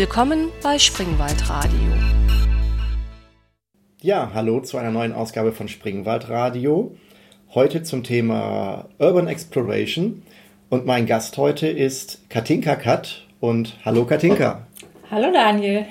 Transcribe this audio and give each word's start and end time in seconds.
Willkommen 0.00 0.50
bei 0.62 0.78
Springwald 0.78 1.50
Radio. 1.50 1.76
Ja, 4.00 4.30
hallo 4.32 4.60
zu 4.60 4.76
einer 4.78 4.92
neuen 4.92 5.12
Ausgabe 5.12 5.50
von 5.50 5.66
Springwald 5.66 6.28
Radio. 6.28 6.94
Heute 7.52 7.82
zum 7.82 8.04
Thema 8.04 8.88
Urban 9.00 9.26
Exploration. 9.26 10.22
Und 10.68 10.86
mein 10.86 11.06
Gast 11.06 11.36
heute 11.36 11.66
ist 11.66 12.30
Katinka 12.30 12.76
Kat. 12.76 13.26
Und 13.40 13.76
hallo 13.84 14.04
Katinka. 14.04 14.68
Hallo 15.10 15.32
Daniel. 15.32 15.84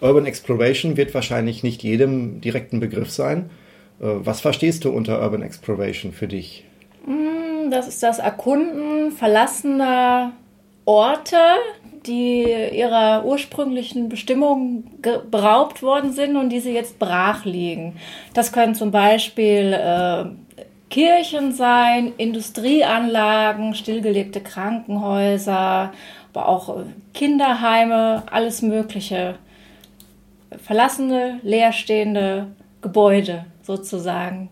Urban 0.00 0.26
Exploration 0.26 0.96
wird 0.96 1.14
wahrscheinlich 1.14 1.62
nicht 1.62 1.84
jedem 1.84 2.40
direkten 2.40 2.80
Begriff 2.80 3.12
sein. 3.12 3.50
Äh, 4.00 4.06
was 4.18 4.40
verstehst 4.40 4.84
du 4.84 4.90
unter 4.90 5.22
Urban 5.22 5.42
Exploration 5.42 6.10
für 6.10 6.26
dich? 6.26 6.64
Mm, 7.06 7.70
das 7.70 7.86
ist 7.86 8.02
das 8.02 8.18
Erkunden 8.18 9.12
verlassener 9.12 10.32
Orte, 10.86 11.38
die 12.06 12.44
ihrer 12.72 13.24
ursprünglichen 13.24 14.08
Bestimmung 14.08 14.84
beraubt 15.30 15.82
worden 15.82 16.12
sind 16.12 16.36
und 16.36 16.50
diese 16.50 16.70
jetzt 16.70 16.98
brach 16.98 17.44
liegen. 17.44 17.96
Das 18.34 18.52
können 18.52 18.74
zum 18.74 18.90
Beispiel 18.90 19.72
äh, 19.72 20.24
Kirchen 20.90 21.52
sein, 21.52 22.12
Industrieanlagen, 22.18 23.74
stillgelegte 23.74 24.40
Krankenhäuser, 24.40 25.92
aber 26.32 26.48
auch 26.48 26.78
äh, 26.78 26.82
Kinderheime, 27.14 28.22
alles 28.30 28.62
Mögliche. 28.62 29.36
Verlassene, 30.62 31.40
leerstehende 31.42 32.48
Gebäude 32.80 33.46
sozusagen, 33.62 34.50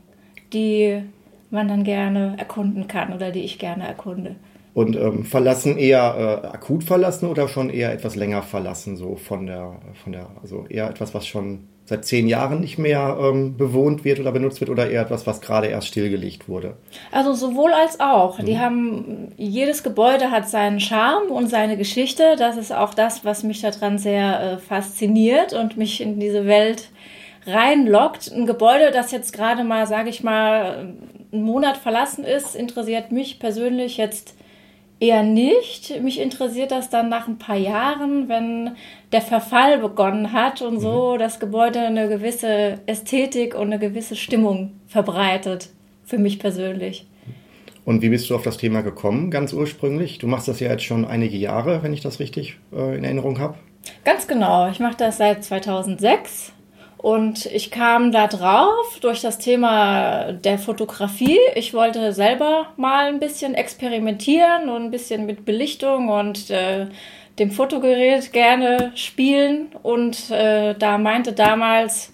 die 0.53 1.03
man 1.51 1.69
dann 1.69 1.85
gerne 1.85 2.35
erkunden 2.39 2.89
kann 2.89 3.13
oder 3.13 3.31
die 3.31 3.43
ich 3.43 3.59
gerne 3.59 3.87
erkunde. 3.87 4.37
Und 4.75 4.97
ähm, 4.97 5.25
verlassen 5.25 5.77
eher 5.77 6.43
äh, 6.45 6.47
akut 6.47 6.85
verlassen 6.85 7.29
oder 7.29 7.47
schon 7.49 7.69
eher 7.69 7.93
etwas 7.93 8.17
länger 8.17 8.43
verlassen, 8.43 8.97
so 8.97 9.17
von 9.17 9.47
der, 9.47 9.81
von 10.03 10.13
der, 10.13 10.29
also 10.41 10.65
eher 10.69 10.89
etwas, 10.89 11.13
was 11.13 11.27
schon 11.27 11.69
seit 11.85 12.05
zehn 12.05 12.29
Jahren 12.29 12.61
nicht 12.61 12.79
mehr 12.79 13.19
ähm, 13.21 13.57
bewohnt 13.57 14.05
wird 14.05 14.21
oder 14.21 14.33
benutzt 14.33 14.61
wird 14.61 14.71
oder 14.71 14.89
eher 14.89 15.03
etwas, 15.03 15.27
was 15.27 15.41
gerade 15.41 15.67
erst 15.67 15.89
stillgelegt 15.89 16.49
wurde? 16.49 16.77
Also 17.11 17.35
sowohl 17.35 17.73
als 17.73 18.01
auch. 18.01 18.39
Mhm. 18.39 18.47
Die 18.47 18.59
haben, 18.59 19.29
jedes 19.37 19.83
Gebäude 19.83 20.31
hat 20.31 20.49
seinen 20.49 20.81
Charme 20.81 21.31
und 21.31 21.49
seine 21.49 21.77
Geschichte. 21.77 22.37
Das 22.39 22.57
ist 22.57 22.73
auch 22.73 22.95
das, 22.95 23.25
was 23.25 23.43
mich 23.43 23.61
daran 23.61 23.99
sehr 23.99 24.41
äh, 24.41 24.59
fasziniert 24.59 25.53
und 25.53 25.77
mich 25.77 26.01
in 26.01 26.21
diese 26.21 26.47
Welt 26.47 26.89
reinlockt. 27.47 28.33
Ein 28.33 28.47
Gebäude, 28.47 28.93
das 28.93 29.11
jetzt 29.11 29.33
gerade 29.33 29.65
mal, 29.65 29.87
sage 29.87 30.09
ich 30.09 30.23
mal, 30.23 30.95
einen 31.33 31.43
Monat 31.43 31.77
verlassen 31.77 32.25
ist, 32.25 32.55
interessiert 32.55 33.11
mich 33.11 33.41
persönlich 33.41 33.97
jetzt 33.97 34.35
Eher 35.03 35.25
nicht. 35.25 36.01
Mich 36.01 36.21
interessiert 36.21 36.71
das 36.71 36.89
dann 36.89 37.09
nach 37.09 37.27
ein 37.27 37.37
paar 37.37 37.57
Jahren, 37.57 38.29
wenn 38.29 38.77
der 39.11 39.21
Verfall 39.21 39.79
begonnen 39.79 40.33
hat 40.33 40.63
und 40.63 40.79
so 40.79 41.15
mhm. 41.15 41.19
das 41.19 41.41
Gebäude 41.41 41.81
eine 41.81 42.09
gewisse 42.09 42.79
Ästhetik 42.87 43.57
und 43.57 43.73
eine 43.73 43.81
gewisse 43.81 44.15
Stimmung 44.15 44.79
verbreitet. 44.87 45.71
Für 46.05 46.19
mich 46.19 46.39
persönlich. 46.39 47.05
Und 47.85 48.01
wie 48.03 48.11
bist 48.11 48.31
du 48.31 48.37
auf 48.37 48.43
das 48.43 48.59
Thema 48.59 48.83
gekommen, 48.83 49.33
ganz 49.33 49.53
ursprünglich? 49.53 50.19
Du 50.19 50.29
machst 50.29 50.47
das 50.47 50.61
ja 50.61 50.71
jetzt 50.71 50.85
schon 50.85 51.05
einige 51.05 51.37
Jahre, 51.37 51.83
wenn 51.83 51.93
ich 51.93 52.01
das 52.01 52.21
richtig 52.21 52.59
äh, 52.73 52.97
in 52.97 53.03
Erinnerung 53.03 53.41
habe. 53.41 53.57
Ganz 54.05 54.29
genau. 54.29 54.71
Ich 54.71 54.79
mache 54.79 54.99
das 54.99 55.17
seit 55.17 55.43
2006 55.43 56.53
und 57.03 57.47
ich 57.47 57.73
kam 57.73 58.13
da 58.13 58.29
drauf 58.29 58.99
durch 59.01 59.21
das 59.21 59.39
Thema 59.39 60.33
der 60.33 60.57
Fotografie. 60.57 61.41
Ich 61.57 61.75
wollte 61.75 62.13
selber 62.13 62.69
mal 62.77 63.07
ein 63.07 63.19
bisschen 63.19 63.55
experimentieren 63.55 64.69
und 64.69 64.85
ein 64.85 64.91
bisschen 64.93 65.27
mit 65.27 65.45
Belichtung 65.45 66.09
und 66.09 66.49
äh, 66.51 66.87
dem 67.41 67.51
Fotogerät 67.51 68.33
gerne 68.33 68.93
spielen. 68.95 69.73
Und 69.83 70.31
äh, 70.31 70.77
da 70.79 70.97
meinte 70.97 71.33
damals 71.33 72.13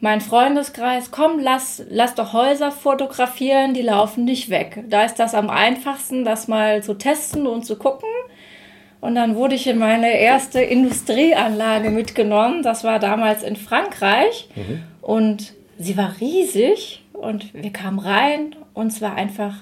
mein 0.00 0.22
Freundeskreis, 0.22 1.10
komm, 1.10 1.38
lass, 1.38 1.82
lass 1.90 2.14
doch 2.14 2.32
Häuser 2.32 2.72
fotografieren, 2.72 3.74
die 3.74 3.82
laufen 3.82 4.24
nicht 4.24 4.48
weg. 4.48 4.82
Da 4.88 5.04
ist 5.04 5.16
das 5.16 5.34
am 5.34 5.50
einfachsten, 5.50 6.24
das 6.24 6.48
mal 6.48 6.82
zu 6.82 6.94
testen 6.94 7.46
und 7.46 7.66
zu 7.66 7.76
gucken. 7.76 8.08
Und 9.02 9.16
dann 9.16 9.34
wurde 9.34 9.56
ich 9.56 9.66
in 9.66 9.78
meine 9.78 10.16
erste 10.16 10.60
Industrieanlage 10.60 11.90
mitgenommen. 11.90 12.62
Das 12.62 12.84
war 12.84 13.00
damals 13.00 13.42
in 13.42 13.56
Frankreich. 13.56 14.48
Mhm. 14.54 14.82
Und 15.00 15.54
sie 15.76 15.96
war 15.96 16.14
riesig. 16.20 17.02
Und 17.12 17.52
wir 17.52 17.72
kamen 17.72 17.98
rein 17.98 18.54
und 18.74 18.92
es 18.92 19.02
war 19.02 19.16
einfach 19.16 19.56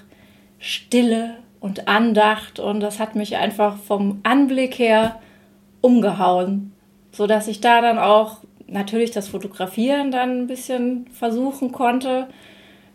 Stille 0.59 1.37
und 1.59 1.87
Andacht. 1.87 2.59
Und 2.59 2.81
das 2.81 2.99
hat 2.99 3.15
mich 3.15 3.35
einfach 3.35 3.77
vom 3.77 4.19
Anblick 4.21 4.77
her 4.77 5.19
umgehauen. 5.81 6.73
Sodass 7.11 7.47
ich 7.47 7.61
da 7.61 7.81
dann 7.81 7.97
auch 7.97 8.37
natürlich 8.67 9.09
das 9.09 9.27
Fotografieren 9.27 10.11
dann 10.11 10.41
ein 10.41 10.47
bisschen 10.47 11.07
versuchen 11.17 11.71
konnte. 11.71 12.27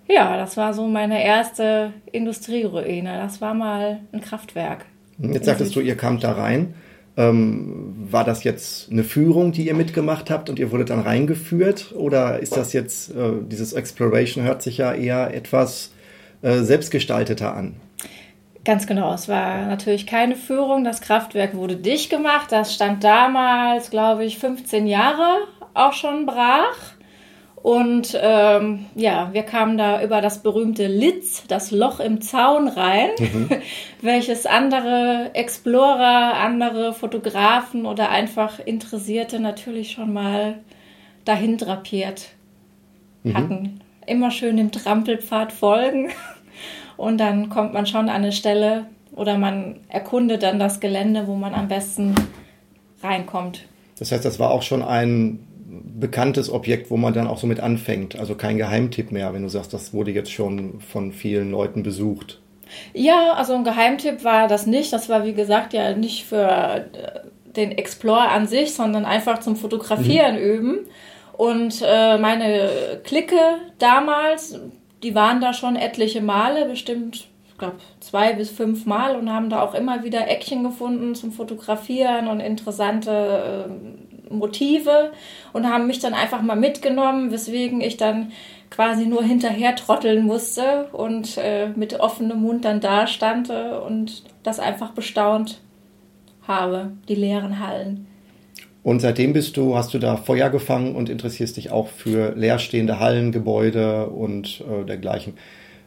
Ja, 0.06 0.36
das 0.36 0.56
war 0.56 0.74
so 0.74 0.86
meine 0.86 1.24
erste 1.24 1.92
Industrieruine. 2.12 3.18
Das 3.18 3.40
war 3.40 3.52
mal 3.52 3.98
ein 4.12 4.20
Kraftwerk. 4.20 4.86
Jetzt 5.18 5.46
sagtest 5.46 5.74
du, 5.74 5.80
ihr 5.80 5.96
kamt 5.96 6.24
da 6.24 6.32
rein. 6.32 6.74
Ähm, 7.16 7.94
war 8.10 8.24
das 8.24 8.44
jetzt 8.44 8.90
eine 8.90 9.02
Führung, 9.02 9.52
die 9.52 9.66
ihr 9.66 9.74
mitgemacht 9.74 10.30
habt 10.30 10.50
und 10.50 10.58
ihr 10.58 10.70
wurdet 10.70 10.90
dann 10.90 11.00
reingeführt? 11.00 11.94
Oder 11.94 12.40
ist 12.40 12.56
das 12.56 12.74
jetzt, 12.74 13.10
äh, 13.10 13.32
dieses 13.50 13.72
Exploration 13.72 14.44
hört 14.44 14.62
sich 14.62 14.78
ja 14.78 14.92
eher 14.92 15.32
etwas 15.32 15.92
äh, 16.42 16.58
selbstgestalteter 16.58 17.54
an? 17.54 17.76
Ganz 18.66 18.86
genau, 18.86 19.14
es 19.14 19.28
war 19.28 19.66
natürlich 19.66 20.06
keine 20.06 20.36
Führung. 20.36 20.84
Das 20.84 21.00
Kraftwerk 21.00 21.54
wurde 21.54 21.76
dicht 21.76 22.10
gemacht. 22.10 22.50
Das 22.50 22.74
stand 22.74 23.02
damals, 23.04 23.90
glaube 23.90 24.24
ich, 24.24 24.38
15 24.38 24.86
Jahre 24.86 25.38
auch 25.72 25.92
schon 25.92 26.26
brach. 26.26 26.95
Und 27.66 28.16
ähm, 28.22 28.86
ja, 28.94 29.30
wir 29.32 29.42
kamen 29.42 29.76
da 29.76 30.00
über 30.00 30.20
das 30.20 30.40
berühmte 30.40 30.86
Litz, 30.86 31.42
das 31.48 31.72
Loch 31.72 31.98
im 31.98 32.20
Zaun 32.20 32.68
rein, 32.68 33.10
mhm. 33.18 33.48
welches 34.02 34.46
andere 34.46 35.32
Explorer, 35.34 36.34
andere 36.34 36.92
Fotografen 36.92 37.84
oder 37.84 38.10
einfach 38.10 38.60
Interessierte 38.60 39.40
natürlich 39.40 39.90
schon 39.90 40.12
mal 40.12 40.60
dahin 41.24 41.58
drapiert 41.58 42.28
mhm. 43.24 43.36
hatten. 43.36 43.80
Immer 44.06 44.30
schön 44.30 44.58
dem 44.58 44.70
Trampelpfad 44.70 45.50
folgen 45.50 46.10
und 46.96 47.18
dann 47.18 47.48
kommt 47.48 47.74
man 47.74 47.86
schon 47.86 48.08
an 48.08 48.22
eine 48.22 48.30
Stelle 48.30 48.86
oder 49.10 49.38
man 49.38 49.80
erkundet 49.88 50.44
dann 50.44 50.60
das 50.60 50.78
Gelände, 50.78 51.26
wo 51.26 51.34
man 51.34 51.52
am 51.52 51.66
besten 51.66 52.14
reinkommt. 53.02 53.66
Das 53.98 54.12
heißt, 54.12 54.24
das 54.24 54.38
war 54.38 54.52
auch 54.52 54.62
schon 54.62 54.82
ein 54.82 55.45
bekanntes 55.84 56.50
Objekt, 56.50 56.90
wo 56.90 56.96
man 56.96 57.12
dann 57.12 57.26
auch 57.26 57.38
so 57.38 57.46
mit 57.46 57.60
anfängt. 57.60 58.18
Also 58.18 58.34
kein 58.34 58.58
Geheimtipp 58.58 59.12
mehr, 59.12 59.32
wenn 59.34 59.42
du 59.42 59.48
sagst, 59.48 59.72
das 59.72 59.92
wurde 59.92 60.10
jetzt 60.10 60.32
schon 60.32 60.80
von 60.80 61.12
vielen 61.12 61.50
Leuten 61.50 61.82
besucht. 61.82 62.40
Ja, 62.92 63.34
also 63.34 63.54
ein 63.54 63.64
Geheimtipp 63.64 64.24
war 64.24 64.48
das 64.48 64.66
nicht. 64.66 64.92
Das 64.92 65.08
war, 65.08 65.24
wie 65.24 65.34
gesagt, 65.34 65.72
ja 65.72 65.94
nicht 65.94 66.24
für 66.24 66.46
äh, 66.46 67.20
den 67.56 67.72
Explore 67.72 68.28
an 68.28 68.46
sich, 68.46 68.74
sondern 68.74 69.04
einfach 69.04 69.38
zum 69.40 69.56
Fotografieren 69.56 70.36
mhm. 70.36 70.42
üben. 70.42 70.78
Und 71.36 71.82
äh, 71.86 72.18
meine 72.18 73.00
Clique 73.04 73.38
damals, 73.78 74.58
die 75.02 75.14
waren 75.14 75.40
da 75.40 75.52
schon 75.52 75.76
etliche 75.76 76.22
Male, 76.22 76.66
bestimmt, 76.66 77.28
ich 77.46 77.58
glaube, 77.58 77.76
zwei 78.00 78.32
bis 78.32 78.50
fünf 78.50 78.86
Mal 78.86 79.16
und 79.16 79.30
haben 79.32 79.50
da 79.50 79.62
auch 79.62 79.74
immer 79.74 80.02
wieder 80.02 80.28
Eckchen 80.28 80.62
gefunden 80.62 81.14
zum 81.14 81.32
Fotografieren 81.32 82.28
und 82.28 82.40
interessante 82.40 83.66
äh, 83.68 84.05
Motive 84.30 85.12
und 85.52 85.66
haben 85.66 85.86
mich 85.86 85.98
dann 85.98 86.14
einfach 86.14 86.42
mal 86.42 86.56
mitgenommen, 86.56 87.30
weswegen 87.30 87.80
ich 87.80 87.96
dann 87.96 88.32
quasi 88.70 89.06
nur 89.06 89.22
hinterher 89.22 89.76
trotteln 89.76 90.24
musste 90.24 90.88
und 90.92 91.38
äh, 91.38 91.68
mit 91.76 92.00
offenem 92.00 92.40
Mund 92.40 92.64
dann 92.64 92.80
da 92.80 93.06
stand 93.06 93.50
und 93.50 94.24
das 94.42 94.58
einfach 94.58 94.90
bestaunt 94.90 95.60
habe, 96.46 96.92
die 97.08 97.14
leeren 97.14 97.60
Hallen. 97.60 98.06
Und 98.82 99.00
seitdem 99.00 99.32
bist 99.32 99.56
du, 99.56 99.76
hast 99.76 99.94
du 99.94 99.98
da 99.98 100.16
Feuer 100.16 100.48
gefangen 100.48 100.94
und 100.94 101.08
interessierst 101.08 101.56
dich 101.56 101.72
auch 101.72 101.88
für 101.88 102.36
leerstehende 102.36 103.00
Hallen, 103.00 103.32
Gebäude 103.32 104.08
und 104.08 104.62
äh, 104.68 104.84
dergleichen. 104.84 105.34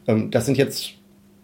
Ähm, 0.06 0.32
das 0.32 0.46
sind 0.46 0.58
jetzt 0.58 0.96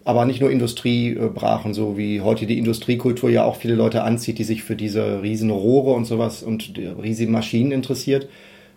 aber 0.05 0.25
nicht 0.25 0.39
nur 0.39 0.51
Industriebrachen, 0.51 1.73
so 1.73 1.97
wie 1.97 2.21
heute 2.21 2.45
die 2.45 2.59
Industriekultur 2.59 3.29
ja 3.31 3.43
auch 3.43 3.55
viele 3.55 3.73
Leute 3.73 4.03
anzieht, 4.03 4.37
die 4.37 4.43
sich 4.43 4.63
für 4.63 4.75
diese 4.75 5.23
riesen 5.23 5.49
Rohre 5.49 5.91
und 5.91 6.05
sowas 6.05 6.43
und 6.43 6.73
riesige 6.77 7.31
Maschinen 7.31 7.71
interessiert, 7.71 8.29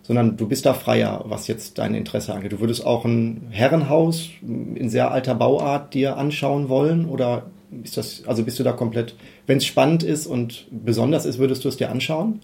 sondern 0.03 0.39
du 0.39 0.49
bist 0.49 0.65
da 0.65 0.73
freier, 0.73 1.27
was 1.29 1.47
jetzt 1.47 1.77
dein 1.77 1.95
Interesse 1.95 2.33
angeht. 2.33 2.53
Du 2.53 2.61
würdest 2.61 2.85
auch 2.85 3.05
ein 3.05 3.49
Herrenhaus 3.51 4.31
in 4.43 4.89
sehr 4.89 5.11
alter 5.11 5.35
Bauart 5.35 5.93
dir 5.93 6.17
anschauen 6.17 6.71
wollen 6.71 7.05
oder 7.05 7.51
ist 7.85 7.99
das, 7.99 8.23
also 8.27 8.45
bist 8.45 8.59
du 8.59 8.63
da 8.63 8.73
komplett, 8.73 9.15
wenn 9.47 9.59
es 9.59 9.67
spannend 9.67 10.03
ist 10.03 10.27
und 10.27 10.67
besonders 10.71 11.27
ist, 11.27 11.39
würdest 11.39 11.63
du 11.63 11.69
es 11.69 11.77
dir 11.77 11.91
anschauen? 11.91 12.41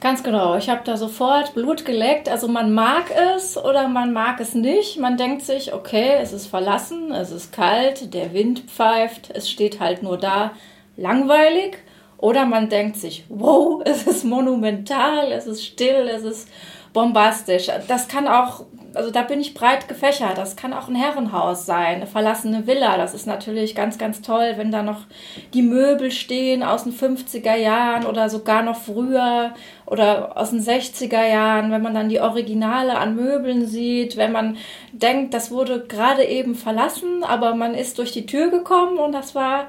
Ganz 0.00 0.22
genau. 0.22 0.56
Ich 0.56 0.68
habe 0.68 0.82
da 0.84 0.96
sofort 0.96 1.54
Blut 1.54 1.84
geleckt. 1.84 2.28
Also 2.28 2.48
man 2.48 2.72
mag 2.72 3.10
es 3.34 3.56
oder 3.56 3.88
man 3.88 4.12
mag 4.12 4.40
es 4.40 4.54
nicht. 4.54 4.98
Man 4.98 5.16
denkt 5.16 5.42
sich, 5.42 5.72
okay, 5.72 6.16
es 6.20 6.32
ist 6.32 6.46
verlassen, 6.46 7.12
es 7.12 7.32
ist 7.32 7.52
kalt, 7.52 8.12
der 8.14 8.32
Wind 8.32 8.60
pfeift, 8.70 9.30
es 9.34 9.50
steht 9.50 9.80
halt 9.80 10.02
nur 10.02 10.18
da, 10.18 10.52
langweilig. 10.96 11.78
Oder 12.18 12.46
man 12.46 12.68
denkt 12.68 12.96
sich, 12.96 13.24
wow, 13.28 13.82
es 13.84 14.06
ist 14.06 14.24
monumental, 14.24 15.32
es 15.32 15.46
ist 15.46 15.64
still, 15.64 16.08
es 16.08 16.22
ist 16.22 16.48
bombastisch. 16.92 17.68
Das 17.88 18.08
kann 18.08 18.28
auch, 18.28 18.64
also 18.96 19.10
da 19.10 19.22
bin 19.22 19.40
ich 19.40 19.54
breit 19.54 19.88
gefächert. 19.88 20.38
Das 20.38 20.56
kann 20.56 20.72
auch 20.72 20.88
ein 20.88 20.94
Herrenhaus 20.94 21.66
sein, 21.66 21.96
eine 21.96 22.06
verlassene 22.06 22.66
Villa. 22.66 22.96
Das 22.96 23.14
ist 23.14 23.26
natürlich 23.26 23.74
ganz, 23.74 23.98
ganz 23.98 24.22
toll, 24.22 24.54
wenn 24.56 24.72
da 24.72 24.82
noch 24.82 25.02
die 25.54 25.62
Möbel 25.62 26.10
stehen 26.10 26.62
aus 26.62 26.84
den 26.84 26.92
50er 26.92 27.56
Jahren 27.56 28.06
oder 28.06 28.28
sogar 28.28 28.62
noch 28.62 28.76
früher 28.76 29.52
oder 29.86 30.36
aus 30.36 30.50
den 30.50 30.60
60er 30.60 31.28
Jahren, 31.28 31.70
wenn 31.70 31.82
man 31.82 31.94
dann 31.94 32.08
die 32.08 32.20
Originale 32.20 32.98
an 32.98 33.14
Möbeln 33.14 33.66
sieht, 33.66 34.16
wenn 34.16 34.32
man 34.32 34.56
denkt, 34.92 35.34
das 35.34 35.50
wurde 35.50 35.86
gerade 35.86 36.24
eben 36.24 36.54
verlassen, 36.54 37.22
aber 37.22 37.54
man 37.54 37.74
ist 37.74 37.98
durch 37.98 38.12
die 38.12 38.26
Tür 38.26 38.50
gekommen 38.50 38.98
und 38.98 39.12
das 39.12 39.34
war 39.34 39.66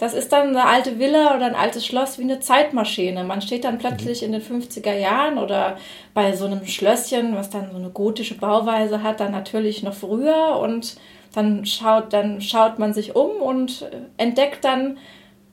das 0.00 0.14
ist 0.14 0.32
dann 0.32 0.48
eine 0.48 0.64
alte 0.64 0.98
Villa 0.98 1.36
oder 1.36 1.44
ein 1.44 1.54
altes 1.54 1.84
Schloss 1.84 2.18
wie 2.18 2.22
eine 2.22 2.40
Zeitmaschine. 2.40 3.22
Man 3.22 3.42
steht 3.42 3.64
dann 3.64 3.76
plötzlich 3.76 4.22
in 4.22 4.32
den 4.32 4.40
50er 4.40 4.94
Jahren 4.94 5.36
oder 5.36 5.76
bei 6.14 6.34
so 6.34 6.46
einem 6.46 6.66
Schlösschen, 6.66 7.36
was 7.36 7.50
dann 7.50 7.70
so 7.70 7.76
eine 7.76 7.90
gotische 7.90 8.38
Bauweise 8.38 9.02
hat, 9.02 9.20
dann 9.20 9.30
natürlich 9.30 9.82
noch 9.82 9.92
früher 9.92 10.58
und 10.58 10.96
dann 11.34 11.66
schaut, 11.66 12.14
dann 12.14 12.40
schaut 12.40 12.78
man 12.78 12.94
sich 12.94 13.14
um 13.14 13.42
und 13.42 13.90
entdeckt 14.16 14.64
dann 14.64 14.96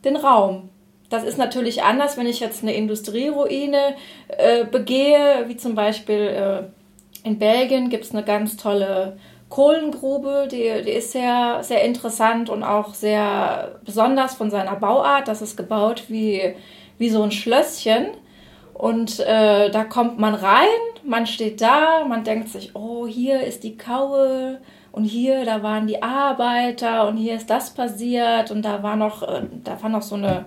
den 0.05 0.15
Raum. 0.15 0.69
Das 1.09 1.25
ist 1.25 1.37
natürlich 1.37 1.83
anders, 1.83 2.15
wenn 2.15 2.25
ich 2.25 2.39
jetzt 2.39 2.63
eine 2.63 2.73
Industrieruine 2.73 3.95
äh, 4.29 4.63
begehe, 4.63 5.43
wie 5.47 5.57
zum 5.57 5.75
Beispiel 5.75 6.21
äh, 6.21 7.27
in 7.27 7.37
Belgien 7.37 7.89
gibt 7.89 8.05
es 8.05 8.11
eine 8.11 8.23
ganz 8.23 8.55
tolle 8.55 9.17
Kohlengrube, 9.49 10.47
die, 10.51 10.83
die 10.83 10.91
ist 10.91 11.11
sehr, 11.11 11.59
sehr 11.61 11.83
interessant 11.83 12.49
und 12.49 12.63
auch 12.63 12.93
sehr 12.93 13.79
besonders 13.85 14.35
von 14.35 14.51
seiner 14.51 14.75
Bauart. 14.75 15.27
Das 15.27 15.41
ist 15.41 15.55
gebaut 15.55 16.03
wie, 16.09 16.55
wie 16.97 17.09
so 17.09 17.23
ein 17.23 17.31
Schlösschen. 17.31 18.07
Und 18.73 19.19
äh, 19.21 19.71
da 19.71 19.83
kommt 19.85 20.19
man 20.19 20.35
rein, 20.35 20.67
man 21.03 21.25
steht 21.25 21.61
da, 21.61 22.05
man 22.07 22.23
denkt 22.23 22.49
sich, 22.49 22.75
oh, 22.75 23.07
hier 23.07 23.41
ist 23.41 23.63
die 23.63 23.75
Kaue 23.75 24.59
und 24.91 25.03
hier, 25.03 25.45
da 25.45 25.63
waren 25.63 25.87
die 25.87 26.03
Arbeiter 26.03 27.07
und 27.07 27.17
hier 27.17 27.35
ist 27.35 27.49
das 27.49 27.71
passiert 27.71 28.51
und 28.51 28.63
da 28.63 28.83
war 28.83 28.95
noch, 28.95 29.23
äh, 29.23 29.43
da 29.63 29.81
war 29.81 29.89
noch 29.89 30.03
so 30.03 30.13
eine 30.13 30.45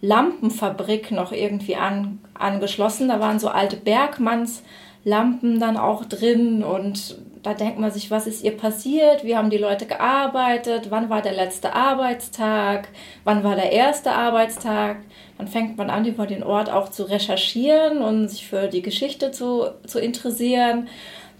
Lampenfabrik 0.00 1.10
noch 1.10 1.32
irgendwie 1.32 1.76
an, 1.76 2.20
angeschlossen. 2.34 3.08
Da 3.08 3.18
waren 3.18 3.40
so 3.40 3.48
alte 3.48 3.76
Bergmannslampen 3.76 5.58
dann 5.58 5.76
auch 5.76 6.04
drin 6.04 6.62
und 6.62 7.18
da 7.44 7.52
denkt 7.52 7.78
man 7.78 7.90
sich, 7.90 8.10
was 8.10 8.26
ist 8.26 8.42
ihr 8.42 8.56
passiert? 8.56 9.22
Wie 9.22 9.36
haben 9.36 9.50
die 9.50 9.58
Leute 9.58 9.84
gearbeitet? 9.84 10.86
Wann 10.88 11.10
war 11.10 11.20
der 11.20 11.34
letzte 11.34 11.74
Arbeitstag? 11.74 12.88
Wann 13.24 13.44
war 13.44 13.54
der 13.54 13.70
erste 13.70 14.12
Arbeitstag? 14.12 14.96
Dann 15.36 15.46
fängt 15.46 15.76
man 15.76 15.90
an, 15.90 16.06
über 16.06 16.26
den 16.26 16.42
Ort 16.42 16.70
auch 16.70 16.88
zu 16.88 17.02
recherchieren 17.02 17.98
und 17.98 18.28
sich 18.28 18.46
für 18.46 18.68
die 18.68 18.80
Geschichte 18.80 19.30
zu, 19.30 19.66
zu 19.86 20.00
interessieren. 20.00 20.88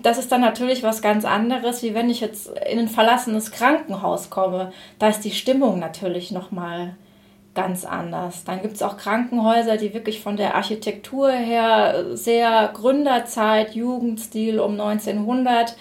Das 0.02 0.18
ist 0.18 0.30
dann 0.30 0.42
natürlich 0.42 0.82
was 0.82 1.00
ganz 1.00 1.24
anderes, 1.24 1.82
wie 1.82 1.94
wenn 1.94 2.10
ich 2.10 2.20
jetzt 2.20 2.50
in 2.70 2.78
ein 2.78 2.88
verlassenes 2.88 3.50
Krankenhaus 3.50 4.28
komme. 4.28 4.72
Da 4.98 5.08
ist 5.08 5.24
die 5.24 5.30
Stimmung 5.30 5.78
natürlich 5.78 6.32
nochmal 6.32 6.96
ganz 7.54 7.84
anders. 7.84 8.44
Dann 8.44 8.62
gibt 8.62 8.74
es 8.74 8.82
auch 8.82 8.96
Krankenhäuser, 8.96 9.76
die 9.76 9.94
wirklich 9.94 10.20
von 10.20 10.36
der 10.36 10.54
Architektur 10.54 11.30
her 11.30 12.16
sehr 12.16 12.70
Gründerzeit, 12.74 13.74
Jugendstil 13.74 14.58
um 14.58 14.72
1900. 14.72 15.76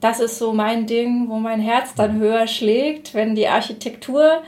Das 0.00 0.20
ist 0.20 0.38
so 0.38 0.52
mein 0.52 0.86
Ding, 0.86 1.28
wo 1.28 1.36
mein 1.38 1.60
Herz 1.60 1.94
dann 1.94 2.18
höher 2.18 2.46
schlägt, 2.46 3.14
wenn 3.14 3.34
die 3.34 3.48
Architektur 3.48 4.42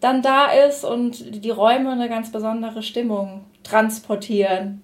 dann 0.00 0.22
da 0.22 0.46
ist 0.46 0.84
und 0.84 1.44
die 1.44 1.50
Räume 1.50 1.92
eine 1.92 2.08
ganz 2.08 2.30
besondere 2.30 2.82
Stimmung 2.82 3.42
transportieren. 3.62 4.82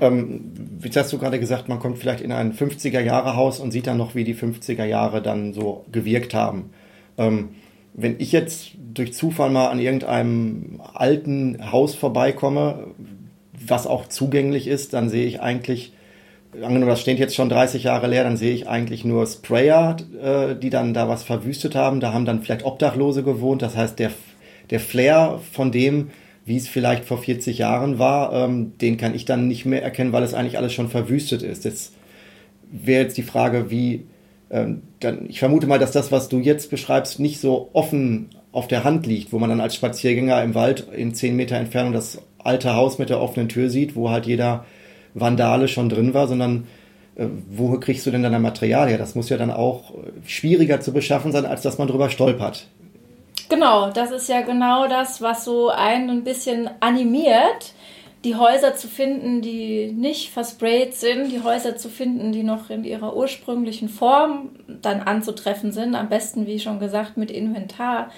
Ähm, 0.00 0.52
wie 0.78 0.90
hast 0.90 1.12
du 1.12 1.18
gerade 1.18 1.40
gesagt, 1.40 1.68
man 1.68 1.78
kommt 1.78 1.98
vielleicht 1.98 2.22
in 2.22 2.32
ein 2.32 2.52
50er-Jahre-Haus 2.52 3.60
und 3.60 3.70
sieht 3.70 3.86
dann 3.86 3.96
noch, 3.96 4.14
wie 4.14 4.24
die 4.24 4.34
50er 4.34 4.84
Jahre 4.84 5.22
dann 5.22 5.52
so 5.52 5.84
gewirkt 5.90 6.34
haben. 6.34 6.70
Ähm, 7.16 7.50
wenn 7.94 8.16
ich 8.18 8.32
jetzt 8.32 8.72
durch 8.94 9.12
Zufall 9.12 9.50
mal 9.50 9.68
an 9.68 9.78
irgendeinem 9.78 10.80
alten 10.94 11.72
Haus 11.72 11.94
vorbeikomme, 11.94 12.88
was 13.66 13.86
auch 13.86 14.08
zugänglich 14.08 14.66
ist, 14.66 14.94
dann 14.94 15.08
sehe 15.08 15.26
ich 15.26 15.40
eigentlich, 15.40 15.92
angenommen, 16.54 16.88
das 16.88 17.00
steht 17.00 17.18
jetzt 17.18 17.34
schon 17.34 17.48
30 17.48 17.84
Jahre 17.84 18.06
leer, 18.06 18.24
dann 18.24 18.36
sehe 18.36 18.54
ich 18.54 18.68
eigentlich 18.68 19.04
nur 19.04 19.26
Sprayer, 19.26 19.96
äh, 20.22 20.56
die 20.56 20.70
dann 20.70 20.94
da 20.94 21.08
was 21.08 21.22
verwüstet 21.22 21.74
haben. 21.74 22.00
Da 22.00 22.12
haben 22.12 22.24
dann 22.24 22.42
vielleicht 22.42 22.64
Obdachlose 22.64 23.22
gewohnt. 23.22 23.62
Das 23.62 23.76
heißt, 23.76 23.98
der, 23.98 24.10
der 24.70 24.80
Flair 24.80 25.40
von 25.52 25.70
dem, 25.70 26.10
wie 26.44 26.56
es 26.56 26.68
vielleicht 26.68 27.04
vor 27.04 27.18
40 27.18 27.58
Jahren 27.58 27.98
war, 27.98 28.32
ähm, 28.32 28.72
den 28.80 28.96
kann 28.96 29.14
ich 29.14 29.24
dann 29.24 29.46
nicht 29.46 29.66
mehr 29.66 29.82
erkennen, 29.82 30.12
weil 30.12 30.22
es 30.22 30.34
eigentlich 30.34 30.58
alles 30.58 30.72
schon 30.72 30.88
verwüstet 30.88 31.42
ist. 31.42 31.64
Jetzt 31.64 31.92
wäre 32.70 33.02
jetzt 33.02 33.16
die 33.16 33.22
Frage, 33.22 33.70
wie 33.70 34.04
ähm, 34.50 34.82
dann, 34.98 35.26
ich 35.28 35.38
vermute 35.38 35.66
mal, 35.66 35.78
dass 35.78 35.92
das, 35.92 36.10
was 36.10 36.28
du 36.28 36.38
jetzt 36.38 36.70
beschreibst, 36.70 37.20
nicht 37.20 37.40
so 37.40 37.70
offen 37.72 38.30
auf 38.52 38.66
der 38.66 38.84
Hand 38.84 39.06
liegt, 39.06 39.32
wo 39.32 39.38
man 39.38 39.48
dann 39.48 39.60
als 39.60 39.76
Spaziergänger 39.76 40.42
im 40.42 40.54
Wald 40.54 40.88
in 40.92 41.14
zehn 41.14 41.36
Meter 41.36 41.56
Entfernung 41.56 41.92
das 41.92 42.20
alte 42.38 42.74
Haus 42.74 42.98
mit 42.98 43.10
der 43.10 43.20
offenen 43.20 43.48
Tür 43.48 43.70
sieht, 43.70 43.94
wo 43.94 44.10
halt 44.10 44.26
jeder 44.26 44.64
Vandale 45.14 45.68
schon 45.68 45.88
drin 45.88 46.14
war, 46.14 46.26
sondern 46.26 46.66
äh, 47.14 47.26
wo 47.48 47.78
kriegst 47.78 48.06
du 48.06 48.10
denn 48.10 48.22
dann 48.22 48.34
ein 48.34 48.42
Material 48.42 48.88
her? 48.88 48.98
Das 48.98 49.14
muss 49.14 49.28
ja 49.28 49.36
dann 49.36 49.52
auch 49.52 49.94
schwieriger 50.26 50.80
zu 50.80 50.92
beschaffen 50.92 51.32
sein, 51.32 51.46
als 51.46 51.62
dass 51.62 51.78
man 51.78 51.86
drüber 51.86 52.10
stolpert. 52.10 52.66
Genau, 53.48 53.90
das 53.90 54.12
ist 54.12 54.28
ja 54.28 54.42
genau 54.42 54.86
das, 54.86 55.20
was 55.20 55.44
so 55.44 55.70
einen 55.70 56.10
ein 56.10 56.24
bisschen 56.24 56.70
animiert 56.78 57.74
die 58.24 58.36
Häuser 58.36 58.74
zu 58.74 58.86
finden, 58.86 59.40
die 59.40 59.92
nicht 59.92 60.30
versprayt 60.30 60.94
sind, 60.94 61.30
die 61.30 61.42
Häuser 61.42 61.76
zu 61.76 61.88
finden, 61.88 62.32
die 62.32 62.42
noch 62.42 62.68
in 62.68 62.84
ihrer 62.84 63.16
ursprünglichen 63.16 63.88
Form 63.88 64.50
dann 64.66 65.00
anzutreffen 65.00 65.72
sind, 65.72 65.94
am 65.94 66.10
besten, 66.10 66.46
wie 66.46 66.58
schon 66.58 66.80
gesagt, 66.80 67.16
mit 67.16 67.30
Inventar 67.30 68.10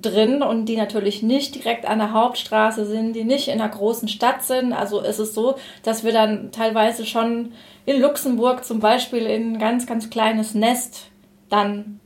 drin 0.00 0.42
und 0.42 0.66
die 0.66 0.76
natürlich 0.76 1.22
nicht 1.22 1.54
direkt 1.54 1.86
an 1.86 1.98
der 1.98 2.12
Hauptstraße 2.12 2.86
sind, 2.86 3.14
die 3.14 3.24
nicht 3.24 3.48
in 3.48 3.60
einer 3.60 3.68
großen 3.68 4.08
Stadt 4.08 4.42
sind. 4.42 4.72
Also 4.72 5.00
ist 5.00 5.18
es 5.18 5.34
so, 5.34 5.56
dass 5.82 6.04
wir 6.04 6.12
dann 6.12 6.50
teilweise 6.52 7.04
schon 7.04 7.52
in 7.84 8.00
Luxemburg 8.00 8.64
zum 8.64 8.80
Beispiel 8.80 9.26
in 9.26 9.54
ein 9.54 9.58
ganz, 9.58 9.86
ganz 9.86 10.08
kleines 10.08 10.54
Nest 10.54 11.10
dann 11.50 12.00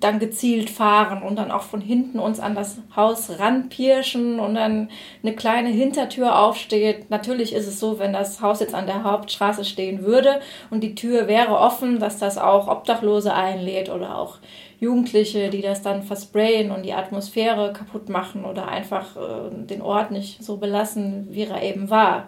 dann 0.00 0.18
gezielt 0.18 0.70
fahren 0.70 1.22
und 1.22 1.36
dann 1.36 1.50
auch 1.50 1.62
von 1.62 1.82
hinten 1.82 2.18
uns 2.18 2.40
an 2.40 2.54
das 2.54 2.78
Haus 2.96 3.38
ranpirschen 3.38 4.40
und 4.40 4.54
dann 4.54 4.88
eine 5.22 5.34
kleine 5.34 5.68
Hintertür 5.68 6.38
aufsteht. 6.38 7.10
Natürlich 7.10 7.54
ist 7.54 7.66
es 7.66 7.78
so, 7.78 7.98
wenn 7.98 8.14
das 8.14 8.40
Haus 8.40 8.60
jetzt 8.60 8.74
an 8.74 8.86
der 8.86 9.04
Hauptstraße 9.04 9.64
stehen 9.64 10.02
würde 10.02 10.40
und 10.70 10.82
die 10.82 10.94
Tür 10.94 11.28
wäre 11.28 11.58
offen, 11.58 12.00
dass 12.00 12.18
das 12.18 12.38
auch 12.38 12.66
Obdachlose 12.66 13.34
einlädt 13.34 13.90
oder 13.90 14.16
auch 14.16 14.38
Jugendliche, 14.80 15.50
die 15.50 15.60
das 15.60 15.82
dann 15.82 16.02
versprayen 16.02 16.70
und 16.70 16.86
die 16.86 16.94
Atmosphäre 16.94 17.74
kaputt 17.74 18.08
machen 18.08 18.46
oder 18.46 18.68
einfach 18.68 19.16
äh, 19.16 19.66
den 19.66 19.82
Ort 19.82 20.10
nicht 20.10 20.42
so 20.42 20.56
belassen, 20.56 21.28
wie 21.30 21.42
er 21.42 21.62
eben 21.62 21.90
war. 21.90 22.26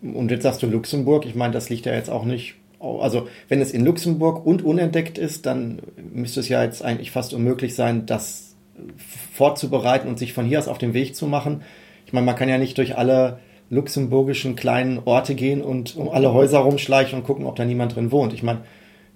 Und 0.00 0.30
jetzt 0.30 0.44
sagst 0.44 0.62
du 0.62 0.68
Luxemburg, 0.68 1.26
ich 1.26 1.34
meine, 1.34 1.52
das 1.52 1.68
liegt 1.68 1.86
ja 1.86 1.94
jetzt 1.94 2.08
auch 2.10 2.24
nicht 2.24 2.54
also 2.80 3.28
wenn 3.48 3.60
es 3.60 3.72
in 3.72 3.84
Luxemburg 3.84 4.44
und 4.46 4.62
unentdeckt 4.62 5.18
ist, 5.18 5.46
dann 5.46 5.80
müsste 6.12 6.40
es 6.40 6.48
ja 6.48 6.62
jetzt 6.62 6.84
eigentlich 6.84 7.10
fast 7.10 7.34
unmöglich 7.34 7.74
sein, 7.74 8.06
das 8.06 8.56
vorzubereiten 9.32 10.08
und 10.08 10.18
sich 10.18 10.32
von 10.32 10.46
hier 10.46 10.58
aus 10.58 10.68
auf 10.68 10.78
den 10.78 10.94
Weg 10.94 11.16
zu 11.16 11.26
machen. 11.26 11.62
Ich 12.06 12.12
meine, 12.12 12.26
man 12.26 12.36
kann 12.36 12.48
ja 12.48 12.58
nicht 12.58 12.78
durch 12.78 12.96
alle 12.96 13.38
luxemburgischen 13.70 14.56
kleinen 14.56 15.00
Orte 15.04 15.34
gehen 15.34 15.60
und 15.62 15.96
um 15.96 16.08
alle 16.08 16.32
Häuser 16.32 16.60
rumschleichen 16.60 17.18
und 17.18 17.24
gucken, 17.24 17.44
ob 17.44 17.56
da 17.56 17.64
niemand 17.64 17.96
drin 17.96 18.10
wohnt. 18.10 18.32
Ich 18.32 18.42
meine, 18.42 18.60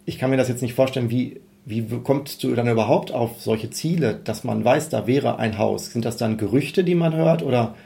ich 0.04 0.18
kann 0.18 0.30
mir 0.30 0.36
das 0.36 0.48
jetzt 0.48 0.62
nicht 0.62 0.74
vorstellen, 0.74 1.10
wie, 1.10 1.40
wie 1.64 1.86
kommst 2.02 2.42
du 2.44 2.54
dann 2.54 2.68
überhaupt 2.68 3.12
auf 3.12 3.40
solche 3.40 3.70
Ziele, 3.70 4.20
dass 4.22 4.44
man 4.44 4.64
weiß, 4.64 4.88
da 4.88 5.06
wäre 5.06 5.38
ein 5.38 5.58
Haus? 5.58 5.92
Sind 5.92 6.04
das 6.04 6.16
dann 6.16 6.36
Gerüchte, 6.36 6.84
die 6.84 6.94
man 6.94 7.14
hört 7.14 7.42
oder 7.42 7.76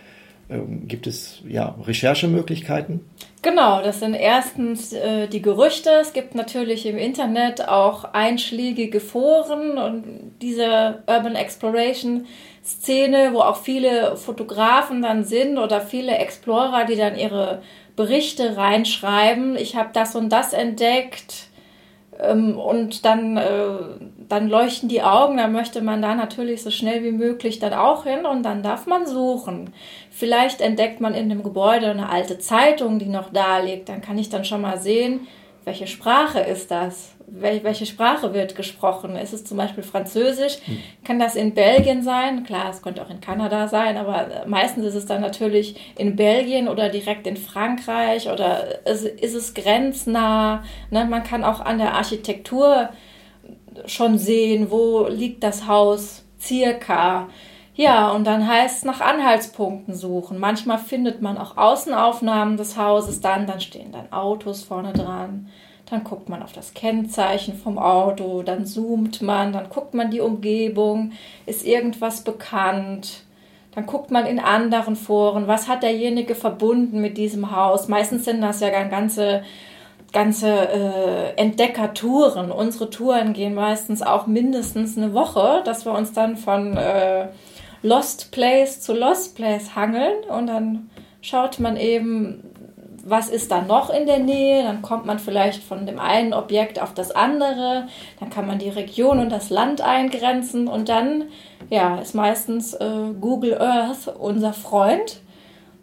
ähm, 0.48 0.88
gibt 0.88 1.06
es 1.06 1.42
ja 1.46 1.76
Recherchemöglichkeiten? 1.86 3.00
Genau, 3.46 3.80
das 3.80 4.00
sind 4.00 4.14
erstens 4.14 4.92
äh, 4.92 5.28
die 5.28 5.40
Gerüchte. 5.40 5.88
Es 6.00 6.12
gibt 6.12 6.34
natürlich 6.34 6.84
im 6.84 6.98
Internet 6.98 7.68
auch 7.68 8.02
einschlägige 8.12 8.98
Foren 8.98 9.78
und 9.78 10.32
diese 10.42 11.04
Urban 11.06 11.36
Exploration 11.36 12.26
Szene, 12.64 13.30
wo 13.32 13.38
auch 13.38 13.58
viele 13.58 14.16
Fotografen 14.16 15.00
dann 15.00 15.22
sind 15.22 15.58
oder 15.58 15.80
viele 15.80 16.18
Explorer, 16.18 16.86
die 16.86 16.96
dann 16.96 17.16
ihre 17.16 17.62
Berichte 17.94 18.56
reinschreiben. 18.56 19.54
Ich 19.54 19.76
habe 19.76 19.90
das 19.92 20.16
und 20.16 20.30
das 20.30 20.52
entdeckt 20.52 21.46
ähm, 22.18 22.58
und 22.58 23.04
dann, 23.04 23.36
äh, 23.36 23.78
dann 24.28 24.48
leuchten 24.48 24.88
die 24.88 25.02
Augen, 25.02 25.36
da 25.36 25.48
möchte 25.48 25.82
man 25.82 26.02
da 26.02 26.14
natürlich 26.14 26.62
so 26.62 26.70
schnell 26.70 27.04
wie 27.04 27.12
möglich 27.12 27.58
dann 27.58 27.74
auch 27.74 28.04
hin 28.04 28.26
und 28.26 28.42
dann 28.42 28.62
darf 28.62 28.86
man 28.86 29.06
suchen. 29.06 29.72
Vielleicht 30.18 30.60
entdeckt 30.60 31.00
man 31.00 31.14
in 31.14 31.28
dem 31.28 31.42
Gebäude 31.42 31.90
eine 31.90 32.08
alte 32.08 32.38
Zeitung, 32.38 32.98
die 32.98 33.06
noch 33.06 33.32
da 33.32 33.58
liegt. 33.58 33.88
Dann 33.88 34.00
kann 34.00 34.18
ich 34.18 34.30
dann 34.30 34.44
schon 34.44 34.62
mal 34.62 34.78
sehen, 34.78 35.26
welche 35.64 35.86
Sprache 35.86 36.40
ist 36.40 36.70
das? 36.70 37.16
welche 37.28 37.86
Sprache 37.86 38.32
wird 38.34 38.54
gesprochen? 38.54 39.16
Ist 39.16 39.32
es 39.32 39.44
zum 39.44 39.56
Beispiel 39.56 39.82
Französisch? 39.82 40.58
Hm. 40.64 40.78
Kann 41.04 41.18
das 41.18 41.34
in 41.34 41.54
Belgien 41.54 42.02
sein? 42.02 42.44
Klar, 42.44 42.70
es 42.70 42.82
könnte 42.82 43.02
auch 43.02 43.10
in 43.10 43.20
Kanada 43.20 43.66
sein, 43.66 43.96
aber 43.96 44.44
meistens 44.46 44.86
ist 44.86 44.94
es 44.94 45.06
dann 45.06 45.22
natürlich 45.22 45.92
in 45.98 46.14
Belgien 46.14 46.68
oder 46.68 46.88
direkt 46.88 47.26
in 47.26 47.36
Frankreich 47.36 48.30
oder 48.30 48.86
ist, 48.86 49.04
ist 49.04 49.34
es 49.34 49.54
grenznah? 49.54 50.62
Ne? 50.90 51.04
Man 51.04 51.24
kann 51.24 51.42
auch 51.42 51.60
an 51.60 51.78
der 51.78 51.94
Architektur 51.94 52.90
schon 53.86 54.18
sehen, 54.18 54.70
wo 54.70 55.08
liegt 55.08 55.42
das 55.42 55.66
Haus 55.66 56.24
circa. 56.40 57.28
Ja, 57.78 58.10
und 58.10 58.26
dann 58.26 58.48
heißt 58.48 58.78
es 58.78 58.84
nach 58.84 59.02
Anhaltspunkten 59.02 59.94
suchen. 59.94 60.38
Manchmal 60.38 60.78
findet 60.78 61.20
man 61.20 61.36
auch 61.36 61.58
Außenaufnahmen 61.58 62.56
des 62.56 62.78
Hauses 62.78 63.20
dann, 63.20 63.46
dann 63.46 63.60
stehen 63.60 63.92
dann 63.92 64.10
Autos 64.12 64.62
vorne 64.62 64.94
dran. 64.94 65.50
Dann 65.84 66.02
guckt 66.02 66.30
man 66.30 66.42
auf 66.42 66.54
das 66.54 66.72
Kennzeichen 66.72 67.54
vom 67.54 67.78
Auto, 67.78 68.42
dann 68.42 68.64
zoomt 68.64 69.20
man, 69.20 69.52
dann 69.52 69.68
guckt 69.68 69.92
man 69.92 70.10
die 70.10 70.20
Umgebung, 70.20 71.12
ist 71.44 71.66
irgendwas 71.66 72.24
bekannt. 72.24 73.24
Dann 73.74 73.84
guckt 73.84 74.10
man 74.10 74.24
in 74.24 74.40
anderen 74.40 74.96
Foren, 74.96 75.46
was 75.46 75.68
hat 75.68 75.82
derjenige 75.82 76.34
verbunden 76.34 77.02
mit 77.02 77.18
diesem 77.18 77.54
Haus. 77.54 77.88
Meistens 77.88 78.24
sind 78.24 78.40
das 78.40 78.60
ja 78.60 78.70
ganze 78.88 79.42
ganze 80.12 80.48
äh, 80.48 81.34
Entdeckertouren. 81.36 82.50
Unsere 82.50 82.88
Touren 82.88 83.34
gehen 83.34 83.54
meistens 83.54 84.00
auch 84.00 84.26
mindestens 84.26 84.96
eine 84.96 85.12
Woche, 85.12 85.60
dass 85.66 85.84
wir 85.84 85.92
uns 85.92 86.12
dann 86.12 86.36
von 86.38 86.74
äh, 86.76 87.28
Lost 87.86 88.32
Place 88.32 88.80
zu 88.80 88.94
Lost 88.94 89.36
Place 89.36 89.76
hangeln 89.76 90.24
und 90.28 90.48
dann 90.48 90.90
schaut 91.20 91.60
man 91.60 91.76
eben, 91.76 92.42
was 93.04 93.28
ist 93.28 93.52
da 93.52 93.62
noch 93.62 93.90
in 93.90 94.06
der 94.06 94.18
Nähe, 94.18 94.64
dann 94.64 94.82
kommt 94.82 95.06
man 95.06 95.20
vielleicht 95.20 95.62
von 95.62 95.86
dem 95.86 96.00
einen 96.00 96.34
Objekt 96.34 96.82
auf 96.82 96.92
das 96.92 97.12
andere, 97.12 97.86
dann 98.18 98.30
kann 98.30 98.48
man 98.48 98.58
die 98.58 98.68
Region 98.68 99.20
und 99.20 99.30
das 99.30 99.48
Land 99.50 99.80
eingrenzen 99.80 100.66
und 100.66 100.88
dann 100.88 101.24
ja, 101.70 101.98
ist 102.00 102.14
meistens 102.14 102.74
äh, 102.74 103.12
Google 103.20 103.60
Earth 103.60 104.08
unser 104.18 104.52
Freund. 104.52 105.20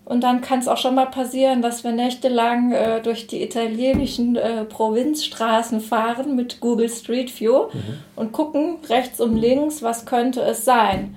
Und 0.06 0.22
dann 0.22 0.42
kann 0.42 0.60
es 0.60 0.68
auch 0.68 0.78
schon 0.78 0.96
mal 0.96 1.06
passieren, 1.06 1.62
dass 1.62 1.86
wir 1.86 1.94
nächtelang 1.94 2.74
äh, 2.74 3.02
durch 3.02 3.28
die 3.28 3.42
italienischen 3.42 4.36
äh, 4.36 4.66
Provinzstraßen 4.66 5.80
fahren 5.80 6.36
mit 6.36 6.60
Google 6.60 6.90
Street 6.90 7.40
View 7.40 7.68
mhm. 7.72 8.00
und 8.18 8.34
gucken 8.34 8.80
rechts 8.90 9.22
und 9.22 9.38
links, 9.38 9.82
was 9.82 10.06
könnte 10.06 10.42
es 10.42 10.66
sein. 10.66 11.16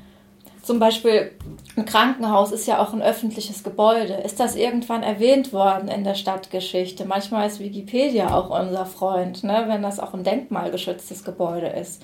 Zum 0.67 0.81
Beispiel 0.81 1.31
ein 1.77 1.85
Krankenhaus 1.85 2.51
ist 2.51 2.67
ja 2.67 2.81
auch 2.81 2.93
ein 2.93 3.01
öffentliches 3.01 3.63
Gebäude. 3.63 4.15
Ist 4.15 4.41
das 4.41 4.57
irgendwann 4.57 5.05
erwähnt 5.05 5.53
worden 5.53 5.87
in 5.87 6.03
der 6.03 6.17
Stadtgeschichte? 6.17 7.05
Manchmal 7.05 7.47
ist 7.47 7.61
Wikipedia 7.61 8.35
auch 8.35 8.51
unser 8.51 8.85
Freund, 8.85 9.45
ne, 9.45 9.67
wenn 9.69 9.83
das 9.83 10.01
auch 10.01 10.13
ein 10.13 10.25
denkmalgeschütztes 10.25 11.23
Gebäude 11.23 11.69
ist. 11.69 12.03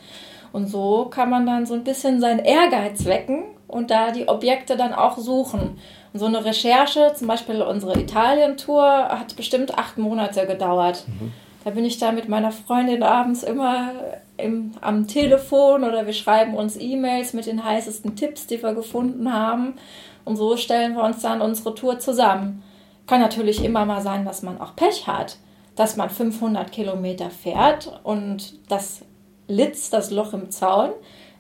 Und 0.52 0.68
so 0.68 1.06
kann 1.06 1.28
man 1.28 1.44
dann 1.44 1.66
so 1.66 1.74
ein 1.74 1.82
bisschen 1.82 2.20
seinen 2.20 2.38
Ehrgeiz 2.38 3.04
wecken 3.04 3.46
und 3.66 3.90
da 3.90 4.12
die 4.12 4.28
Objekte 4.28 4.76
dann 4.76 4.94
auch 4.94 5.18
suchen. 5.18 5.80
Und 6.12 6.20
so 6.20 6.26
eine 6.26 6.44
Recherche, 6.44 7.14
zum 7.16 7.26
Beispiel 7.26 7.62
unsere 7.62 7.98
Italien-Tour, 7.98 9.08
hat 9.08 9.34
bestimmt 9.34 9.76
acht 9.76 9.98
Monate 9.98 10.46
gedauert. 10.46 11.04
Mhm. 11.08 11.32
Da 11.64 11.70
bin 11.70 11.84
ich 11.84 11.98
da 11.98 12.12
mit 12.12 12.28
meiner 12.28 12.52
Freundin 12.52 13.02
abends 13.02 13.42
immer 13.42 13.90
im, 14.42 14.72
am 14.80 15.06
Telefon 15.06 15.84
oder 15.84 16.06
wir 16.06 16.12
schreiben 16.12 16.54
uns 16.54 16.76
E-Mails 16.78 17.32
mit 17.32 17.46
den 17.46 17.64
heißesten 17.64 18.16
Tipps, 18.16 18.46
die 18.46 18.62
wir 18.62 18.74
gefunden 18.74 19.32
haben. 19.32 19.74
Und 20.24 20.36
so 20.36 20.56
stellen 20.56 20.94
wir 20.94 21.04
uns 21.04 21.22
dann 21.22 21.40
unsere 21.40 21.74
Tour 21.74 21.98
zusammen. 21.98 22.62
Kann 23.06 23.20
natürlich 23.20 23.64
immer 23.64 23.84
mal 23.84 24.00
sein, 24.00 24.24
dass 24.24 24.42
man 24.42 24.60
auch 24.60 24.76
Pech 24.76 25.06
hat, 25.06 25.38
dass 25.74 25.96
man 25.96 26.10
500 26.10 26.70
Kilometer 26.70 27.30
fährt 27.30 28.00
und 28.04 28.58
das 28.68 29.02
Litz, 29.48 29.90
das 29.90 30.10
Loch 30.10 30.32
im 30.32 30.50
Zaun, 30.50 30.90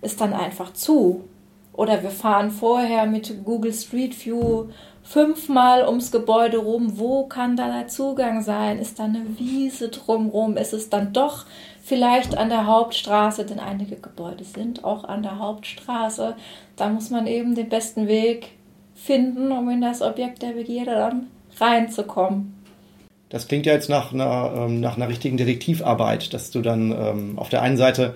ist 0.00 0.20
dann 0.20 0.32
einfach 0.32 0.72
zu. 0.72 1.24
Oder 1.72 2.02
wir 2.02 2.10
fahren 2.10 2.50
vorher 2.50 3.06
mit 3.06 3.44
Google 3.44 3.72
Street 3.72 4.24
View 4.24 4.66
fünfmal 5.02 5.86
ums 5.86 6.10
Gebäude 6.12 6.58
rum. 6.58 6.98
Wo 6.98 7.26
kann 7.26 7.56
da 7.56 7.68
der 7.68 7.88
Zugang 7.88 8.42
sein? 8.42 8.78
Ist 8.78 8.98
da 8.98 9.04
eine 9.04 9.24
Wiese 9.38 9.88
drumrum? 9.88 10.56
Ist 10.56 10.72
es 10.72 10.90
dann 10.90 11.12
doch 11.12 11.46
vielleicht 11.82 12.38
an 12.38 12.48
der 12.48 12.66
Hauptstraße, 12.66 13.44
denn 13.44 13.58
einige 13.58 13.96
Gebäude 13.96 14.44
sind 14.44 14.84
auch 14.84 15.04
an 15.04 15.22
der 15.22 15.38
Hauptstraße. 15.38 16.36
Da 16.76 16.88
muss 16.88 17.10
man 17.10 17.26
eben 17.26 17.54
den 17.54 17.68
besten 17.68 18.06
Weg 18.06 18.52
finden, 18.94 19.50
um 19.52 19.68
in 19.68 19.80
das 19.80 20.00
Objekt 20.00 20.42
der 20.42 20.52
Begierde 20.52 20.92
dann 20.92 21.26
reinzukommen. 21.58 22.54
Das 23.28 23.48
klingt 23.48 23.66
ja 23.66 23.72
jetzt 23.72 23.88
nach 23.88 24.12
einer, 24.12 24.52
ähm, 24.56 24.80
nach 24.80 24.96
einer 24.96 25.08
richtigen 25.08 25.36
Detektivarbeit, 25.36 26.32
dass 26.34 26.50
du 26.50 26.60
dann 26.60 26.92
ähm, 26.92 27.38
auf 27.38 27.48
der 27.48 27.62
einen 27.62 27.76
Seite 27.76 28.14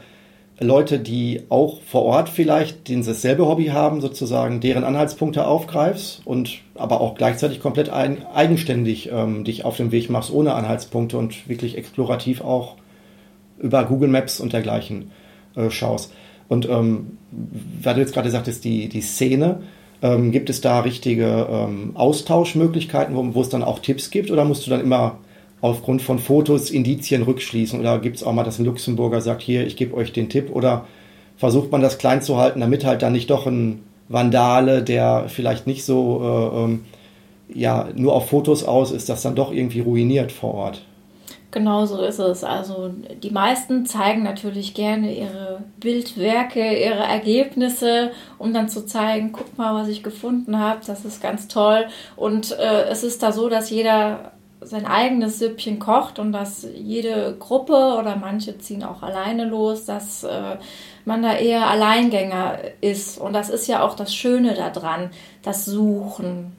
Leute, 0.59 0.99
die 0.99 1.43
auch 1.51 1.83
vor 1.83 2.05
Ort 2.05 2.31
vielleicht 2.31 2.89
dasselbe 2.89 3.47
Hobby 3.47 3.67
haben, 3.67 4.01
sozusagen 4.01 4.61
deren 4.61 4.85
Anhaltspunkte 4.85 5.47
aufgreifst 5.47 6.23
und 6.25 6.61
aber 6.75 7.01
auch 7.01 7.15
gleichzeitig 7.15 7.61
komplett 7.61 7.91
eigenständig 7.91 9.11
ähm, 9.13 9.45
dich 9.45 9.67
auf 9.67 9.77
den 9.77 9.93
Weg 9.93 10.09
machst 10.09 10.33
ohne 10.33 10.55
Anhaltspunkte 10.55 11.19
und 11.19 11.47
wirklich 11.49 11.77
explorativ 11.77 12.41
auch 12.41 12.77
über 13.59 13.85
Google 13.85 14.09
Maps 14.09 14.41
und 14.41 14.53
dergleichen 14.53 15.11
äh, 15.55 15.71
schaust. 15.71 16.13
Und 16.49 16.69
ähm, 16.69 17.19
weil 17.83 17.95
du 17.95 18.01
jetzt 18.01 18.15
gerade 18.15 18.31
sagtest, 18.31 18.65
die, 18.65 18.89
die 18.89 19.01
Szene, 19.01 19.61
ähm, 20.03 20.31
gibt 20.31 20.51
es 20.51 20.61
da 20.61 20.81
richtige 20.81 21.47
ähm, 21.51 21.93
Austauschmöglichkeiten, 21.95 23.17
wo, 23.17 23.35
wo 23.35 23.41
es 23.41 23.49
dann 23.49 23.63
auch 23.63 23.79
Tipps 23.79 24.11
gibt 24.11 24.31
oder 24.31 24.45
musst 24.45 24.67
du 24.67 24.71
dann 24.71 24.81
immer 24.81 25.19
aufgrund 25.61 26.03
von 26.03 26.19
Fotos 26.19 26.71
Indizien 26.71 27.23
rückschließen 27.23 27.81
oder 27.81 27.99
gibt 27.99 28.17
es 28.17 28.23
auch 28.23 28.33
mal, 28.33 28.45
dass 28.45 28.59
ein 28.59 28.67
Luxemburger 28.67 29.21
sagt, 29.21 29.43
hier, 29.43 29.67
ich 29.67 29.77
gebe 29.77 29.95
euch 29.95 30.13
den 30.13 30.29
Tipp 30.29 30.51
oder 30.53 30.87
versucht 31.37 31.73
man 31.73 31.81
das 31.81 31.99
klein 31.99 32.23
zu 32.23 32.37
halten, 32.37 32.61
damit 32.61 32.85
halt 32.85 33.03
dann 33.03 33.13
nicht 33.13 33.31
doch 33.31 33.47
ein 33.47 33.83
Vandale, 34.09 34.83
der 34.83 35.25
vielleicht 35.29 35.67
nicht 35.67 35.85
so 35.85 36.21
äh, 36.23 36.65
ähm, 36.65 36.85
ja, 37.53 37.89
nur 37.95 38.13
auf 38.13 38.29
Fotos 38.29 38.65
aus 38.65 38.93
ist, 38.93 39.09
das 39.09 39.23
dann 39.23 39.35
doch 39.35 39.53
irgendwie 39.53 39.81
ruiniert 39.81 40.33
vor 40.33 40.55
Ort? 40.55 40.83
Genau 41.57 41.87
so 41.87 42.03
ist 42.03 42.19
es. 42.19 42.45
Also 42.45 42.91
die 43.23 43.31
meisten 43.31 43.87
zeigen 43.87 44.23
natürlich 44.23 44.75
gerne 44.75 45.17
ihre 45.17 45.65
Bildwerke, 45.81 46.61
ihre 46.61 47.03
Ergebnisse, 47.03 48.11
um 48.37 48.53
dann 48.53 48.69
zu 48.69 48.85
zeigen, 48.85 49.33
guck 49.33 49.57
mal, 49.57 49.75
was 49.75 49.89
ich 49.89 50.03
gefunden 50.03 50.59
habe, 50.59 50.81
das 50.87 51.07
ist 51.07 51.23
ganz 51.23 51.49
toll. 51.49 51.87
Und 52.15 52.53
äh, 52.59 52.89
es 52.91 53.03
ist 53.05 53.23
da 53.23 53.33
so, 53.33 53.49
dass 53.49 53.71
jeder 53.71 54.33
sein 54.61 54.85
eigenes 54.85 55.39
Süppchen 55.39 55.79
kocht 55.79 56.19
und 56.19 56.33
dass 56.33 56.67
jede 56.75 57.35
Gruppe 57.39 57.97
oder 57.99 58.17
manche 58.17 58.59
ziehen 58.59 58.85
auch 58.85 59.03
alleine 59.03 59.47
los, 59.47 59.87
dass 59.87 60.25
äh, 60.25 60.59
man 61.07 61.23
da 61.23 61.37
eher 61.37 61.71
Alleingänger 61.71 62.59
ist. 62.83 63.17
Und 63.17 63.33
das 63.33 63.49
ist 63.49 63.67
ja 63.67 63.83
auch 63.83 63.97
das 63.97 64.15
Schöne 64.15 64.53
daran, 64.53 65.09
das 65.43 65.65
Suchen, 65.65 66.53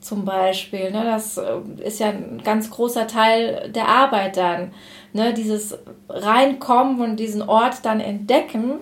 zum 0.00 0.24
Beispiel. 0.24 0.90
Ne? 0.90 1.04
Das 1.04 1.36
äh, 1.36 1.60
ist 1.84 2.00
ja 2.00 2.08
ein 2.08 2.40
ganz 2.44 2.70
großer 2.70 3.06
Teil 3.06 3.70
der 3.74 3.88
Arbeit 3.88 4.36
dann. 4.36 4.72
Ne? 5.12 5.34
Dieses 5.34 5.78
Reinkommen 6.08 7.00
und 7.00 7.16
diesen 7.16 7.42
Ort 7.42 7.84
dann 7.84 8.00
entdecken 8.00 8.80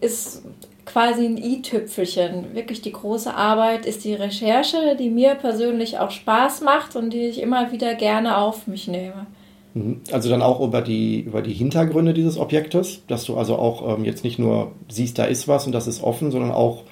ist 0.00 0.42
quasi 0.86 1.26
ein 1.26 1.36
i-Tüpfelchen. 1.36 2.54
Wirklich 2.54 2.82
die 2.82 2.92
große 2.92 3.34
Arbeit 3.34 3.86
ist 3.86 4.04
die 4.04 4.14
Recherche, 4.14 4.96
die 4.98 5.10
mir 5.10 5.34
persönlich 5.34 5.98
auch 5.98 6.10
Spaß 6.10 6.62
macht 6.62 6.96
und 6.96 7.10
die 7.12 7.26
ich 7.26 7.40
immer 7.40 7.72
wieder 7.72 7.94
gerne 7.94 8.38
auf 8.38 8.66
mich 8.66 8.88
nehme. 8.88 9.26
Mhm. 9.74 10.00
Also 10.10 10.30
dann 10.30 10.42
auch 10.42 10.60
über 10.60 10.82
die, 10.82 11.20
über 11.20 11.42
die 11.42 11.52
Hintergründe 11.52 12.14
dieses 12.14 12.38
Objektes, 12.38 13.02
dass 13.06 13.24
du 13.24 13.36
also 13.36 13.56
auch 13.56 13.98
ähm, 13.98 14.04
jetzt 14.04 14.24
nicht 14.24 14.38
nur 14.38 14.72
siehst, 14.88 15.18
da 15.18 15.24
ist 15.24 15.48
was 15.48 15.66
und 15.66 15.72
das 15.72 15.86
ist 15.86 16.02
offen, 16.02 16.30
sondern 16.30 16.52
auch 16.52 16.84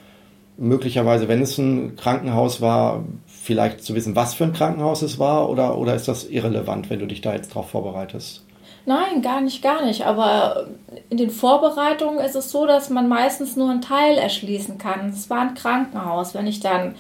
möglicherweise, 0.59 1.29
wenn 1.29 1.41
es 1.41 1.57
ein 1.57 1.97
Krankenhaus 1.97 2.61
war, 2.61 3.05
vielleicht 3.27 3.83
zu 3.83 3.95
wissen, 3.95 4.17
was 4.17 4.35
für 4.35 4.45
ein 4.45 4.53
Krankenhaus 4.53 5.03
es 5.03 5.19
war 5.19 5.49
oder, 5.49 5.79
oder 5.79 5.95
ist 5.95 6.09
das 6.09 6.25
irrelevant, 6.25 6.91
wenn 6.91 6.99
du 6.99 7.07
dich 7.07 7.21
da 7.21 7.33
jetzt 7.33 7.55
drauf 7.55 7.71
vorbereitest? 7.71 8.45
Nein, 8.85 9.23
gar 9.23 9.41
nicht, 9.41 9.63
gar 9.63 9.85
nicht. 9.85 10.07
Aber 10.07 10.67
in 11.11 11.19
den 11.19 11.31
Vorbereitungen 11.31 12.19
ist 12.21 12.35
es 12.35 12.51
so, 12.51 12.67
dass 12.67 12.91
man 12.91 13.09
meistens 13.09 13.55
nur 13.55 13.71
einen 13.71 13.83
Teil 13.83 14.17
erschließen 14.17 14.79
kann. 14.79 15.11
Es 15.11 15.29
war 15.31 15.41
ein 15.41 15.55
Krankenhaus. 15.55 16.35
Wenn 16.35 16.47
ich 16.47 16.61
dann 16.61 16.95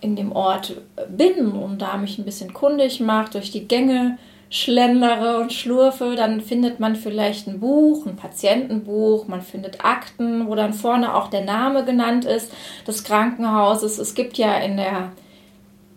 in 0.00 0.16
dem 0.16 0.32
Ort 0.32 0.76
bin 1.08 1.52
und 1.52 1.82
da 1.82 1.96
mich 1.98 2.18
ein 2.18 2.24
bisschen 2.24 2.54
kundig 2.54 3.00
mache, 3.00 3.32
durch 3.32 3.50
die 3.50 3.68
Gänge 3.68 4.18
schlendere 4.48 5.38
und 5.38 5.52
schlurfe, 5.52 6.14
dann 6.16 6.40
findet 6.40 6.78
man 6.78 6.94
vielleicht 6.94 7.48
ein 7.48 7.58
Buch, 7.58 8.06
ein 8.06 8.16
Patientenbuch, 8.16 9.26
man 9.26 9.42
findet 9.42 9.84
Akten, 9.84 10.46
wo 10.46 10.54
dann 10.54 10.72
vorne 10.72 11.14
auch 11.14 11.28
der 11.28 11.44
Name 11.44 11.84
genannt 11.84 12.24
ist 12.24 12.52
des 12.86 13.02
Krankenhauses. 13.02 13.98
Es 13.98 14.14
gibt 14.14 14.38
ja 14.38 14.56
in 14.58 14.76
der 14.76 15.12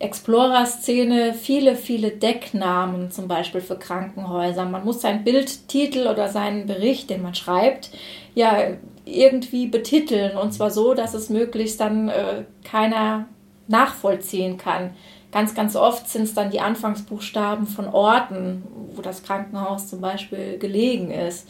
Explorer-Szene 0.00 1.34
viele, 1.34 1.76
viele 1.76 2.10
Decknamen, 2.10 3.10
zum 3.10 3.28
Beispiel 3.28 3.60
für 3.60 3.78
Krankenhäuser. 3.78 4.64
Man 4.64 4.84
muss 4.84 5.02
seinen 5.02 5.24
Bildtitel 5.24 6.08
oder 6.08 6.28
seinen 6.28 6.66
Bericht, 6.66 7.10
den 7.10 7.22
man 7.22 7.34
schreibt, 7.34 7.90
ja 8.34 8.56
irgendwie 9.04 9.66
betiteln. 9.66 10.36
Und 10.36 10.52
zwar 10.52 10.70
so, 10.70 10.94
dass 10.94 11.14
es 11.14 11.28
möglichst 11.28 11.80
dann 11.80 12.08
äh, 12.08 12.44
keiner 12.64 13.26
nachvollziehen 13.68 14.56
kann. 14.56 14.90
Ganz, 15.32 15.54
ganz 15.54 15.76
oft 15.76 16.08
sind 16.08 16.22
es 16.22 16.34
dann 16.34 16.50
die 16.50 16.60
Anfangsbuchstaben 16.60 17.66
von 17.66 17.88
Orten, 17.88 18.64
wo 18.94 19.02
das 19.02 19.22
Krankenhaus 19.22 19.88
zum 19.88 20.00
Beispiel 20.00 20.58
gelegen 20.58 21.10
ist. 21.10 21.48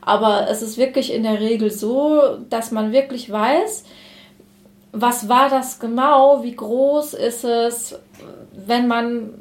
Aber 0.00 0.48
es 0.48 0.62
ist 0.62 0.78
wirklich 0.78 1.12
in 1.12 1.22
der 1.22 1.40
Regel 1.40 1.70
so, 1.70 2.38
dass 2.48 2.70
man 2.70 2.92
wirklich 2.92 3.30
weiß, 3.30 3.84
was 4.92 5.28
war 5.28 5.48
das 5.48 5.78
genau, 5.78 6.42
wie 6.42 6.56
groß 6.56 7.14
ist 7.14 7.44
es, 7.44 7.98
wenn 8.52 8.88
man 8.88 9.40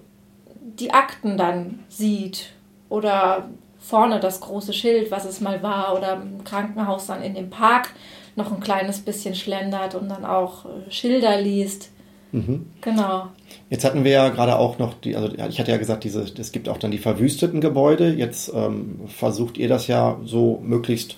die 0.61 0.91
Akten 0.91 1.37
dann 1.37 1.83
sieht 1.89 2.51
oder 2.89 3.49
vorne 3.79 4.19
das 4.19 4.41
große 4.41 4.73
Schild, 4.73 5.09
was 5.09 5.25
es 5.25 5.41
mal 5.41 5.63
war, 5.63 5.97
oder 5.97 6.13
im 6.13 6.43
Krankenhaus 6.43 7.07
dann 7.07 7.23
in 7.23 7.33
dem 7.33 7.49
Park 7.49 7.89
noch 8.35 8.51
ein 8.51 8.59
kleines 8.59 8.99
bisschen 8.99 9.35
schlendert 9.35 9.95
und 9.95 10.09
dann 10.09 10.25
auch 10.25 10.65
äh, 10.65 10.91
Schilder 10.91 11.41
liest. 11.41 11.89
Mhm. 12.31 12.67
Genau. 12.81 13.27
Jetzt 13.69 13.85
hatten 13.85 14.03
wir 14.03 14.11
ja 14.11 14.29
gerade 14.29 14.57
auch 14.57 14.77
noch, 14.77 14.93
die, 14.93 15.15
also 15.15 15.29
ich 15.49 15.59
hatte 15.59 15.71
ja 15.71 15.77
gesagt, 15.77 16.03
diese, 16.03 16.21
es 16.21 16.51
gibt 16.51 16.69
auch 16.69 16.77
dann 16.77 16.91
die 16.91 16.97
verwüsteten 16.97 17.61
Gebäude. 17.61 18.13
Jetzt 18.13 18.51
ähm, 18.53 19.01
versucht 19.07 19.57
ihr 19.57 19.67
das 19.67 19.87
ja 19.87 20.17
so 20.23 20.59
möglichst 20.63 21.15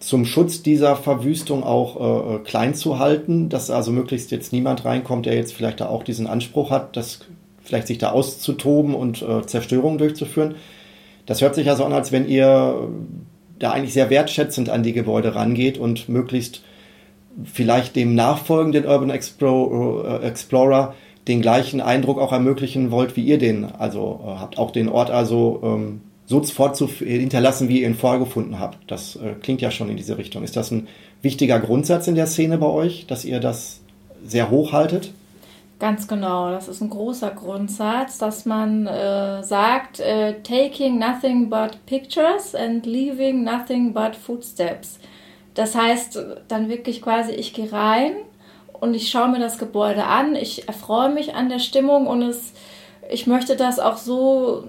zum 0.00 0.24
Schutz 0.24 0.62
dieser 0.62 0.96
Verwüstung 0.96 1.64
auch 1.64 1.96
äh, 2.00 2.34
äh, 2.34 2.38
klein 2.40 2.74
zu 2.74 2.98
halten, 2.98 3.48
dass 3.48 3.70
also 3.70 3.90
möglichst 3.90 4.30
jetzt 4.30 4.52
niemand 4.52 4.84
reinkommt, 4.84 5.26
der 5.26 5.34
jetzt 5.34 5.52
vielleicht 5.52 5.80
da 5.80 5.88
auch 5.88 6.04
diesen 6.04 6.26
Anspruch 6.26 6.70
hat, 6.70 6.96
das 6.96 7.20
vielleicht 7.62 7.88
sich 7.88 7.98
da 7.98 8.10
auszutoben 8.10 8.94
und 8.94 9.22
äh, 9.22 9.44
Zerstörungen 9.44 9.98
durchzuführen. 9.98 10.54
Das 11.26 11.42
hört 11.42 11.54
sich 11.54 11.66
ja 11.66 11.76
so 11.76 11.84
an, 11.84 11.92
als 11.92 12.12
wenn 12.12 12.28
ihr 12.28 12.88
da 13.58 13.72
eigentlich 13.72 13.92
sehr 13.92 14.08
wertschätzend 14.08 14.70
an 14.70 14.82
die 14.82 14.92
Gebäude 14.92 15.34
rangeht 15.34 15.78
und 15.78 16.08
möglichst 16.08 16.62
vielleicht 17.44 17.96
dem 17.96 18.14
nachfolgenden 18.14 18.86
Urban 18.86 19.10
Explorer, 19.10 20.22
äh, 20.22 20.26
Explorer 20.26 20.94
den 21.28 21.42
gleichen 21.42 21.80
Eindruck 21.80 22.18
auch 22.18 22.32
ermöglichen 22.32 22.90
wollt, 22.90 23.16
wie 23.16 23.24
ihr 23.24 23.38
den 23.38 23.64
also 23.64 24.20
äh, 24.24 24.30
habt. 24.30 24.58
Auch 24.58 24.70
den 24.70 24.88
Ort 24.88 25.10
also 25.10 25.60
ähm, 25.62 26.00
so 26.26 26.42
hinterlassen, 26.98 27.68
wie 27.68 27.82
ihr 27.82 27.88
ihn 27.88 27.94
vorgefunden 27.94 28.58
habt. 28.58 28.78
Das 28.90 29.16
äh, 29.16 29.34
klingt 29.40 29.60
ja 29.60 29.70
schon 29.70 29.88
in 29.88 29.96
diese 29.96 30.18
Richtung. 30.18 30.42
Ist 30.42 30.56
das 30.56 30.70
ein 30.70 30.88
wichtiger 31.22 31.58
Grundsatz 31.58 32.06
in 32.06 32.14
der 32.14 32.26
Szene 32.26 32.58
bei 32.58 32.66
euch, 32.66 33.06
dass 33.06 33.24
ihr 33.24 33.40
das 33.40 33.80
sehr 34.24 34.50
hoch 34.50 34.72
haltet? 34.72 35.12
Ganz 35.78 36.08
genau, 36.08 36.50
das 36.50 36.66
ist 36.66 36.80
ein 36.80 36.90
großer 36.90 37.30
Grundsatz, 37.30 38.18
dass 38.18 38.44
man 38.46 38.88
äh, 38.88 39.44
sagt, 39.44 40.00
äh, 40.00 40.34
taking 40.42 40.98
nothing 40.98 41.48
but 41.48 41.78
pictures 41.86 42.54
and 42.54 42.84
leaving 42.84 43.44
nothing 43.44 43.92
but 43.92 44.16
footsteps. 44.16 44.98
Das 45.58 45.74
heißt 45.74 46.24
dann 46.46 46.68
wirklich 46.68 47.02
quasi, 47.02 47.32
ich 47.32 47.52
gehe 47.52 47.72
rein 47.72 48.12
und 48.78 48.94
ich 48.94 49.10
schaue 49.10 49.26
mir 49.26 49.40
das 49.40 49.58
Gebäude 49.58 50.04
an, 50.04 50.36
ich 50.36 50.68
erfreue 50.68 51.08
mich 51.08 51.34
an 51.34 51.48
der 51.48 51.58
Stimmung 51.58 52.06
und 52.06 52.22
es, 52.22 52.52
ich 53.10 53.26
möchte 53.26 53.56
das 53.56 53.80
auch 53.80 53.96
so 53.96 54.68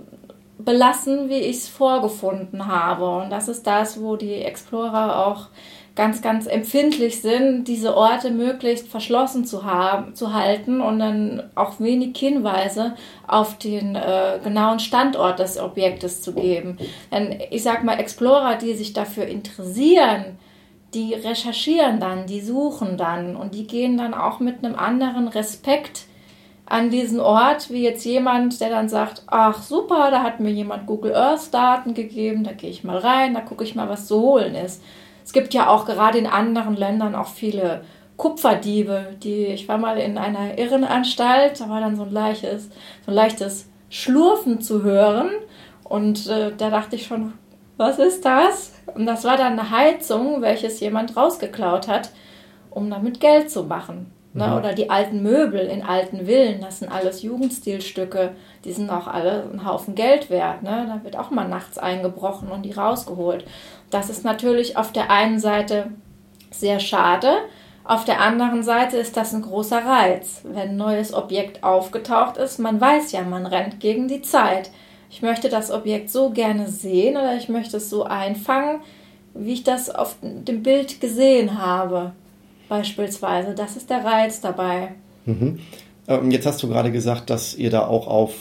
belassen, 0.58 1.29
wie 1.29 1.41
ich 1.41 1.58
es 1.58 1.67
vorgefunden 1.67 2.65
habe. 2.65 3.08
Und 3.08 3.29
das 3.29 3.48
ist 3.48 3.67
das, 3.67 4.01
wo 4.01 4.15
die 4.15 4.41
Explorer 4.41 5.27
auch 5.27 5.50
ganz, 5.93 6.24
ganz 6.24 6.48
empfindlich 6.48 7.22
sind, 7.22 7.65
diese 7.65 7.96
Orte 7.96 8.31
möglichst 8.31 8.88
verschlossen 8.88 9.46
zu 9.46 9.65
haben, 9.65 10.15
zu 10.15 10.34
halten 10.34 10.81
und 10.81 10.98
dann 10.98 11.51
auch 11.53 11.79
wenig 11.79 12.17
Hinweise 12.17 12.96
auf 13.27 13.60
den 13.60 13.96
äh, 13.96 14.39
genauen 14.43 14.79
Standort 14.79 15.38
des 15.38 15.60
Objektes 15.60 16.24
zu 16.24 16.34
geben. 16.34 16.79
Denn 17.12 17.39
ich 17.51 17.62
sag 17.62 17.84
mal, 17.84 18.00
Explorer, 18.00 18.55
die 18.55 18.74
sich 18.74 18.93
dafür 18.93 19.27
interessieren, 19.27 20.39
die 20.93 21.13
recherchieren 21.13 22.00
dann, 22.00 22.25
die 22.25 22.41
suchen 22.41 22.98
dann 22.98 23.36
und 23.36 23.53
die 23.53 23.67
gehen 23.67 23.98
dann 23.98 24.13
auch 24.13 24.39
mit 24.39 24.63
einem 24.63 24.75
anderen 24.75 25.27
Respekt 25.27 26.05
an 26.65 26.89
diesen 26.89 27.19
Ort, 27.19 27.72
wie 27.72 27.84
jetzt 27.84 28.05
jemand, 28.05 28.62
der 28.62 28.69
dann 28.69 28.89
sagt, 28.89 29.24
ach 29.27 29.62
super, 29.62 30.12
da 30.12 30.22
hat 30.22 30.39
mir 30.39 30.51
jemand 30.51 30.86
Google 30.86 31.15
Earth 31.15 31.51
Daten 31.51 31.96
gegeben, 31.96 32.43
da 32.43 32.51
gehe 32.53 32.69
ich 32.69 32.84
mal 32.84 32.98
rein, 32.98 33.34
da 33.34 33.41
gucke 33.41 33.63
ich 33.63 33.75
mal, 33.75 33.89
was 33.89 34.08
zu 34.08 34.21
holen 34.21 34.54
ist. 34.54 34.84
Es 35.25 35.34
gibt 35.34 35.54
ja 35.54 35.67
auch 35.67 35.86
gerade 35.86 36.19
in 36.19 36.28
anderen 36.28 36.75
Ländern 36.75 37.15
auch 37.15 37.28
viele 37.28 37.82
Kupferdiebe, 38.17 39.15
die, 39.23 39.45
ich 39.45 39.67
war 39.67 39.78
mal 39.78 39.97
in 39.97 40.17
einer 40.17 40.58
Irrenanstalt, 40.60 41.60
da 41.60 41.69
war 41.69 41.80
dann 41.80 41.95
so 41.95 42.04
ein 42.04 42.12
leichtes, 42.12 42.69
so 43.06 43.12
ein 43.12 43.15
leichtes 43.15 43.69
Schlurfen 43.89 44.62
zu 44.62 44.84
hören 44.84 45.30
und 45.84 46.28
äh, 46.28 46.52
da 46.56 46.69
dachte 46.69 46.95
ich 46.95 47.08
schon, 47.08 47.34
was 47.78 47.97
ist 47.97 48.25
das? 48.25 48.73
Und 48.95 49.06
das 49.06 49.23
war 49.23 49.38
dann 49.38 49.60
eine 49.60 49.71
Heizung, 49.71 50.41
welches 50.41 50.80
jemand 50.80 51.15
rausgeklaut 51.15 51.88
hat, 51.88 52.12
um 52.69 52.89
damit 52.89 53.19
Geld 53.19 53.49
zu 53.52 53.63
machen. 53.63 54.12
Ne? 54.34 54.47
Mhm. 54.47 54.54
Oder 54.54 54.73
die 54.73 54.89
alten 54.89 55.23
Möbel 55.23 55.62
in 55.62 55.84
alten 55.84 56.25
Villen, 56.25 56.62
das 56.62 56.80
sind 56.80 56.91
alles 56.91 57.21
Jugendstilstücke, 57.23 58.32
die 58.63 58.73
sind 58.73 58.89
auch 58.89 59.08
alle 59.08 59.49
ein 59.52 59.65
Haufen 59.65 59.95
Geld 59.95 60.30
wert. 60.30 60.63
Ne? 60.63 60.86
Da 60.88 61.04
wird 61.04 61.17
auch 61.17 61.32
mal 61.32 61.47
nachts 61.47 61.78
eingebrochen 61.78 62.49
und 62.49 62.63
die 62.63 62.73
rausgeholt. 62.73 63.45
Das 63.89 64.10
ist 64.10 64.23
natürlich 64.23 64.78
auf 64.78 64.91
der 64.91 65.10
einen 65.10 65.39
Seite 65.39 65.88
sehr 66.52 66.80
schade, 66.80 67.38
auf 67.89 68.06
der 68.06 68.21
anderen 68.21 68.62
Seite 68.62 68.97
ist 68.97 69.17
das 69.17 69.34
ein 69.34 69.41
großer 69.41 69.84
Reiz. 69.84 70.41
Wenn 70.43 70.69
ein 70.69 70.78
neues 70.78 71.12
Objekt 71.12 71.63
aufgetaucht 71.63 72.38
ist, 72.38 72.60
man 72.60 72.80
weiß 72.80 73.12
ja, 73.13 73.21
man 73.21 73.47
rennt 73.47 73.80
gegen 73.80 74.08
die 74.08 74.21
Zeit. 74.21 74.69
Ich 75.10 75.22
möchte 75.22 75.50
das 75.50 75.72
Objekt 75.72 76.10
so 76.10 76.30
gerne 76.30 76.67
sehen 76.67 77.17
oder 77.17 77.36
ich 77.36 77.50
möchte 77.50 77.78
es 77.78 77.89
so 77.89 78.04
einfangen, 78.04 78.82
wie 79.34 79.54
ich 79.54 79.63
das 79.63 79.89
auf 79.89 80.15
dem 80.22 80.63
Bild 80.63 81.02
gesehen 81.02 81.58
habe 81.62 82.13
beispielsweise. 82.67 83.56
Das 83.56 83.76
ist 83.76 83.89
der 83.89 84.06
Reiz 84.06 84.41
dabei. 84.41 84.89
Mhm. 85.26 85.60
Ähm, 86.08 86.32
jetzt 86.32 86.45
hast 86.45 86.62
du 86.63 86.67
gerade 86.67 86.91
gesagt, 86.91 87.30
dass 87.30 87.56
ihr 87.56 87.69
da 87.69 87.88
auch 87.88 88.08
auf 88.08 88.34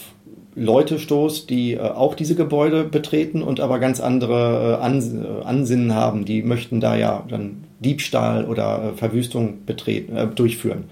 Leute 0.55 0.99
stoßt, 0.99 1.49
die 1.49 1.73
äh, 1.73 1.79
auch 1.79 2.15
diese 2.15 2.35
Gebäude 2.35 2.83
betreten 2.83 3.41
und 3.41 3.59
aber 3.59 3.79
ganz 3.79 3.99
andere 3.99 4.77
äh, 4.79 4.83
Ans 4.83 5.13
äh, 5.13 5.43
Ansinnen 5.43 5.95
haben. 5.95 6.25
Die 6.25 6.41
möchten 6.41 6.79
da 6.79 6.95
ja 6.95 7.23
dann 7.27 7.63
Diebstahl 7.79 8.45
oder 8.45 8.91
äh, 8.93 8.97
Verwüstung 8.97 9.65
betreten, 9.65 10.17
durchführen. 10.35 10.85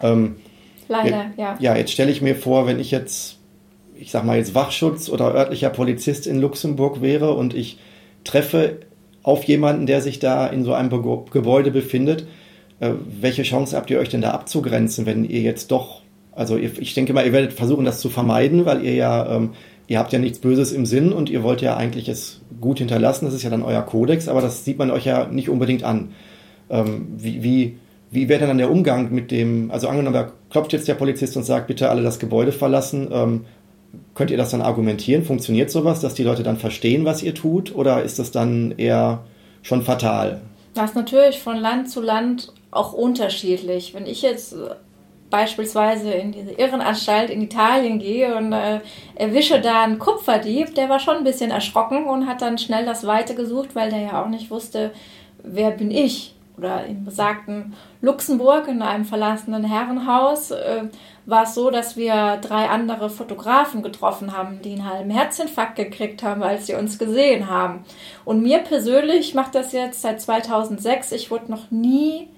Ähm, 0.00 0.36
Leider, 0.88 1.26
ja. 1.36 1.56
Ja, 1.58 1.76
jetzt 1.76 1.92
stelle 1.92 2.10
ich 2.10 2.22
mir 2.22 2.36
vor, 2.36 2.66
wenn 2.66 2.78
ich 2.78 2.90
jetzt, 2.90 3.38
ich 3.98 4.10
sag 4.10 4.24
mal 4.24 4.36
jetzt 4.36 4.54
Wachschutz 4.54 5.08
oder 5.08 5.34
örtlicher 5.34 5.70
Polizist 5.70 6.26
in 6.26 6.40
Luxemburg 6.40 7.00
wäre 7.00 7.32
und 7.32 7.54
ich 7.54 7.78
treffe 8.24 8.80
auf 9.22 9.44
jemanden, 9.44 9.86
der 9.86 10.02
sich 10.02 10.18
da 10.18 10.46
in 10.46 10.64
so 10.64 10.72
einem 10.72 10.88
Be 10.88 11.24
Gebäude 11.32 11.70
befindet, 11.70 12.26
äh, 12.80 12.92
welche 13.20 13.42
Chance 13.42 13.76
habt 13.76 13.90
ihr 13.90 13.98
euch 13.98 14.08
denn 14.08 14.20
da 14.20 14.30
abzugrenzen, 14.30 15.06
wenn 15.06 15.24
ihr 15.24 15.40
jetzt 15.40 15.70
doch, 15.70 16.02
also 16.32 16.56
ihr, 16.56 16.70
ich 16.78 16.94
denke 16.94 17.12
mal, 17.12 17.26
ihr 17.26 17.32
werdet 17.32 17.52
versuchen, 17.52 17.84
das 17.84 18.00
zu 18.00 18.08
vermeiden, 18.08 18.66
weil 18.66 18.84
ihr 18.84 18.94
ja, 18.94 19.36
ähm, 19.36 19.50
ihr 19.88 19.98
habt 19.98 20.12
ja 20.12 20.18
nichts 20.18 20.38
Böses 20.38 20.72
im 20.72 20.86
Sinn 20.86 21.12
und 21.12 21.30
ihr 21.30 21.42
wollt 21.42 21.62
ja 21.62 21.76
eigentlich 21.76 22.08
es 22.08 22.40
gut 22.60 22.78
hinterlassen, 22.78 23.24
das 23.24 23.34
ist 23.34 23.42
ja 23.42 23.50
dann 23.50 23.62
euer 23.62 23.82
Kodex, 23.82 24.28
aber 24.28 24.40
das 24.40 24.64
sieht 24.64 24.78
man 24.78 24.90
euch 24.90 25.06
ja 25.06 25.26
nicht 25.26 25.48
unbedingt 25.48 25.82
an. 25.82 26.10
Ähm, 26.70 27.08
wie, 27.16 27.42
wie, 27.42 27.78
wie 28.10 28.28
wäre 28.28 28.46
dann 28.46 28.58
der 28.58 28.70
Umgang 28.70 29.12
mit 29.12 29.30
dem, 29.30 29.70
also 29.70 29.88
angenommen, 29.88 30.14
da 30.14 30.32
klopft 30.50 30.72
jetzt 30.72 30.88
der 30.88 30.94
Polizist 30.94 31.36
und 31.36 31.44
sagt, 31.44 31.66
bitte 31.66 31.90
alle 31.90 32.02
das 32.02 32.18
Gebäude 32.18 32.52
verlassen, 32.52 33.08
ähm, 33.12 33.44
könnt 34.14 34.30
ihr 34.30 34.36
das 34.36 34.50
dann 34.50 34.62
argumentieren? 34.62 35.24
Funktioniert 35.24 35.70
sowas, 35.70 36.00
dass 36.00 36.14
die 36.14 36.22
Leute 36.22 36.42
dann 36.42 36.56
verstehen, 36.56 37.04
was 37.04 37.22
ihr 37.22 37.34
tut, 37.34 37.74
oder 37.74 38.02
ist 38.02 38.18
das 38.18 38.30
dann 38.30 38.74
eher 38.76 39.24
schon 39.62 39.82
fatal? 39.82 40.40
Das 40.74 40.90
ist 40.90 40.96
natürlich 40.96 41.40
von 41.40 41.56
Land 41.56 41.90
zu 41.90 42.00
Land 42.00 42.52
auch 42.70 42.92
unterschiedlich. 42.92 43.94
Wenn 43.94 44.06
ich 44.06 44.22
jetzt 44.22 44.52
äh, 44.52 44.74
beispielsweise 45.30 46.10
in 46.12 46.32
diese 46.32 46.52
Irrenanstalt 46.52 47.30
in 47.30 47.42
Italien 47.42 47.98
gehe 47.98 48.36
und 48.36 48.52
äh, 48.52 48.80
erwische 49.14 49.60
da 49.60 49.82
einen 49.82 49.98
Kupferdieb, 49.98 50.74
der 50.74 50.88
war 50.88 51.00
schon 51.00 51.16
ein 51.16 51.24
bisschen 51.24 51.50
erschrocken 51.50 52.04
und 52.04 52.26
hat 52.26 52.42
dann 52.42 52.58
schnell 52.58 52.84
das 52.84 53.06
Weite 53.06 53.34
gesucht, 53.34 53.74
weil 53.74 53.90
der 53.90 54.00
ja 54.00 54.22
auch 54.22 54.28
nicht 54.28 54.50
wusste, 54.50 54.92
wer 55.42 55.70
bin 55.70 55.90
ich. 55.90 56.35
Oder 56.58 56.86
im 56.86 57.04
besagten 57.04 57.74
Luxemburg 58.00 58.66
in 58.68 58.80
einem 58.80 59.04
verlassenen 59.04 59.64
Herrenhaus 59.64 60.52
äh, 60.52 60.84
war 61.26 61.42
es 61.42 61.54
so, 61.54 61.70
dass 61.70 61.96
wir 61.96 62.38
drei 62.38 62.68
andere 62.68 63.10
Fotografen 63.10 63.82
getroffen 63.82 64.34
haben, 64.34 64.62
die 64.62 64.72
einen 64.72 64.90
halben 64.90 65.10
Herzinfarkt 65.10 65.76
gekriegt 65.76 66.22
haben, 66.22 66.42
als 66.42 66.66
sie 66.66 66.74
uns 66.74 66.98
gesehen 66.98 67.50
haben. 67.50 67.84
Und 68.24 68.42
mir 68.42 68.58
persönlich, 68.58 69.28
ich 69.28 69.34
mache 69.34 69.50
das 69.52 69.72
jetzt 69.72 70.00
seit 70.00 70.20
2006, 70.20 71.12
ich 71.12 71.30
wurde 71.30 71.50
noch 71.50 71.70
nie 71.70 72.28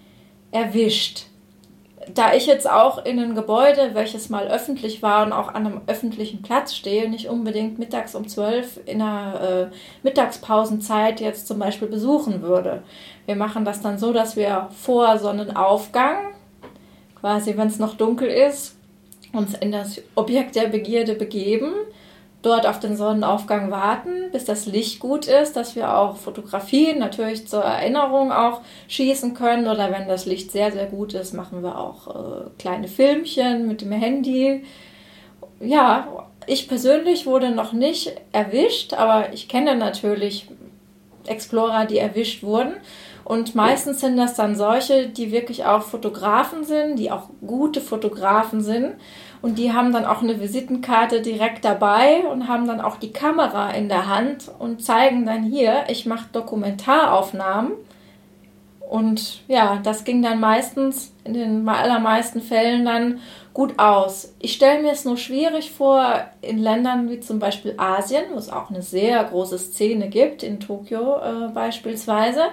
erwischt. 0.51 1.27
Da 2.15 2.35
ich 2.35 2.47
jetzt 2.47 2.69
auch 2.69 3.05
in 3.05 3.19
einem 3.19 3.35
Gebäude, 3.35 3.91
welches 3.95 4.29
mal 4.29 4.49
öffentlich 4.49 5.03
war 5.03 5.27
und 5.27 5.33
auch 5.33 5.49
an 5.49 5.67
einem 5.67 5.81
öffentlichen 5.87 6.43
Platz 6.43 6.75
stehe, 6.75 7.09
nicht 7.09 7.29
unbedingt 7.29 7.79
mittags 7.79 8.15
um 8.15 8.27
12 8.27 8.81
in 8.87 9.03
einer 9.03 9.71
äh, 9.71 9.75
Mittagspausenzeit 10.03 11.21
jetzt 11.21 11.47
zum 11.47 11.59
Beispiel 11.59 11.89
besuchen 11.89 12.43
würde. 12.43 12.83
Wir 13.27 13.37
machen 13.37 13.65
das 13.65 13.81
dann 13.81 13.99
so, 13.99 14.13
dass 14.13 14.37
wir 14.37 14.69
vor 14.73 15.19
Sonnenaufgang, 15.19 16.35
quasi 17.21 17.57
wenn 17.57 17.69
es 17.69 17.79
noch 17.79 17.95
dunkel 17.95 18.29
ist, 18.29 18.77
uns 19.33 19.55
in 19.55 19.73
das 19.73 20.01
Objekt 20.15 20.57
der 20.57 20.69
Begierde 20.69 21.15
begeben 21.15 21.73
dort 22.43 22.67
auf 22.67 22.79
den 22.79 22.97
Sonnenaufgang 22.97 23.71
warten, 23.71 24.31
bis 24.31 24.45
das 24.45 24.67
Licht 24.67 25.01
gut 25.01 25.27
ist, 25.27 25.57
dass 25.57 25.75
wir 25.75 25.97
auch 25.97 26.17
Fotografien 26.17 26.99
natürlich 26.99 27.49
zur 27.49 27.63
Erinnerung 27.63 28.31
auch 28.31 28.61
schießen 28.87 29.35
können 29.35 29.67
oder 29.67 29.91
wenn 29.91 30.07
das 30.07 30.25
Licht 30.25 30.53
sehr, 30.53 30.71
sehr 30.71 30.87
gut 30.87 31.15
ist, 31.15 31.35
machen 31.35 31.63
wir 31.63 31.79
auch 31.79 32.07
äh, 32.07 32.51
kleine 32.59 32.87
Filmchen 32.87 33.67
mit 33.67 33.81
dem 33.81 33.93
Handy. 33.93 34.65
Ja, 35.61 36.27
ich 36.47 36.69
persönlich 36.69 37.27
wurde 37.27 37.51
noch 37.51 37.73
nicht 37.73 38.13
erwischt, 38.33 38.95
aber 38.95 39.33
ich 39.33 39.49
kenne 39.49 39.75
natürlich 39.75 40.49
Explorer, 41.27 41.87
die 41.87 41.99
erwischt 41.99 42.43
wurden. 42.43 42.75
Und 43.25 43.55
meistens 43.55 44.01
sind 44.01 44.17
das 44.17 44.35
dann 44.35 44.57
solche, 44.57 45.09
die 45.09 45.33
wirklich 45.33 45.67
auch 45.67 45.83
Fotografen 45.83 46.65
sind, 46.65 46.97
die 46.97 47.11
auch 47.11 47.29
gute 47.47 47.83
Fotografen 47.83 48.63
sind. 48.63 48.95
Und 49.41 49.59
die 49.59 49.73
haben 49.73 49.93
dann 49.93 50.05
auch 50.05 50.23
eine 50.23 50.41
Visitenkarte 50.41 51.23
direkt 51.23 51.65
dabei 51.65 52.25
und 52.31 52.49
haben 52.49 52.67
dann 52.67 52.81
auch 52.81 52.97
die 52.97 53.13
Kamera 53.13 53.71
in 53.71 53.89
der 53.89 54.09
Hand 54.09 54.51
und 54.59 54.83
zeigen 54.83 55.27
dann 55.27 55.45
hier, 55.45 55.85
ich 55.89 56.07
mache 56.07 56.29
Dokumentaraufnahmen. 56.33 57.73
Und 58.89 59.43
ja, 59.49 59.81
das 59.83 60.05
ging 60.05 60.23
dann 60.23 60.41
meistens, 60.41 61.13
in 61.25 61.35
den 61.35 61.69
allermeisten 61.69 62.41
Fällen 62.41 62.87
dann 62.87 63.21
gut 63.53 63.79
aus. 63.79 64.35
Ich 64.39 64.55
stelle 64.55 64.83
mir 64.83 64.93
es 64.93 65.05
nur 65.05 65.19
schwierig 65.19 65.73
vor, 65.73 66.25
in 66.41 66.59
Ländern 66.59 67.11
wie 67.11 67.21
zum 67.21 67.39
Beispiel 67.39 67.75
Asien, 67.77 68.25
wo 68.33 68.39
es 68.39 68.51
auch 68.51 68.71
eine 68.71 68.83
sehr 68.83 69.23
große 69.25 69.59
Szene 69.59 70.09
gibt, 70.09 70.43
in 70.43 70.61
Tokio 70.61 71.19
äh, 71.19 71.49
beispielsweise, 71.53 72.45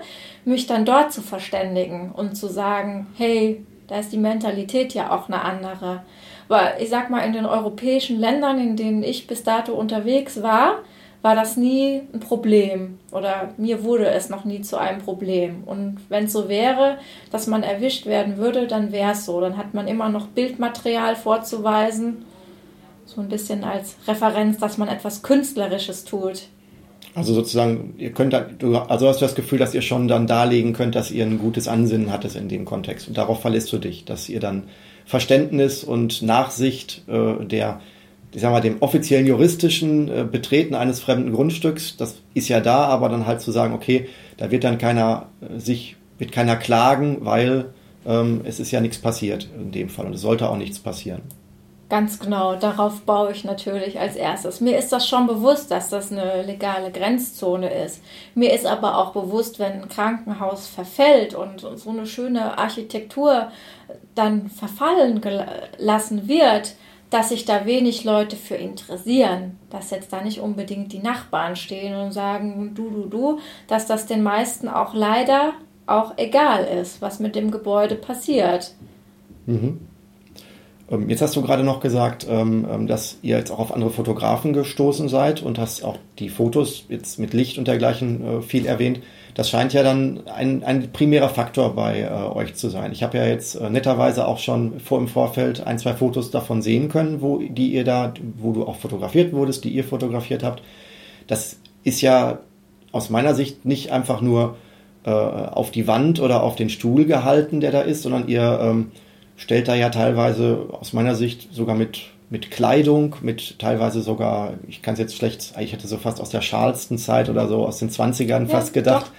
mich 0.44 0.68
dann 0.68 0.84
dort 0.84 1.14
zu 1.14 1.22
verständigen 1.22 2.12
und 2.12 2.36
zu 2.36 2.48
sagen, 2.48 3.08
hey, 3.16 3.66
da 3.88 4.00
ist 4.00 4.12
die 4.12 4.18
Mentalität 4.18 4.94
ja 4.94 5.12
auch 5.12 5.30
eine 5.30 5.42
andere. 5.42 6.04
Weil 6.48 6.76
ich 6.80 6.90
sag 6.90 7.10
mal, 7.10 7.22
in 7.22 7.34
den 7.34 7.46
europäischen 7.46 8.20
Ländern, 8.20 8.60
in 8.60 8.76
denen 8.76 9.04
ich 9.04 9.28
bis 9.28 9.44
dato 9.44 9.74
unterwegs 9.74 10.42
war, 10.42 10.80
war 11.26 11.34
das 11.34 11.58
nie 11.58 12.04
ein 12.14 12.20
Problem 12.20 13.00
oder 13.12 13.50
mir 13.58 13.84
wurde 13.84 14.06
es 14.06 14.30
noch 14.30 14.46
nie 14.46 14.62
zu 14.62 14.78
einem 14.78 15.02
Problem. 15.02 15.64
Und 15.66 15.98
wenn 16.08 16.26
es 16.26 16.34
so 16.34 16.50
wäre, 16.50 17.00
dass 17.32 17.48
man 17.48 17.64
erwischt 17.64 18.06
werden 18.06 18.38
würde, 18.38 18.68
dann 18.68 18.92
wäre 18.92 19.14
es 19.14 19.26
so. 19.26 19.42
Dann 19.42 19.58
hat 19.58 19.74
man 19.74 19.88
immer 19.88 20.10
noch 20.10 20.28
Bildmaterial 20.28 21.16
vorzuweisen, 21.16 22.26
so 23.06 23.22
ein 23.22 23.30
bisschen 23.30 23.64
als 23.64 23.96
Referenz, 24.08 24.60
dass 24.60 24.78
man 24.78 24.88
etwas 24.88 25.24
Künstlerisches 25.24 26.06
tut. 26.06 26.44
Also 27.16 27.34
sozusagen, 27.34 27.96
ihr 27.98 28.12
könnt, 28.12 28.36
du, 28.60 28.78
also 28.78 29.08
hast 29.08 29.20
du 29.20 29.26
das 29.26 29.34
Gefühl, 29.34 29.58
dass 29.58 29.74
ihr 29.74 29.82
schon 29.82 30.08
dann 30.08 30.28
darlegen 30.28 30.74
könnt, 30.74 30.94
dass 30.94 31.10
ihr 31.10 31.26
ein 31.26 31.40
gutes 31.40 31.68
Ansinnen 31.68 32.12
hattet 32.12 32.36
in 32.36 32.50
dem 32.50 32.66
Kontext. 32.66 33.08
Und 33.08 33.18
darauf 33.18 33.42
verlässt 33.42 33.74
du 33.74 33.80
dich, 33.80 34.06
dass 34.06 34.30
ihr 34.30 34.40
dann 34.40 34.66
Verständnis 35.06 35.84
und 35.84 36.22
Nachsicht 36.22 37.04
äh, 37.08 37.46
der 37.46 37.80
ich 38.36 38.42
sag 38.42 38.52
mal, 38.52 38.60
dem 38.60 38.82
offiziellen 38.82 39.26
juristischen 39.26 40.10
äh, 40.10 40.26
Betreten 40.30 40.76
eines 40.76 41.00
fremden 41.00 41.32
Grundstücks, 41.32 41.96
das 41.96 42.18
ist 42.34 42.50
ja 42.50 42.60
da, 42.60 42.84
aber 42.86 43.08
dann 43.08 43.26
halt 43.26 43.40
zu 43.40 43.52
sagen, 43.52 43.74
okay, 43.74 44.10
da 44.36 44.52
wird 44.52 44.66
dann 44.66 44.78
keiner 44.78 45.28
äh, 45.40 45.58
sich, 45.58 45.96
wird 46.18 46.34
keiner 46.34 46.58
klagen, 46.58 47.20
weil 47.22 47.68
ähm, 48.06 48.42
es 48.44 48.60
ist 48.60 48.72
ja 48.72 48.82
nichts 48.82 48.98
passiert 48.98 49.50
in 49.58 49.72
dem 49.72 49.88
Fall 49.88 50.06
und 50.06 50.14
es 50.14 50.22
sollte 50.22 50.50
auch 50.50 50.58
nichts 50.58 50.80
passieren. 50.80 51.22
Ganz 51.88 52.20
genau, 52.20 52.56
darauf 52.56 53.02
baue 53.02 53.32
ich 53.32 53.44
natürlich 53.44 54.00
als 54.00 54.16
erstes. 54.16 54.60
Mir 54.60 54.76
ist 54.78 54.92
das 54.92 55.08
schon 55.08 55.28
bewusst, 55.28 55.70
dass 55.70 55.90
das 55.90 56.12
eine 56.12 56.42
legale 56.42 56.92
Grenzzone 56.92 57.72
ist. 57.72 58.02
Mir 58.34 58.54
ist 58.54 58.66
aber 58.66 58.98
auch 58.98 59.12
bewusst, 59.12 59.60
wenn 59.60 59.84
ein 59.84 59.90
Krankenhaus 59.90 60.66
verfällt 60.66 61.36
und 61.36 61.60
so 61.60 61.90
eine 61.92 62.08
schöne 62.08 62.58
Architektur 62.58 63.52
dann 64.16 64.50
verfallen 64.50 65.22
gelassen 65.22 66.28
wird, 66.28 66.74
dass 67.12 67.30
sich 67.30 67.46
da 67.46 67.68
wenig 67.68 68.04
Leute 68.04 68.36
für 68.36 68.56
interessieren, 68.56 69.60
dass 69.70 69.92
jetzt 69.92 70.12
da 70.12 70.22
nicht 70.22 70.40
unbedingt 70.40 70.92
die 70.92 71.00
Nachbarn 71.00 71.56
stehen 71.56 71.96
und 71.96 72.14
sagen, 72.14 72.72
du, 72.74 72.90
du, 72.90 73.06
du, 73.06 73.40
dass 73.68 73.86
das 73.86 74.08
den 74.08 74.24
meisten 74.24 74.68
auch 74.68 74.96
leider 74.96 75.54
auch 75.86 76.14
egal 76.18 76.66
ist, 76.66 77.00
was 77.04 77.20
mit 77.20 77.36
dem 77.36 77.52
Gebäude 77.52 77.94
passiert. 77.94 78.74
Mhm. 79.46 79.82
Ähm, 80.90 81.10
jetzt 81.10 81.22
hast 81.22 81.36
du 81.36 81.42
gerade 81.42 81.64
noch 81.64 81.80
gesagt, 81.80 82.28
ähm, 82.30 82.68
ähm, 82.72 82.88
dass 82.88 83.18
ihr 83.22 83.38
jetzt 83.38 83.52
auch 83.52 83.60
auf 83.60 83.74
andere 83.74 83.90
Fotografen 83.90 84.54
gestoßen 84.54 85.10
seid 85.10 85.42
und 85.42 85.58
hast 85.58 85.84
auch 85.84 85.98
die 86.20 86.30
Fotos 86.30 86.86
jetzt 86.90 87.20
mit 87.20 87.34
Licht 87.34 87.58
und 87.58 87.68
dergleichen 87.68 88.40
äh, 88.40 88.42
viel 88.42 88.66
erwähnt. 88.66 89.00
Das 89.34 89.50
scheint 89.50 89.74
ja 89.74 89.84
dann 89.84 90.22
ein, 90.28 90.64
ein 90.64 90.92
primärer 90.94 91.30
Faktor 91.30 91.76
bei 91.76 92.02
äh, 92.02 92.10
euch 92.10 92.56
zu 92.56 92.70
sein. 92.70 92.92
Ich 92.92 93.04
habe 93.04 93.18
ja 93.18 93.26
jetzt 93.26 93.56
äh, 93.56 93.70
netterweise 93.70 94.28
auch 94.28 94.40
schon 94.40 94.80
vor 94.80 95.00
im 95.00 95.08
Vorfeld 95.08 95.66
ein, 95.66 95.80
zwei 95.80 95.94
Fotos 95.94 96.32
davon 96.32 96.62
sehen 96.62 96.88
können, 96.90 97.22
wo 97.22 97.40
die 97.40 97.74
ihr 97.74 97.84
da, 97.84 98.14
wo 98.38 98.52
du 98.52 98.66
auch 98.66 98.78
fotografiert 98.78 99.34
wurdest, 99.34 99.64
die 99.64 99.70
ihr 99.70 99.84
fotografiert 99.84 100.44
habt. 100.44 100.62
Das 101.28 101.58
ist 101.84 102.02
ja 102.02 102.40
aus 102.92 103.10
meiner 103.10 103.34
Sicht 103.34 103.66
nicht 103.66 103.92
einfach 103.92 104.22
nur 104.22 104.56
auf 105.04 105.70
die 105.70 105.86
Wand 105.86 106.20
oder 106.20 106.42
auf 106.42 106.56
den 106.56 106.72
Stuhl 106.72 107.06
gehalten, 107.06 107.60
der 107.60 107.72
da 107.72 107.82
ist, 107.82 108.02
sondern 108.02 108.28
ihr 108.28 108.88
stellt 109.36 109.68
da 109.68 109.76
ja 109.76 109.90
teilweise 109.90 110.68
aus 110.72 110.94
meiner 110.94 111.16
Sicht 111.16 111.54
sogar 111.54 111.76
mit 111.76 112.12
mit 112.30 112.52
Kleidung, 112.52 113.16
mit 113.22 113.60
teilweise 113.60 114.02
sogar, 114.02 114.54
ich 114.68 114.82
kann 114.82 114.94
es 114.94 115.00
jetzt 115.00 115.16
schlecht, 115.16 115.54
ich 115.60 115.74
hätte 115.74 115.88
so 115.88 115.98
fast 115.98 116.20
aus 116.20 116.32
der 116.32 116.42
Charleston-Zeit 116.42 117.30
oder 117.30 117.48
so 117.48 117.66
aus 117.66 117.78
den 117.78 117.90
20ern 117.90 118.28
ja, 118.28 118.46
fast 118.46 118.74
gedacht, 118.74 119.12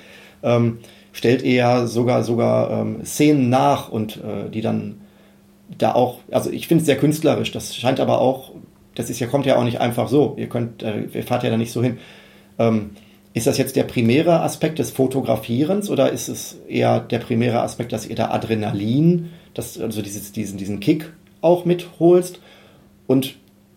ähm, 0.43 0.79
stellt 1.13 1.45
er 1.45 1.87
sogar 1.87 2.25
sogar 2.25 2.71
ähm, 2.71 3.05
Szenen 3.05 3.49
nach 3.49 3.89
und 3.89 4.17
äh, 4.17 4.51
die 4.51 4.61
dann 4.61 5.01
da 5.79 5.95
auch, 5.95 6.19
also 6.31 6.51
ich 6.51 6.69
finde 6.69 6.83
es 6.83 6.87
sehr 6.87 6.99
künstlerisch, 6.99 7.53
das 7.53 7.77
scheint 7.77 8.01
aber 8.01 8.21
auch, 8.21 8.53
das 8.95 9.09
ist 9.09 9.21
ja, 9.21 9.27
kommt 9.27 9.47
ja 9.47 9.57
auch 9.57 9.65
nicht 9.65 9.81
einfach 9.81 10.09
so, 10.09 10.35
ihr 10.37 10.49
könnt, 10.49 10.83
äh, 10.83 11.03
ihr 11.13 11.23
fahrt 11.23 11.45
ja 11.45 11.51
da 11.51 11.57
nicht 11.57 11.73
so 11.73 11.83
hin. 11.83 11.99
Ähm, 12.59 12.91
ist 13.37 13.47
das 13.47 13.59
jetzt 13.59 13.77
der 13.77 13.85
primäre 13.85 14.41
Aspekt 14.41 14.79
des 14.79 14.91
Fotografierens 14.91 15.91
oder 15.91 16.11
ist 16.11 16.29
es 16.29 16.57
eher 16.67 17.01
der 17.01 17.19
primäre 17.19 17.61
Aspekt, 17.61 17.93
dass 17.93 18.07
ihr 18.07 18.17
da 18.17 18.31
Adrenalin, 18.31 19.29
das, 19.53 19.79
also 19.79 20.01
dieses, 20.01 20.33
diesen, 20.33 20.57
diesen 20.57 20.81
Kick 20.81 21.13
auch 21.43 21.67
mitholst? 21.67 22.41
Und 23.07 23.35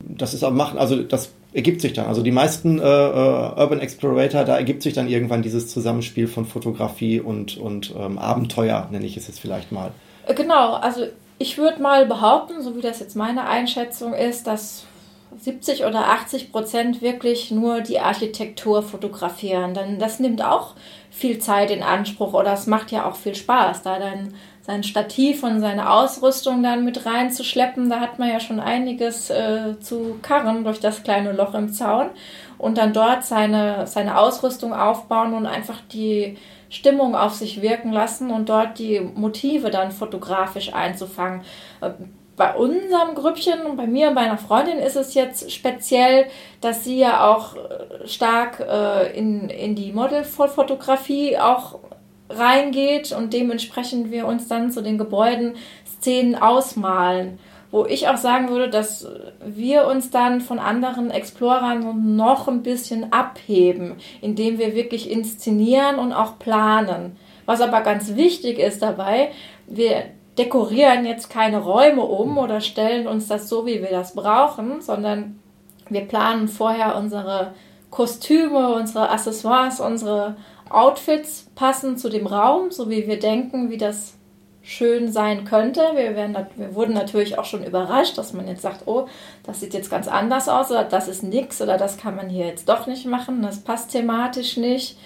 Das 0.00 0.34
ist 0.34 0.44
auch 0.44 0.52
machen, 0.52 0.78
also 0.78 1.02
das 1.02 1.32
ergibt 1.52 1.80
sich 1.80 1.94
dann. 1.94 2.06
Also 2.06 2.22
die 2.22 2.30
meisten 2.30 2.78
äh, 2.78 2.82
äh, 2.82 3.58
Urban 3.58 3.80
Explorator, 3.80 4.44
da 4.44 4.56
ergibt 4.56 4.82
sich 4.82 4.92
dann 4.92 5.08
irgendwann 5.08 5.40
dieses 5.40 5.68
Zusammenspiel 5.68 6.28
von 6.28 6.44
Fotografie 6.44 7.18
und, 7.18 7.56
und 7.56 7.94
ähm, 7.98 8.18
Abenteuer, 8.18 8.88
nenne 8.92 9.06
ich 9.06 9.16
es 9.16 9.26
jetzt 9.26 9.40
vielleicht 9.40 9.72
mal. 9.72 9.90
Äh, 10.26 10.34
genau, 10.34 10.74
also 10.74 11.06
ich 11.38 11.56
würde 11.56 11.80
mal 11.80 12.04
behaupten, 12.04 12.62
so 12.62 12.76
wie 12.76 12.82
das 12.82 13.00
jetzt 13.00 13.16
meine 13.16 13.48
Einschätzung 13.48 14.12
ist, 14.12 14.46
dass 14.46 14.84
70 15.38 15.84
oder 15.84 16.08
80 16.08 16.52
Prozent 16.52 17.02
wirklich 17.02 17.50
nur 17.50 17.80
die 17.80 18.00
Architektur 18.00 18.82
fotografieren. 18.82 19.72
Denn 19.72 19.98
das 19.98 20.20
nimmt 20.20 20.44
auch 20.44 20.74
viel 21.10 21.38
Zeit 21.38 21.70
in 21.70 21.82
Anspruch 21.82 22.34
oder 22.34 22.52
es 22.52 22.66
macht 22.66 22.92
ja 22.92 23.08
auch 23.08 23.16
viel 23.16 23.34
Spaß, 23.34 23.82
da 23.82 23.98
dann 23.98 24.34
sein 24.66 24.82
Stativ 24.82 25.44
und 25.44 25.60
seine 25.60 25.90
Ausrüstung 25.90 26.60
dann 26.62 26.84
mit 26.84 27.06
reinzuschleppen. 27.06 27.88
Da 27.88 28.00
hat 28.00 28.18
man 28.18 28.28
ja 28.28 28.40
schon 28.40 28.58
einiges 28.58 29.30
äh, 29.30 29.78
zu 29.78 30.18
karren 30.22 30.64
durch 30.64 30.80
das 30.80 31.04
kleine 31.04 31.32
Loch 31.32 31.54
im 31.54 31.72
Zaun 31.72 32.10
und 32.58 32.76
dann 32.76 32.92
dort 32.92 33.24
seine, 33.24 33.86
seine 33.86 34.18
Ausrüstung 34.18 34.74
aufbauen 34.74 35.34
und 35.34 35.46
einfach 35.46 35.80
die 35.92 36.36
Stimmung 36.68 37.14
auf 37.14 37.32
sich 37.32 37.62
wirken 37.62 37.92
lassen 37.92 38.32
und 38.32 38.48
dort 38.48 38.80
die 38.80 38.98
Motive 39.00 39.70
dann 39.70 39.92
fotografisch 39.92 40.74
einzufangen. 40.74 41.42
Äh, 41.80 41.90
bei 42.36 42.54
unserem 42.54 43.14
Grüppchen 43.14 43.62
und 43.62 43.76
bei 43.76 43.86
mir 43.86 44.08
und 44.08 44.14
meiner 44.14 44.36
Freundin 44.36 44.78
ist 44.78 44.96
es 44.96 45.14
jetzt 45.14 45.52
speziell, 45.52 46.26
dass 46.60 46.82
sie 46.82 46.98
ja 46.98 47.32
auch 47.32 47.54
äh, 47.54 48.08
stark 48.08 48.58
äh, 48.60 49.16
in, 49.16 49.48
in 49.48 49.76
die 49.76 49.92
Modelfotografie 49.92 51.38
auch 51.38 51.78
reingeht 52.28 53.12
und 53.12 53.32
dementsprechend 53.32 54.10
wir 54.10 54.26
uns 54.26 54.48
dann 54.48 54.70
zu 54.70 54.82
den 54.82 54.98
Gebäuden 54.98 55.54
Szenen 55.84 56.34
ausmalen. 56.34 57.38
Wo 57.72 57.84
ich 57.84 58.08
auch 58.08 58.16
sagen 58.16 58.48
würde, 58.48 58.70
dass 58.70 59.08
wir 59.44 59.86
uns 59.86 60.10
dann 60.10 60.40
von 60.40 60.58
anderen 60.58 61.10
Explorern 61.10 62.16
noch 62.16 62.46
ein 62.48 62.62
bisschen 62.62 63.12
abheben, 63.12 63.96
indem 64.20 64.58
wir 64.58 64.74
wirklich 64.74 65.10
inszenieren 65.10 65.96
und 65.96 66.12
auch 66.12 66.38
planen. 66.38 67.16
Was 67.44 67.60
aber 67.60 67.80
ganz 67.80 68.14
wichtig 68.14 68.58
ist 68.58 68.82
dabei, 68.82 69.30
wir 69.66 70.04
dekorieren 70.38 71.06
jetzt 71.06 71.28
keine 71.28 71.58
Räume 71.58 72.02
um 72.02 72.38
oder 72.38 72.60
stellen 72.60 73.06
uns 73.06 73.26
das 73.26 73.48
so, 73.48 73.66
wie 73.66 73.82
wir 73.82 73.90
das 73.90 74.14
brauchen, 74.14 74.80
sondern 74.80 75.40
wir 75.88 76.02
planen 76.02 76.48
vorher 76.48 76.96
unsere 76.96 77.54
Kostüme, 77.90 78.74
unsere 78.74 79.10
Accessoires, 79.10 79.80
unsere 79.80 80.36
Outfits 80.70 81.46
passen 81.54 81.96
zu 81.96 82.08
dem 82.08 82.26
Raum, 82.26 82.70
so 82.70 82.90
wie 82.90 83.06
wir 83.06 83.18
denken, 83.18 83.70
wie 83.70 83.78
das 83.78 84.14
schön 84.62 85.12
sein 85.12 85.44
könnte. 85.44 85.80
Wir, 85.94 86.16
werden, 86.16 86.36
wir 86.56 86.74
wurden 86.74 86.92
natürlich 86.92 87.38
auch 87.38 87.44
schon 87.44 87.64
überrascht, 87.64 88.18
dass 88.18 88.32
man 88.32 88.48
jetzt 88.48 88.62
sagt, 88.62 88.86
oh, 88.86 89.06
das 89.44 89.60
sieht 89.60 89.74
jetzt 89.74 89.90
ganz 89.90 90.08
anders 90.08 90.48
aus 90.48 90.70
oder 90.72 90.82
das 90.82 91.06
ist 91.06 91.22
nix 91.22 91.62
oder 91.62 91.78
das 91.78 91.96
kann 91.98 92.16
man 92.16 92.28
hier 92.28 92.46
jetzt 92.46 92.68
doch 92.68 92.88
nicht 92.88 93.06
machen, 93.06 93.42
das 93.42 93.60
passt 93.60 93.92
thematisch 93.92 94.56
nicht. 94.56 94.98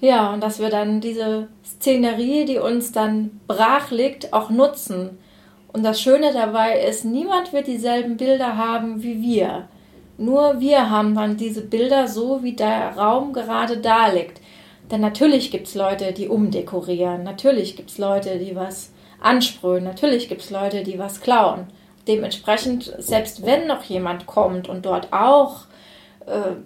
Ja, 0.00 0.32
und 0.32 0.42
dass 0.42 0.58
wir 0.58 0.70
dann 0.70 1.00
diese 1.00 1.48
Szenerie, 1.64 2.46
die 2.46 2.58
uns 2.58 2.92
dann 2.92 3.40
brach 3.46 3.90
liegt, 3.90 4.32
auch 4.32 4.50
nutzen. 4.50 5.18
Und 5.72 5.82
das 5.82 6.00
Schöne 6.00 6.32
dabei 6.32 6.80
ist, 6.80 7.04
niemand 7.04 7.52
wird 7.52 7.66
dieselben 7.66 8.16
Bilder 8.16 8.56
haben 8.56 9.02
wie 9.02 9.20
wir. 9.22 9.68
Nur 10.16 10.60
wir 10.60 10.90
haben 10.90 11.14
dann 11.14 11.36
diese 11.36 11.62
Bilder 11.62 12.06
so, 12.06 12.42
wie 12.42 12.52
der 12.52 12.96
Raum 12.96 13.32
gerade 13.32 13.78
da 13.78 14.08
liegt. 14.08 14.40
Denn 14.90 15.00
natürlich 15.00 15.50
gibt 15.50 15.66
es 15.66 15.74
Leute, 15.74 16.12
die 16.12 16.28
umdekorieren. 16.28 17.22
Natürlich 17.22 17.76
gibt 17.76 17.90
es 17.90 17.98
Leute, 17.98 18.38
die 18.38 18.54
was 18.54 18.92
ansprühen. 19.20 19.84
Natürlich 19.84 20.28
gibt 20.28 20.42
es 20.42 20.50
Leute, 20.50 20.82
die 20.82 20.98
was 20.98 21.20
klauen. 21.20 21.66
Dementsprechend, 22.06 22.94
selbst 22.98 23.46
wenn 23.46 23.66
noch 23.66 23.82
jemand 23.84 24.26
kommt 24.26 24.68
und 24.68 24.84
dort 24.84 25.12
auch 25.12 25.62
äh, 26.26 26.56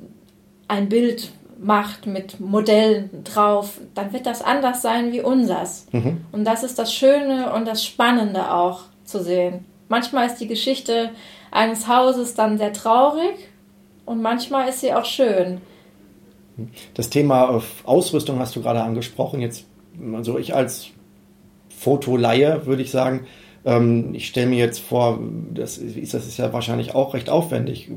ein 0.66 0.88
Bild 0.88 1.30
macht 1.60 2.06
mit 2.06 2.40
Modellen 2.40 3.24
drauf, 3.24 3.80
dann 3.94 4.12
wird 4.12 4.26
das 4.26 4.42
anders 4.42 4.82
sein 4.82 5.12
wie 5.12 5.20
unsers. 5.20 5.86
Mhm. 5.92 6.24
Und 6.32 6.44
das 6.44 6.62
ist 6.62 6.78
das 6.78 6.92
Schöne 6.92 7.52
und 7.52 7.66
das 7.66 7.84
Spannende 7.84 8.52
auch 8.52 8.82
zu 9.04 9.22
sehen. 9.22 9.64
Manchmal 9.88 10.26
ist 10.26 10.36
die 10.36 10.46
Geschichte 10.46 11.10
eines 11.50 11.88
Hauses 11.88 12.34
dann 12.34 12.58
sehr 12.58 12.72
traurig 12.72 13.48
und 14.04 14.22
manchmal 14.22 14.68
ist 14.68 14.80
sie 14.80 14.92
auch 14.92 15.04
schön. 15.04 15.60
Das 16.94 17.10
Thema 17.10 17.62
Ausrüstung 17.84 18.38
hast 18.38 18.56
du 18.56 18.62
gerade 18.62 18.82
angesprochen. 18.82 19.40
Jetzt, 19.40 19.66
also 20.14 20.38
ich 20.38 20.54
als 20.54 20.88
Fotoleihe 21.68 22.66
würde 22.66 22.82
ich 22.82 22.90
sagen, 22.90 23.26
ähm, 23.64 24.14
ich 24.14 24.26
stelle 24.26 24.48
mir 24.48 24.58
jetzt 24.58 24.80
vor, 24.80 25.18
das 25.54 25.78
ist, 25.78 26.14
das 26.14 26.26
ist 26.26 26.38
ja 26.38 26.52
wahrscheinlich 26.52 26.94
auch 26.94 27.14
recht 27.14 27.30
aufwendig. 27.30 27.90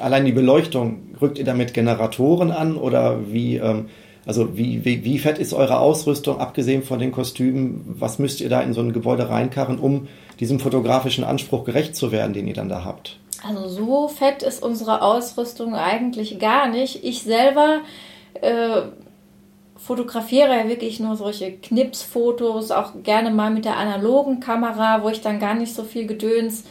Allein 0.00 0.24
die 0.24 0.32
Beleuchtung, 0.32 1.16
rückt 1.20 1.38
ihr 1.38 1.44
damit 1.44 1.74
Generatoren 1.74 2.50
an 2.50 2.76
oder 2.76 3.32
wie, 3.32 3.56
ähm, 3.56 3.86
also 4.26 4.56
wie, 4.56 4.84
wie, 4.84 5.04
wie 5.04 5.18
fett 5.18 5.38
ist 5.38 5.52
eure 5.52 5.78
Ausrüstung, 5.78 6.38
abgesehen 6.38 6.82
von 6.82 6.98
den 6.98 7.12
Kostümen? 7.12 7.84
Was 7.98 8.18
müsst 8.18 8.40
ihr 8.40 8.48
da 8.48 8.60
in 8.60 8.72
so 8.72 8.80
ein 8.80 8.92
Gebäude 8.92 9.28
reinkarren, 9.28 9.78
um 9.78 10.08
diesem 10.38 10.60
fotografischen 10.60 11.24
Anspruch 11.24 11.64
gerecht 11.64 11.96
zu 11.96 12.12
werden, 12.12 12.32
den 12.32 12.46
ihr 12.46 12.54
dann 12.54 12.68
da 12.68 12.84
habt? 12.84 13.19
Also 13.46 13.68
so 13.68 14.08
fett 14.08 14.42
ist 14.42 14.62
unsere 14.62 15.02
Ausrüstung 15.02 15.74
eigentlich 15.74 16.38
gar 16.38 16.68
nicht. 16.68 17.04
Ich 17.04 17.22
selber 17.22 17.80
äh, 18.40 18.82
fotografiere 19.76 20.56
ja 20.56 20.68
wirklich 20.68 21.00
nur 21.00 21.16
solche 21.16 21.52
Knipsfotos, 21.52 22.70
auch 22.70 22.92
gerne 23.02 23.30
mal 23.30 23.50
mit 23.50 23.64
der 23.64 23.78
analogen 23.78 24.40
Kamera, 24.40 25.02
wo 25.02 25.08
ich 25.08 25.22
dann 25.22 25.40
gar 25.40 25.54
nicht 25.54 25.74
so 25.74 25.84
viel 25.84 26.06
Gedöns 26.06 26.64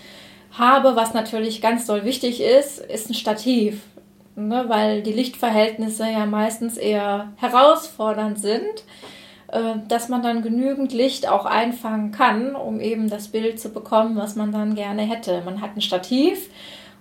habe. 0.51 0.95
Was 0.95 1.13
natürlich 1.13 1.61
ganz 1.61 1.87
doll 1.87 2.05
wichtig 2.05 2.41
ist, 2.41 2.79
ist 2.79 3.09
ein 3.09 3.15
Stativ, 3.15 3.81
ne, 4.35 4.65
weil 4.67 5.01
die 5.01 5.13
Lichtverhältnisse 5.13 6.03
ja 6.03 6.25
meistens 6.27 6.77
eher 6.77 7.33
herausfordernd 7.37 8.39
sind, 8.39 8.83
dass 9.87 10.09
man 10.09 10.21
dann 10.21 10.43
genügend 10.43 10.93
Licht 10.93 11.27
auch 11.27 11.45
einfangen 11.45 12.11
kann, 12.11 12.55
um 12.55 12.79
eben 12.79 13.09
das 13.09 13.29
Bild 13.29 13.59
zu 13.59 13.69
bekommen, 13.69 14.15
was 14.15 14.35
man 14.35 14.51
dann 14.51 14.75
gerne 14.75 15.01
hätte. 15.01 15.41
Man 15.43 15.61
hat 15.61 15.75
ein 15.75 15.81
Stativ 15.81 16.49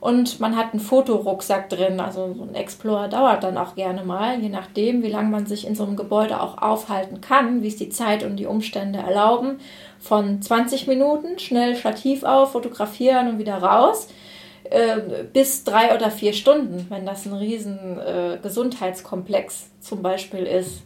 und 0.00 0.38
man 0.38 0.56
hat 0.56 0.72
einen 0.72 0.80
Fotorucksack 0.80 1.68
drin. 1.68 2.00
Also 2.00 2.34
so 2.34 2.44
ein 2.44 2.54
Explorer 2.54 3.08
dauert 3.08 3.42
dann 3.42 3.58
auch 3.58 3.74
gerne 3.74 4.04
mal, 4.04 4.40
je 4.40 4.48
nachdem, 4.48 5.02
wie 5.02 5.11
lange 5.11 5.30
man 5.30 5.46
sich 5.46 5.66
in 5.66 5.74
so 5.74 5.84
einem 5.84 5.96
Gebäude 5.96 6.40
auch 6.40 6.58
aufhalten 6.58 7.20
kann, 7.20 7.62
wie 7.62 7.68
es 7.68 7.76
die 7.76 7.88
Zeit 7.88 8.22
und 8.22 8.37
die 8.37 8.46
Umstände 8.46 9.00
erlauben. 9.00 9.58
Von 9.98 10.40
20 10.40 10.87
Minuten 10.87 11.38
schnell 11.38 11.74
Stativ 11.74 12.22
auf, 12.22 12.52
fotografieren 12.52 13.28
und 13.28 13.38
wieder 13.38 13.56
raus, 13.56 14.08
äh, 14.70 15.24
bis 15.32 15.64
drei 15.64 15.94
oder 15.94 16.11
vier 16.11 16.32
Stunden, 16.32 16.87
wenn 16.90 17.04
das 17.04 17.26
ein 17.26 17.32
riesen 17.32 17.98
äh, 17.98 18.38
Gesundheitskomplex 18.40 19.70
zum 19.80 20.02
Beispiel 20.02 20.44
ist. 20.44 20.82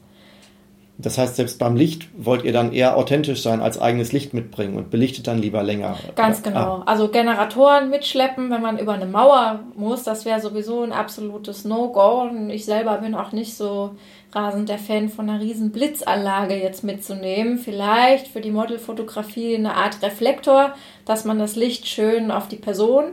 Das 1.03 1.19
heißt, 1.19 1.37
selbst 1.37 1.59
beim 1.59 1.77
Licht 1.77 2.09
wollt 2.17 2.45
ihr 2.45 2.53
dann 2.53 2.73
eher 2.73 2.97
authentisch 2.97 3.43
sein, 3.43 3.61
als 3.61 3.81
eigenes 3.81 4.13
Licht 4.13 4.35
mitbringen 4.35 4.77
und 4.77 4.91
belichtet 4.91 5.27
dann 5.27 5.39
lieber 5.39 5.63
länger. 5.63 5.97
Ganz 6.15 6.43
genau. 6.43 6.59
Ah. 6.59 6.83
Also 6.87 7.09
Generatoren 7.09 7.91
mitschleppen, 7.91 8.51
wenn 8.51 8.63
man 8.63 8.79
über 8.79 8.93
eine 8.93 9.07
Mauer 9.07 9.61
muss, 9.75 10.05
das 10.05 10.25
wäre 10.25 10.41
sowieso 10.41 10.83
ein 10.83 10.93
absolutes 10.93 11.65
No-Go. 11.65 12.23
Und 12.23 12.51
ich 12.51 12.65
selber 12.65 12.99
bin 12.99 13.15
auch 13.15 13.33
nicht 13.33 13.55
so 13.55 13.97
rasend 14.33 14.69
der 14.69 14.79
Fan 14.79 15.09
von 15.09 15.29
einer 15.29 15.41
riesen 15.41 15.73
Blitzanlage 15.73 16.55
jetzt 16.55 16.85
mitzunehmen. 16.85 17.59
Vielleicht 17.59 18.29
für 18.29 18.41
die 18.41 18.51
Modelfotografie 18.51 19.57
eine 19.57 19.75
Art 19.75 20.03
Reflektor, 20.03 20.75
dass 21.05 21.25
man 21.25 21.39
das 21.39 21.57
Licht 21.57 21.87
schön 21.87 22.31
auf 22.31 22.49
die 22.49 22.57
Person 22.57 23.13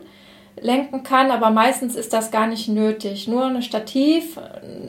lenken 0.62 1.04
kann, 1.04 1.32
aber 1.32 1.52
meistens 1.52 1.96
ist 1.96 2.14
das 2.14 2.32
gar 2.32 2.48
nicht 2.48 2.68
nötig. 2.68 3.28
Nur 3.28 3.46
ein 3.46 3.62
Stativ, 3.62 4.38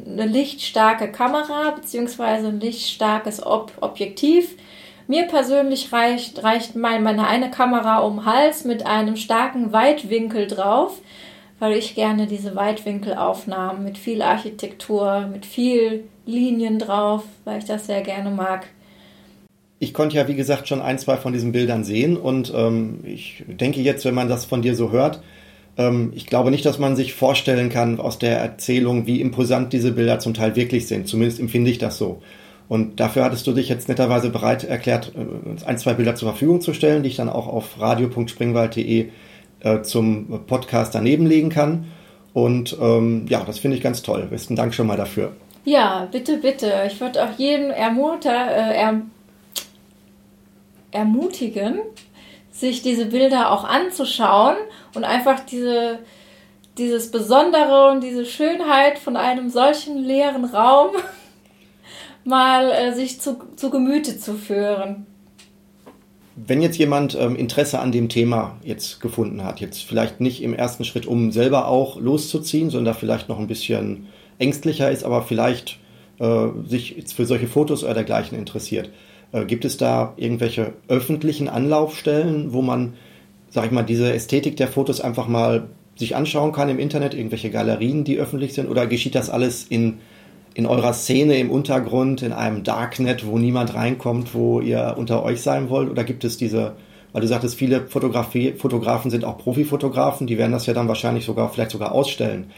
eine 0.06 0.26
lichtstarke 0.26 1.10
Kamera 1.10 1.70
bzw. 1.70 2.48
ein 2.48 2.60
lichtstarkes 2.60 3.44
Ob 3.44 3.72
Objektiv. 3.80 4.56
Mir 5.06 5.24
persönlich 5.24 5.92
reicht, 5.92 6.42
reicht 6.44 6.76
meine 6.76 7.26
eine 7.26 7.50
Kamera 7.50 7.98
um 7.98 8.26
Hals 8.26 8.64
mit 8.64 8.86
einem 8.86 9.16
starken 9.16 9.72
Weitwinkel 9.72 10.46
drauf, 10.46 11.00
weil 11.58 11.76
ich 11.76 11.96
gerne 11.96 12.26
diese 12.26 12.54
Weitwinkelaufnahmen 12.54 13.82
mit 13.82 13.98
viel 13.98 14.22
Architektur, 14.22 15.28
mit 15.32 15.46
viel 15.46 16.04
Linien 16.26 16.78
drauf, 16.78 17.24
weil 17.44 17.58
ich 17.58 17.64
das 17.64 17.86
sehr 17.86 18.02
gerne 18.02 18.30
mag. 18.30 18.66
Ich 19.80 19.94
konnte 19.94 20.16
ja, 20.16 20.28
wie 20.28 20.36
gesagt, 20.36 20.68
schon 20.68 20.82
ein, 20.82 20.98
zwei 20.98 21.16
von 21.16 21.32
diesen 21.32 21.52
Bildern 21.52 21.84
sehen 21.84 22.16
und 22.16 22.52
ähm, 22.54 23.00
ich 23.02 23.42
denke 23.48 23.80
jetzt, 23.80 24.04
wenn 24.04 24.14
man 24.14 24.28
das 24.28 24.44
von 24.44 24.62
dir 24.62 24.76
so 24.76 24.92
hört, 24.92 25.22
ich 26.14 26.26
glaube 26.26 26.50
nicht, 26.50 26.66
dass 26.66 26.78
man 26.78 26.96
sich 26.96 27.14
vorstellen 27.14 27.70
kann 27.70 28.00
aus 28.00 28.18
der 28.18 28.38
Erzählung, 28.38 29.06
wie 29.06 29.20
imposant 29.20 29.72
diese 29.72 29.92
Bilder 29.92 30.18
zum 30.18 30.34
Teil 30.34 30.56
wirklich 30.56 30.86
sind. 30.86 31.08
Zumindest 31.08 31.40
empfinde 31.40 31.70
ich 31.70 31.78
das 31.78 31.98
so. 31.98 32.20
Und 32.68 33.00
dafür 33.00 33.24
hattest 33.24 33.46
du 33.46 33.52
dich 33.52 33.68
jetzt 33.68 33.88
netterweise 33.88 34.30
bereit 34.30 34.62
erklärt, 34.64 35.12
äh, 35.16 35.64
ein, 35.64 35.78
zwei 35.78 35.94
Bilder 35.94 36.14
zur 36.14 36.28
Verfügung 36.28 36.60
zu 36.60 36.72
stellen, 36.72 37.02
die 37.02 37.08
ich 37.08 37.16
dann 37.16 37.28
auch 37.28 37.48
auf 37.48 37.80
radio.springwald.de 37.80 39.08
äh, 39.60 39.82
zum 39.82 40.46
Podcast 40.46 40.94
daneben 40.94 41.26
legen 41.26 41.48
kann. 41.48 41.86
Und 42.32 42.76
ähm, 42.80 43.26
ja, 43.28 43.42
das 43.44 43.58
finde 43.58 43.76
ich 43.76 43.82
ganz 43.82 44.02
toll. 44.02 44.26
Besten 44.30 44.54
Dank 44.54 44.72
schon 44.72 44.86
mal 44.86 44.96
dafür. 44.96 45.32
Ja, 45.64 46.08
bitte, 46.10 46.38
bitte. 46.38 46.72
Ich 46.86 47.00
würde 47.00 47.24
auch 47.24 47.38
jeden 47.38 47.70
ermuter, 47.70 48.30
äh, 48.30 48.76
erm 48.76 49.10
ermutigen, 50.92 51.78
sich 52.50 52.82
diese 52.82 53.06
Bilder 53.06 53.52
auch 53.52 53.64
anzuschauen 53.64 54.56
und 54.94 55.04
einfach 55.04 55.40
diese, 55.40 56.00
dieses 56.78 57.10
Besondere 57.10 57.90
und 57.90 58.02
diese 58.02 58.26
Schönheit 58.26 58.98
von 58.98 59.16
einem 59.16 59.50
solchen 59.50 60.02
leeren 60.04 60.44
Raum 60.44 60.90
mal 62.24 62.70
äh, 62.70 62.94
sich 62.94 63.20
zu, 63.20 63.38
zu 63.56 63.70
Gemüte 63.70 64.18
zu 64.18 64.34
führen. 64.34 65.06
Wenn 66.36 66.62
jetzt 66.62 66.78
jemand 66.78 67.14
ähm, 67.16 67.36
Interesse 67.36 67.80
an 67.80 67.92
dem 67.92 68.08
Thema 68.08 68.56
jetzt 68.62 69.00
gefunden 69.00 69.44
hat, 69.44 69.60
jetzt 69.60 69.82
vielleicht 69.82 70.20
nicht 70.20 70.42
im 70.42 70.54
ersten 70.54 70.84
Schritt, 70.84 71.06
um 71.06 71.32
selber 71.32 71.68
auch 71.68 72.00
loszuziehen, 72.00 72.70
sondern 72.70 72.94
vielleicht 72.94 73.28
noch 73.28 73.38
ein 73.38 73.46
bisschen 73.46 74.06
ängstlicher 74.38 74.90
ist, 74.90 75.04
aber 75.04 75.22
vielleicht 75.22 75.78
äh, 76.18 76.48
sich 76.66 77.04
für 77.14 77.26
solche 77.26 77.46
Fotos 77.46 77.84
oder 77.84 77.94
dergleichen 77.94 78.38
interessiert, 78.38 78.90
gibt 79.46 79.64
es 79.64 79.76
da 79.76 80.14
irgendwelche 80.16 80.72
öffentlichen 80.88 81.48
Anlaufstellen, 81.48 82.52
wo 82.52 82.62
man, 82.62 82.94
sag 83.50 83.66
ich 83.66 83.70
mal, 83.70 83.82
diese 83.82 84.12
Ästhetik 84.12 84.56
der 84.56 84.68
Fotos 84.68 85.00
einfach 85.00 85.28
mal 85.28 85.68
sich 85.96 86.16
anschauen 86.16 86.52
kann 86.52 86.68
im 86.68 86.78
Internet, 86.78 87.14
irgendwelche 87.14 87.50
Galerien, 87.50 88.04
die 88.04 88.18
öffentlich 88.18 88.54
sind, 88.54 88.68
oder 88.68 88.86
geschieht 88.86 89.14
das 89.14 89.30
alles 89.30 89.66
in 89.68 89.98
in 90.54 90.66
eurer 90.66 90.92
Szene 90.92 91.38
im 91.38 91.50
Untergrund, 91.50 92.22
in 92.22 92.32
einem 92.32 92.64
Darknet, 92.64 93.26
wo 93.26 93.38
niemand 93.38 93.74
reinkommt, 93.74 94.34
wo 94.34 94.60
ihr 94.60 94.94
unter 94.98 95.22
euch 95.22 95.42
sein 95.42 95.70
wollt? 95.70 95.90
Oder 95.90 96.04
gibt 96.04 96.24
es 96.24 96.36
diese, 96.38 96.74
weil 97.12 97.22
du 97.22 97.28
sagtest, 97.28 97.54
viele 97.54 97.86
Fotografie, 97.86 98.52
Fotografen 98.52 99.10
sind 99.10 99.24
auch 99.24 99.38
Profifotografen, 99.38 100.26
die 100.26 100.38
werden 100.38 100.52
das 100.52 100.66
ja 100.66 100.74
dann 100.74 100.88
wahrscheinlich 100.88 101.24
sogar, 101.24 101.50
vielleicht 101.50 101.70
sogar 101.70 101.92
ausstellen. 101.92 102.50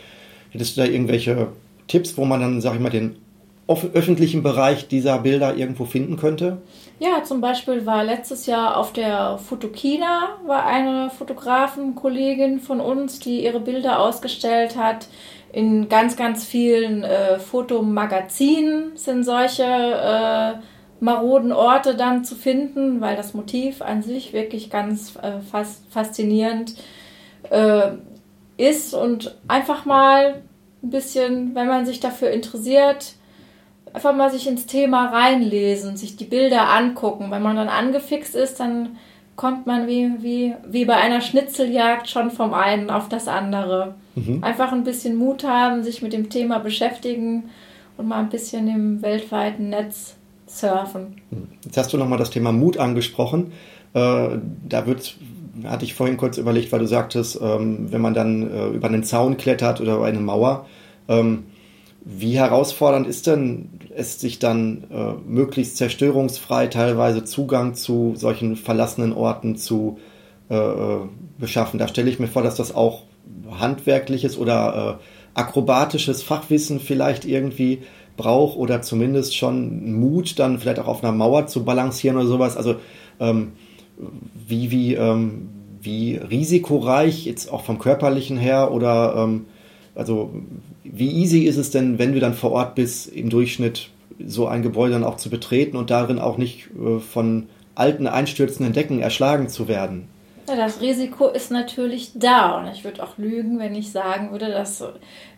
Hättest 0.51 0.77
du 0.77 0.83
da 0.83 0.87
irgendwelche 0.87 1.49
Tipps, 1.87 2.17
wo 2.17 2.25
man 2.25 2.41
dann, 2.41 2.61
sag 2.61 2.75
ich 2.75 2.81
mal, 2.81 2.91
den 2.91 3.17
öffentlichen 3.69 4.43
Bereich 4.43 4.89
dieser 4.89 5.19
Bilder 5.19 5.57
irgendwo 5.57 5.85
finden 5.85 6.17
könnte? 6.17 6.59
Ja, 6.99 7.25
zum 7.25 7.41
Beispiel 7.41 7.87
war 7.87 8.05
letztes 8.05 8.47
Jahr 8.47 8.77
auf 8.77 8.93
der 8.93 9.39
Fotokina 9.39 10.39
war 10.47 10.67
eine 10.67 11.11
Fotografenkollegin 11.11 12.61
von 12.61 12.81
uns, 12.81 13.19
die 13.19 13.45
ihre 13.45 13.61
Bilder 13.61 14.01
ausgestellt 14.01 14.77
hat. 14.77 15.09
In 15.53 15.89
ganz, 15.89 16.17
ganz 16.17 16.45
vielen 16.45 17.05
äh, 17.05 17.39
Fotomagazinen 17.39 18.97
sind 18.97 19.25
solche 19.25 19.65
äh, 19.65 20.55
maroden 21.01 21.53
Orte 21.53 21.95
dann 21.95 22.25
zu 22.25 22.37
finden, 22.37 23.01
weil 23.01 23.17
das 23.17 23.35
Motiv 23.35 23.83
an 23.83 24.03
sich 24.03 24.33
wirklich 24.33 24.71
ganz 24.71 25.17
äh, 25.17 25.41
fas 25.41 25.83
faszinierend 25.91 26.75
äh, 27.51 27.91
ist 28.57 28.95
und 28.95 29.37
einfach 29.49 29.85
mal 29.85 30.43
ein 30.83 30.91
bisschen, 30.91 31.55
wenn 31.55 31.67
man 31.67 31.87
sich 31.87 32.01
dafür 32.01 32.31
interessiert, 32.31 33.15
einfach 33.93 34.15
mal 34.15 34.31
sich 34.31 34.47
ins 34.47 34.67
Thema 34.67 35.07
reinlesen, 35.07 35.97
sich 35.97 36.17
die 36.17 36.25
Bilder 36.25 36.71
angucken. 36.71 37.31
Wenn 37.31 37.43
man 37.43 37.57
dann 37.57 37.69
angefixt 37.69 38.35
ist, 38.35 38.61
dann 38.61 38.97
kommt 39.37 39.67
man 39.67 39.87
wie, 39.87 40.11
wie, 40.21 40.55
wie 40.69 40.85
bei 40.85 40.95
einer 40.97 41.21
Schnitzeljagd 41.21 42.09
schon 42.09 42.31
vom 42.31 42.55
einen 42.55 42.91
auf 42.91 43.09
das 43.09 43.29
andere. 43.29 43.95
Mhm. 44.15 44.43
Einfach 44.43 44.73
ein 44.73 44.85
bisschen 44.85 45.17
Mut 45.17 45.45
haben, 45.45 45.83
sich 45.83 46.03
mit 46.03 46.13
dem 46.13 46.29
Thema 46.31 46.59
beschäftigen 46.59 47.45
und 47.97 48.09
mal 48.09 48.21
ein 48.21 48.29
bisschen 48.29 48.69
im 48.69 49.03
weltweiten 49.03 49.71
Netz 49.71 50.17
surfen. 50.47 51.21
Jetzt 51.65 51.77
hast 51.77 51.93
du 51.93 51.97
nochmal 51.97 52.19
das 52.19 52.31
Thema 52.31 52.53
Mut 52.53 52.77
angesprochen. 52.77 53.53
Äh, 53.95 54.39
da 54.69 54.87
wird, 54.87 55.17
hatte 55.65 55.85
ich 55.85 55.95
vorhin 55.95 56.17
kurz 56.17 56.39
überlegt, 56.39 56.73
weil 56.73 56.81
du 56.81 56.87
sagtest, 56.87 57.41
ähm, 57.43 57.91
wenn 57.91 58.01
man 58.01 58.15
dann 58.15 58.51
äh, 58.51 58.69
über 58.69 58.89
einen 58.89 59.05
Zaun 59.05 59.37
klettert 59.37 59.81
oder 59.81 59.97
über 59.97 60.07
eine 60.07 60.21
Mauer, 60.21 60.67
ähm, 61.09 61.45
wie 62.05 62.37
herausfordernd 62.37 63.07
ist 63.07 63.27
denn 63.27 63.69
es, 63.97 64.21
sich 64.21 64.39
dann 64.39 64.85
äh, 64.91 65.13
möglichst 65.27 65.77
zerstörungsfrei 65.77 66.67
teilweise 66.69 67.25
Zugang 67.25 67.75
zu 67.75 68.15
solchen 68.17 68.57
verlassenen 68.57 69.13
Orten 69.13 69.57
zu 69.57 69.99
äh, 70.51 70.57
äh, 70.57 71.01
beschaffen? 71.39 71.79
Da 71.79 71.89
stelle 71.89 72.11
ich 72.11 72.19
mir 72.19 72.29
vor, 72.29 72.43
dass 72.43 72.57
das 72.57 72.75
auch 72.75 73.03
handwerkliches 73.51 74.39
oder 74.39 74.99
äh, 75.01 75.39
akrobatisches 75.39 76.23
Fachwissen 76.23 76.81
vielleicht 76.81 77.25
irgendwie 77.25 77.83
braucht 78.17 78.57
oder 78.57 78.83
zumindest 78.83 79.37
schon 79.37 79.93
Mut, 79.93 80.39
dann 80.39 80.59
vielleicht 80.59 80.79
auch 80.79 80.89
auf 80.89 81.03
einer 81.03 81.13
Mauer 81.13 81.47
zu 81.47 81.65
balancieren 81.65 82.17
oder 82.17 82.27
sowas. 82.27 82.57
Also 82.57 82.77
ähm, 83.21 83.53
wie, 84.47 84.71
wie, 84.71 84.95
ähm, 84.95 85.49
wie 85.81 86.17
risikoreich, 86.17 87.25
jetzt 87.25 87.51
auch 87.51 87.63
vom 87.63 87.79
körperlichen 87.79 88.37
her 88.37 88.71
oder 88.73 89.15
ähm, 89.17 89.47
also 89.95 90.31
wie 90.85 91.11
easy 91.11 91.45
ist 91.45 91.57
es 91.57 91.71
denn, 91.71 91.99
wenn 91.99 92.13
du 92.13 92.21
dann 92.21 92.35
vor 92.35 92.53
Ort 92.53 92.75
bist, 92.75 93.09
im 93.09 93.31
Durchschnitt 93.31 93.91
so 94.25 94.47
ein 94.47 94.63
Gebäude 94.63 94.95
dann 94.95 95.05
auch 95.05 95.17
zu 95.17 95.31
betreten 95.31 95.77
und 95.77 95.91
darin 95.91 96.19
auch 96.19 96.39
nicht 96.39 96.69
äh, 96.77 96.99
von 96.99 97.49
alten 97.75 98.07
einstürzenden 98.07 98.73
Decken 98.73 99.01
erschlagen 99.01 99.49
zu 99.49 99.69
werden? 99.69 100.09
Ja, 100.49 100.57
das 100.57 100.81
Risiko 100.81 101.29
ist 101.29 101.51
natürlich 101.51 102.13
da 102.15 102.59
und 102.59 102.73
ich 102.73 102.85
würde 102.85 103.03
auch 103.03 103.17
lügen, 103.17 103.59
wenn 103.59 103.75
ich 103.75 103.93
sagen 103.93 104.33
würde, 104.33 104.49
das 104.49 104.85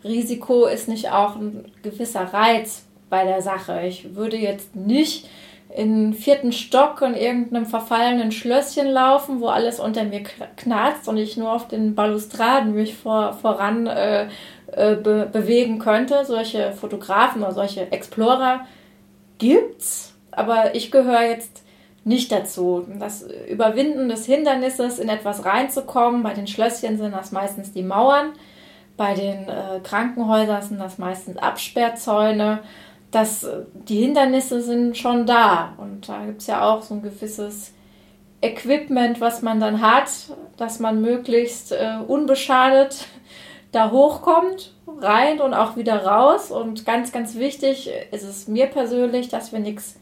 Risiko 0.03 0.67
ist 0.67 0.89
nicht 0.89 1.11
auch 1.11 1.37
ein 1.37 1.67
gewisser 1.83 2.23
Reiz 2.23 2.85
bei 3.11 3.25
der 3.25 3.43
Sache. 3.43 3.83
Ich 3.87 4.15
würde 4.15 4.37
jetzt 4.37 4.75
nicht 4.75 5.29
den 5.77 6.15
vierten 6.15 6.53
Stock 6.53 7.03
in 7.03 7.15
irgendeinem 7.15 7.67
verfallenen 7.67 8.31
Schlösschen 8.31 8.89
laufen, 8.89 9.41
wo 9.41 9.49
alles 9.49 9.81
unter 9.81 10.05
mir 10.05 10.23
knarzt 10.57 11.09
und 11.09 11.17
ich 11.17 11.37
nur 11.37 11.53
auf 11.53 11.67
den 11.67 11.95
Balustraden 11.95 12.75
mich 12.75 12.95
vor, 12.95 13.33
voran 13.33 13.87
äh, 13.87 14.29
äh, 14.73 14.95
be 14.95 15.29
bewegen 15.31 15.79
könnte. 15.81 16.25
Solche 16.25 16.73
Fotografen 16.73 17.43
oder 17.43 17.53
solche 17.53 17.91
Explorer 17.91 18.67
gibt's, 19.39 20.15
aber 20.31 20.75
ich 20.75 20.93
gehöre 20.93 21.23
jetzt 21.23 21.63
nicht 22.05 22.31
dazu. 22.31 22.87
Das 23.01 23.27
Überwinden 23.49 24.09
des 24.09 24.27
Hindernisses, 24.27 24.99
in 24.99 25.09
etwas 25.09 25.45
reinzukommen, 25.45 26.23
bei 26.23 26.35
den 26.35 26.47
Schlösschen 26.47 26.99
sind 26.99 27.13
das 27.13 27.33
meistens 27.33 27.73
die 27.73 27.83
Mauern, 27.83 28.33
bei 28.97 29.15
den 29.15 29.49
äh, 29.49 29.81
Krankenhäusern 29.83 30.63
sind 30.63 30.79
das 30.79 30.99
meistens 30.99 31.37
Absperrzäune 31.37 32.61
dass 33.15 33.47
die 33.75 34.03
Hindernisse 34.03 34.61
sind 34.61 34.97
schon 34.97 35.27
da. 35.27 35.75
Und 35.79 36.09
da 36.09 36.25
gibt 36.27 36.41
es 36.41 36.47
ja 36.49 36.69
auch 36.69 36.83
so 36.83 36.95
ein 36.95 37.03
gewisses 37.03 37.73
Equipment, 38.43 39.21
was 39.21 39.43
man 39.43 39.61
dann 39.61 39.81
hat, 39.81 40.11
dass 40.57 40.81
man 40.81 41.01
möglichst 41.01 41.73
äh, 41.73 41.99
unbeschadet 42.07 43.07
da 43.73 43.91
hochkommt, 43.91 44.73
rein 45.01 45.41
und 45.41 45.55
auch 45.55 45.77
wieder 45.77 46.05
raus. 46.05 46.51
Und 46.51 46.85
ganz, 46.85 47.13
ganz 47.13 47.37
wichtig 47.37 47.91
ist 48.11 48.23
es 48.23 48.49
mir 48.49 48.67
persönlich, 48.67 49.29
dass 49.29 49.53
wir 49.53 49.59
nichts 49.61 49.97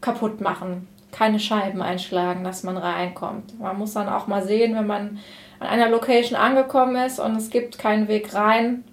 kaputt 0.00 0.40
machen, 0.40 0.88
keine 1.12 1.40
Scheiben 1.40 1.82
einschlagen, 1.82 2.44
dass 2.44 2.62
man 2.62 2.76
reinkommt. 2.76 3.58
Man 3.58 3.78
muss 3.78 3.92
dann 3.92 4.08
auch 4.08 4.26
mal 4.26 4.42
sehen, 4.42 4.74
wenn 4.74 4.86
man 4.86 5.18
an 5.58 5.66
einer 5.66 5.88
Location 5.88 6.38
angekommen 6.38 6.96
ist 6.96 7.18
und 7.18 7.36
es 7.36 7.50
gibt 7.50 7.78
keinen 7.78 8.08
Weg 8.08 8.34
rein, 8.34 8.84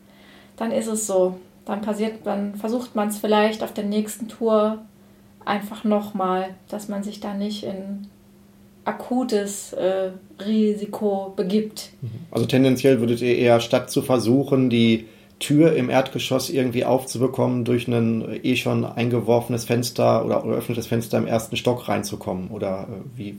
dann 0.57 0.71
ist 0.71 0.87
es 0.87 1.07
so 1.07 1.37
dann 1.67 1.81
passiert, 1.81 2.25
dann 2.25 2.55
versucht 2.55 2.95
man 2.95 3.09
es 3.09 3.17
vielleicht 3.17 3.63
auf 3.63 3.73
der 3.73 3.83
nächsten 3.83 4.27
Tour 4.27 4.79
einfach 5.45 5.83
nochmal, 5.83 6.55
dass 6.69 6.87
man 6.87 7.03
sich 7.03 7.19
da 7.19 7.33
nicht 7.33 7.63
in 7.63 8.07
akutes 8.85 9.73
äh, 9.73 10.11
Risiko 10.43 11.33
begibt. 11.35 11.89
Mhm. 12.01 12.09
Also 12.31 12.45
tendenziell 12.45 12.99
würdet 12.99 13.21
ihr 13.21 13.37
eher 13.37 13.59
statt 13.59 13.91
zu 13.91 14.01
versuchen, 14.01 14.69
die 14.69 15.07
Tür 15.39 15.75
im 15.75 15.89
Erdgeschoss 15.89 16.49
irgendwie 16.49 16.83
aufzubekommen, 16.83 17.63
durch 17.63 17.87
ein 17.87 18.39
eh 18.43 18.55
schon 18.55 18.85
eingeworfenes 18.85 19.65
Fenster 19.65 20.25
oder 20.25 20.41
geöffnetes 20.41 20.87
Fenster 20.87 21.17
im 21.17 21.27
ersten 21.27 21.57
Stock 21.57 21.87
reinzukommen? 21.87 22.49
Oder 22.49 22.87
äh, 22.89 23.17
wie 23.17 23.37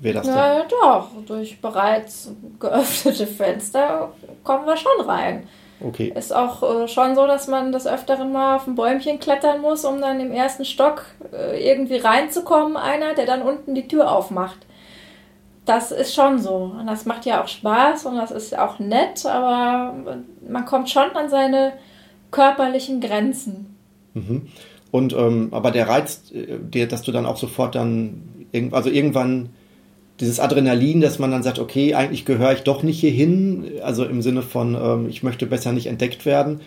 wäre 0.00 0.18
das? 0.18 0.26
Ja, 0.26 0.58
ja, 0.58 0.66
doch. 0.68 1.08
Durch 1.26 1.60
bereits 1.60 2.30
geöffnete 2.60 3.26
Fenster 3.26 4.12
kommen 4.44 4.66
wir 4.66 4.76
schon 4.76 5.06
rein. 5.06 5.44
Okay. 5.80 6.12
Ist 6.14 6.34
auch 6.34 6.62
äh, 6.62 6.88
schon 6.88 7.14
so, 7.14 7.26
dass 7.26 7.48
man 7.48 7.72
des 7.72 7.86
Öfteren 7.86 8.32
mal 8.32 8.56
auf 8.56 8.66
ein 8.66 8.74
Bäumchen 8.74 9.18
klettern 9.18 9.60
muss, 9.60 9.84
um 9.84 10.00
dann 10.00 10.20
im 10.20 10.32
ersten 10.32 10.64
Stock 10.64 11.06
äh, 11.32 11.68
irgendwie 11.68 11.96
reinzukommen. 11.96 12.76
Einer, 12.76 13.14
der 13.14 13.26
dann 13.26 13.42
unten 13.42 13.74
die 13.74 13.88
Tür 13.88 14.12
aufmacht. 14.12 14.58
Das 15.64 15.92
ist 15.92 16.14
schon 16.14 16.40
so. 16.40 16.72
Und 16.78 16.86
das 16.86 17.04
macht 17.04 17.26
ja 17.26 17.42
auch 17.42 17.48
Spaß 17.48 18.06
und 18.06 18.16
das 18.16 18.30
ist 18.30 18.56
auch 18.56 18.78
nett, 18.78 19.24
aber 19.26 19.94
man 20.46 20.64
kommt 20.64 20.90
schon 20.90 21.10
an 21.14 21.28
seine 21.28 21.72
körperlichen 22.30 23.00
Grenzen. 23.00 23.76
Mhm. 24.14 24.48
Und 24.90 25.14
ähm, 25.14 25.48
aber 25.52 25.70
der 25.70 25.88
Reiz, 25.88 26.30
äh, 26.32 26.58
der, 26.60 26.86
dass 26.86 27.02
du 27.02 27.12
dann 27.12 27.26
auch 27.26 27.36
sofort 27.36 27.74
dann, 27.74 28.46
also 28.72 28.90
irgendwann 28.90 29.50
dieses 30.22 30.38
Adrenalin, 30.38 31.00
dass 31.00 31.18
man 31.18 31.32
dann 31.32 31.42
sagt, 31.42 31.58
okay, 31.58 31.94
eigentlich 31.94 32.24
gehöre 32.24 32.52
ich 32.52 32.60
doch 32.60 32.84
nicht 32.84 33.00
hierhin, 33.00 33.72
also 33.82 34.04
im 34.04 34.22
Sinne 34.22 34.42
von, 34.42 34.76
ähm, 34.80 35.08
ich 35.08 35.24
möchte 35.24 35.46
besser 35.46 35.72
nicht 35.72 35.86
entdeckt 35.86 36.24
werden, 36.24 36.60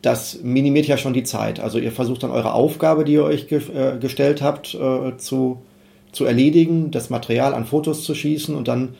das 0.00 0.42
minimiert 0.42 0.86
ja 0.86 0.96
schon 0.96 1.12
die 1.12 1.22
Zeit. 1.22 1.60
Also 1.60 1.78
ihr 1.78 1.92
versucht 1.92 2.22
dann 2.22 2.30
eure 2.30 2.54
Aufgabe, 2.54 3.04
die 3.04 3.12
ihr 3.12 3.24
euch 3.24 3.48
ge 3.48 3.60
äh, 3.74 3.98
gestellt 3.98 4.40
habt, 4.40 4.74
äh, 4.74 5.16
zu, 5.18 5.62
zu 6.10 6.24
erledigen, 6.24 6.90
das 6.90 7.10
Material 7.10 7.52
an 7.52 7.66
Fotos 7.66 8.02
zu 8.02 8.14
schießen 8.14 8.54
und 8.54 8.66
dann, 8.66 8.94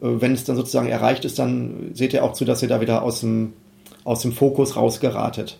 äh, 0.00 0.06
wenn 0.06 0.34
es 0.34 0.44
dann 0.44 0.54
sozusagen 0.54 0.88
erreicht 0.88 1.24
ist, 1.24 1.40
dann 1.40 1.90
seht 1.94 2.12
ihr 2.12 2.22
auch 2.22 2.34
zu, 2.34 2.44
dass 2.44 2.62
ihr 2.62 2.68
da 2.68 2.80
wieder 2.80 3.02
aus 3.02 3.20
dem, 3.20 3.54
aus 4.04 4.22
dem 4.22 4.32
Fokus 4.32 4.76
rausgeratet. 4.76 5.58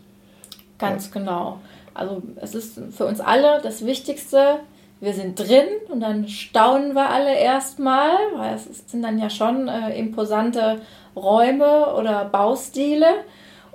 Ganz 0.78 1.10
genau. 1.10 1.58
Also 1.94 2.22
es 2.36 2.54
ist 2.54 2.80
für 2.96 3.06
uns 3.06 3.18
alle 3.18 3.60
das 3.60 3.84
Wichtigste, 3.84 4.60
wir 5.02 5.14
sind 5.14 5.36
drin 5.36 5.66
und 5.88 5.98
dann 5.98 6.28
staunen 6.28 6.94
wir 6.94 7.10
alle 7.10 7.34
erstmal, 7.34 8.12
weil 8.36 8.54
es 8.54 8.66
sind 8.86 9.02
dann 9.02 9.18
ja 9.18 9.30
schon 9.30 9.66
äh, 9.66 9.98
imposante 9.98 10.80
Räume 11.16 11.92
oder 11.96 12.24
Baustile 12.26 13.08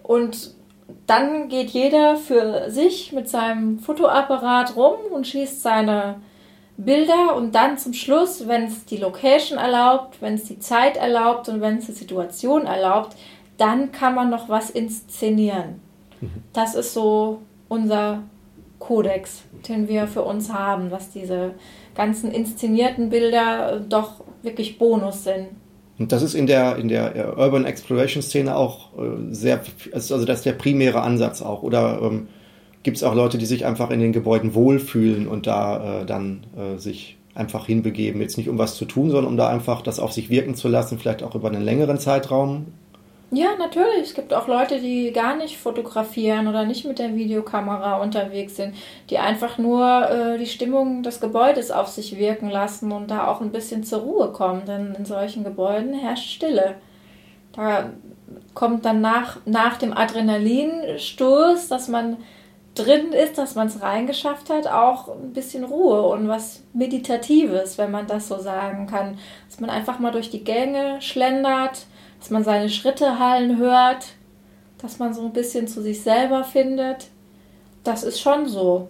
und 0.04 0.56
dann 1.06 1.50
geht 1.50 1.72
jeder 1.72 2.16
für 2.16 2.72
sich 2.72 3.12
mit 3.12 3.28
seinem 3.28 3.78
Fotoapparat 3.78 4.78
rum 4.78 5.00
und 5.14 5.28
schießt 5.28 5.62
seine 5.62 6.16
Bilder 6.78 7.36
und 7.36 7.54
dann 7.56 7.78
zum 7.78 7.92
Schluss, 7.92 8.48
wenn 8.48 8.64
es 8.64 8.86
die 8.86 8.96
Location 8.96 9.60
erlaubt, 9.60 10.22
wenn 10.22 10.36
es 10.36 10.46
die 10.46 10.60
Zeit 10.60 10.96
erlaubt 10.96 11.50
und 11.50 11.60
wenn 11.60 11.80
es 11.80 11.88
die 11.88 11.92
Situation 11.92 12.66
erlaubt, 12.66 13.18
dann 13.58 13.92
kann 13.92 14.16
man 14.16 14.30
noch 14.30 14.48
was 14.48 14.70
inszenieren. 14.70 15.82
Mhm. 16.22 16.44
Das 16.54 16.74
ist 16.74 16.94
so 16.94 17.42
unser 17.68 18.24
Kodex, 18.80 19.44
den 19.68 19.88
wir 19.88 20.08
für 20.08 20.22
uns 20.24 20.52
haben, 20.54 20.92
was 20.92 21.10
diese 21.10 21.52
ganzen 21.96 22.32
inszenierten 22.32 23.10
Bilder 23.10 23.80
doch 23.80 24.24
wirklich 24.44 24.78
Bonus 24.78 25.24
sind. 25.24 25.48
Und 26.00 26.12
das 26.12 26.22
ist 26.22 26.36
in 26.36 26.46
der, 26.46 26.76
in 26.78 26.90
der 26.90 27.16
äh, 27.16 27.42
Urban 27.42 27.66
Exploration 27.66 28.22
Szene 28.22 28.56
auch 28.56 28.98
äh, 28.98 29.34
sehr, 29.34 29.62
also 29.94 30.24
das 30.26 30.40
ist 30.40 30.46
der 30.46 30.54
primäre 30.54 31.02
Ansatz 31.02 31.42
auch. 31.42 31.64
Oder 31.64 32.00
ähm, 32.04 32.28
gibt 32.84 32.98
es 32.98 33.04
auch 33.04 33.16
Leute, 33.16 33.38
die 33.38 33.48
sich 33.48 33.66
einfach 33.66 33.90
in 33.90 34.00
den 34.00 34.14
Gebäuden 34.14 34.54
wohlfühlen 34.54 35.28
und 35.28 35.48
da 35.48 36.02
äh, 36.02 36.06
dann 36.06 36.46
äh, 36.56 36.78
sich 36.78 37.18
einfach 37.34 37.66
hinbegeben. 37.66 38.22
Jetzt 38.22 38.38
nicht 38.38 38.50
um 38.50 38.58
was 38.58 38.76
zu 38.76 38.86
tun, 38.86 39.10
sondern 39.10 39.32
um 39.32 39.38
da 39.38 39.48
einfach 39.48 39.82
das 39.82 40.00
auf 40.00 40.14
sich 40.14 40.30
wirken 40.30 40.56
zu 40.56 40.68
lassen, 40.68 41.00
vielleicht 41.00 41.24
auch 41.24 41.36
über 41.36 41.48
einen 41.50 41.64
längeren 41.64 41.98
Zeitraum. 41.98 42.68
Ja, 43.30 43.56
natürlich. 43.60 44.04
Es 44.04 44.14
gibt 44.14 44.34
auch 44.34 44.48
Leute, 44.48 44.80
die 44.80 45.12
gar 45.12 45.36
nicht 45.36 45.58
fotografieren 45.58 46.48
oder 46.48 46.66
nicht 46.66 46.86
mit 46.86 46.98
der 46.98 47.14
Videokamera 47.14 48.02
unterwegs 48.02 48.56
sind, 48.56 48.76
die 49.10 49.18
einfach 49.18 49.58
nur 49.58 50.10
äh, 50.10 50.38
die 50.38 50.46
Stimmung 50.46 51.04
des 51.04 51.20
Gebäudes 51.20 51.70
auf 51.70 51.88
sich 51.90 52.18
wirken 52.18 52.50
lassen 52.50 52.94
und 52.94 53.12
da 53.12 53.28
auch 53.28 53.42
ein 53.42 53.52
bisschen 53.52 53.84
zur 53.84 54.00
Ruhe 54.00 54.32
kommen. 54.32 54.66
Denn 54.66 54.96
in 54.96 55.04
solchen 55.04 55.44
Gebäuden 55.44 55.94
herrscht 55.94 56.30
Stille. 56.30 56.76
Da 57.52 57.90
kommt 58.54 58.86
dann 58.86 59.02
nach, 59.02 59.40
nach 59.46 59.78
dem 59.78 59.92
Adrenalinstoß, 59.92 61.68
dass 61.68 61.90
man 61.90 62.18
drin 62.76 63.12
ist, 63.12 63.38
dass 63.38 63.56
man 63.56 63.68
es 63.68 63.82
reingeschafft 63.82 64.50
hat, 64.50 64.68
auch 64.68 65.10
ein 65.10 65.34
bisschen 65.34 65.66
Ruhe 65.66 66.04
und 66.04 66.30
was 66.30 66.64
Meditatives, 66.74 67.78
wenn 67.78 67.92
man 67.92 68.08
das 68.08 68.30
so 68.30 68.40
sagen 68.40 68.88
kann. 68.88 69.18
Dass 69.50 69.60
man 69.60 69.70
einfach 69.70 70.00
mal 70.00 70.12
durch 70.12 70.30
die 70.30 70.46
Gänge 70.46 71.02
schlendert, 71.02 71.88
dass 72.20 72.30
man 72.30 72.44
seine 72.44 72.70
Schritte 72.70 73.20
hallen 73.20 73.58
hört, 73.58 74.06
dass 74.82 75.00
man 75.00 75.14
so 75.14 75.26
ein 75.26 75.34
bisschen 75.34 75.68
zu 75.68 75.82
sich 75.82 76.02
selber 76.02 76.44
findet. 76.44 77.08
Das 77.84 78.04
ist 78.04 78.20
schon 78.20 78.48
so. 78.48 78.90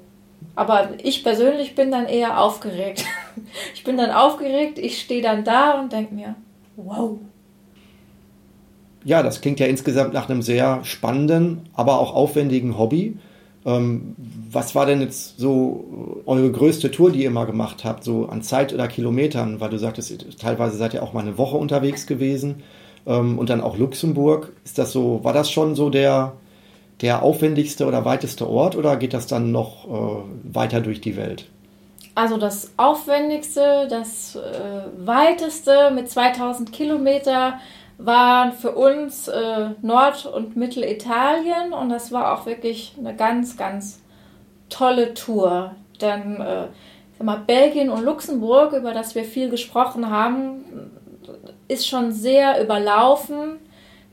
Aber 0.56 0.90
ich 1.04 1.24
persönlich 1.24 1.76
bin 1.76 1.92
dann 1.92 2.06
eher 2.06 2.42
aufgeregt. 2.42 3.06
Ich 3.76 3.84
bin 3.84 3.98
dann 3.98 4.10
aufgeregt, 4.10 4.80
ich 4.80 5.00
stehe 5.00 5.22
dann 5.22 5.44
da 5.44 5.80
und 5.80 5.94
denke 5.94 6.16
mir, 6.16 6.34
wow. 6.76 7.20
Ja, 9.06 9.22
das 9.22 9.42
klingt 9.42 9.60
ja 9.60 9.68
insgesamt 9.68 10.12
nach 10.12 10.28
einem 10.28 10.42
sehr 10.42 10.84
spannenden, 10.84 11.62
aber 11.74 12.00
auch 12.00 12.16
aufwendigen 12.16 12.80
Hobby. 12.80 13.20
Ähm, 13.64 14.16
was 14.50 14.74
war 14.74 14.88
denn 14.88 15.02
jetzt 15.02 15.38
so 15.38 16.24
eure 16.26 16.52
größte 16.52 16.90
Tour, 16.90 17.12
die 17.12 17.24
ihr 17.24 17.30
mal 17.30 17.46
gemacht 17.46 17.86
habt, 17.86 18.04
so 18.04 18.26
an 18.26 18.42
Zeit 18.42 18.74
oder 18.74 18.88
Kilometern? 18.88 19.60
Weil 19.60 19.70
du 19.70 19.78
sagtest, 19.78 20.40
teilweise 20.40 20.76
seid 20.76 20.96
ihr 20.96 21.04
auch 21.04 21.14
mal 21.14 21.22
eine 21.22 21.38
Woche 21.38 21.58
unterwegs 21.58 22.08
gewesen 22.08 22.64
ähm, 23.08 23.40
und 23.40 23.50
dann 23.50 23.62
auch 23.62 23.78
Luxemburg. 23.78 24.52
Ist 24.64 24.78
das 24.78 24.92
so, 24.92 25.24
war 25.24 25.34
das 25.34 25.50
schon 25.50 25.76
so 25.76 25.90
der, 25.90 26.34
der 27.02 27.24
aufwendigste 27.24 27.86
oder 27.88 28.06
weiteste 28.06 28.48
Ort 28.48 28.76
oder 28.76 28.98
geht 28.98 29.14
das 29.14 29.26
dann 29.26 29.52
noch 29.52 29.88
äh, 29.88 30.54
weiter 30.54 30.82
durch 30.82 31.02
die 31.02 31.16
Welt? 31.16 31.48
Also 32.14 32.38
das 32.38 32.72
aufwendigste, 32.78 33.88
das 33.90 34.36
äh, 34.36 35.06
weiteste 35.06 35.92
mit 35.92 36.10
2000 36.10 36.72
Kilometer 36.72 37.60
waren 38.00 38.54
für 38.54 38.72
uns 38.72 39.28
äh, 39.28 39.70
Nord- 39.82 40.26
und 40.26 40.56
Mittelitalien 40.56 41.74
und 41.74 41.90
das 41.90 42.12
war 42.12 42.34
auch 42.34 42.46
wirklich 42.46 42.96
eine 42.98 43.16
ganz, 43.16 43.58
ganz 43.58 44.02
tolle 44.70 45.14
Tour. 45.14 45.76
Denn 46.02 46.42
äh, 46.42 47.24
mal, 47.24 47.38
Belgien 47.46 47.90
und 47.90 48.04
Luxemburg, 48.04 48.74
über 48.74 48.94
das 48.94 49.16
wir 49.16 49.24
viel 49.24 49.50
gesprochen 49.50 50.10
haben, 50.10 50.92
ist 51.68 51.88
schon 51.88 52.12
sehr 52.12 52.62
überlaufen. 52.62 53.60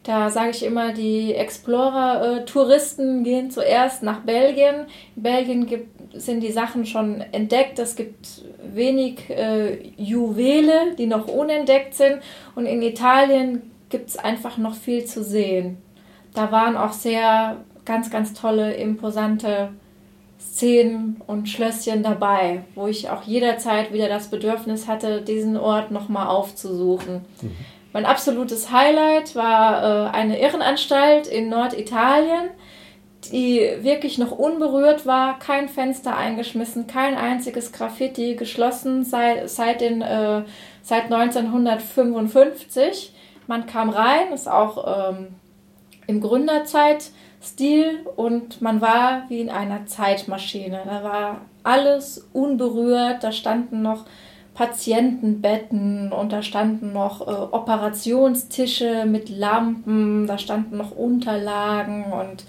Da 0.02 0.28
sage 0.28 0.50
ich 0.50 0.62
immer, 0.62 0.92
die 0.92 1.32
Explorer-Touristen 1.32 3.24
gehen 3.24 3.50
zuerst 3.50 4.02
nach 4.02 4.20
Belgien. 4.20 4.86
In 5.16 5.22
Belgien 5.22 5.66
gibt, 5.66 6.20
sind 6.20 6.40
die 6.40 6.52
Sachen 6.52 6.84
schon 6.84 7.22
entdeckt. 7.32 7.78
Es 7.78 7.96
gibt 7.96 8.42
wenig 8.62 9.30
äh, 9.30 9.78
Juwele, 9.96 10.94
die 10.98 11.06
noch 11.06 11.26
unentdeckt 11.26 11.94
sind. 11.94 12.18
Und 12.54 12.66
in 12.66 12.82
Italien 12.82 13.62
gibt 13.88 14.10
es 14.10 14.18
einfach 14.18 14.58
noch 14.58 14.74
viel 14.74 15.06
zu 15.06 15.24
sehen. 15.24 15.78
Da 16.34 16.52
waren 16.52 16.76
auch 16.76 16.92
sehr 16.92 17.58
ganz, 17.86 18.10
ganz 18.10 18.34
tolle, 18.34 18.74
imposante 18.74 19.70
Szenen 20.38 21.20
und 21.26 21.48
Schlösschen 21.48 22.02
dabei, 22.02 22.64
wo 22.74 22.86
ich 22.86 23.08
auch 23.10 23.22
jederzeit 23.22 23.92
wieder 23.92 24.08
das 24.08 24.28
Bedürfnis 24.28 24.88
hatte, 24.88 25.22
diesen 25.22 25.56
Ort 25.56 25.90
nochmal 25.90 26.28
aufzusuchen. 26.28 27.22
Mhm. 27.40 27.56
Mein 27.92 28.06
absolutes 28.06 28.72
Highlight 28.72 29.36
war 29.36 29.82
äh, 29.82 30.10
eine 30.10 30.40
Irrenanstalt 30.40 31.28
in 31.28 31.48
Norditalien, 31.48 32.50
die 33.30 33.60
wirklich 33.80 34.18
noch 34.18 34.32
unberührt 34.32 35.06
war, 35.06 35.38
kein 35.38 35.68
Fenster 35.68 36.16
eingeschmissen, 36.16 36.88
kein 36.88 37.16
einziges 37.16 37.72
Graffiti 37.72 38.34
geschlossen 38.34 39.04
seit, 39.04 39.48
seit, 39.48 39.80
den, 39.80 40.02
äh, 40.02 40.42
seit 40.82 41.04
1955. 41.04 43.14
Man 43.46 43.66
kam 43.66 43.90
rein, 43.90 44.32
ist 44.32 44.48
auch 44.48 45.12
ähm, 45.12 45.28
im 46.06 46.20
Gründerzeit-Stil 47.44 48.06
und 48.16 48.62
man 48.62 48.80
war 48.80 49.24
wie 49.28 49.40
in 49.40 49.50
einer 49.50 49.86
Zeitmaschine. 49.86 50.82
Da 50.84 51.04
war 51.04 51.40
alles 51.62 52.26
unberührt, 52.32 53.22
da 53.22 53.32
standen 53.32 53.82
noch 53.82 54.04
Patientenbetten 54.54 56.12
und 56.12 56.32
da 56.32 56.42
standen 56.42 56.92
noch 56.92 57.26
äh, 57.26 57.30
Operationstische 57.30 59.04
mit 59.04 59.28
Lampen, 59.28 60.26
da 60.26 60.38
standen 60.38 60.76
noch 60.76 60.92
Unterlagen 60.92 62.12
und 62.12 62.44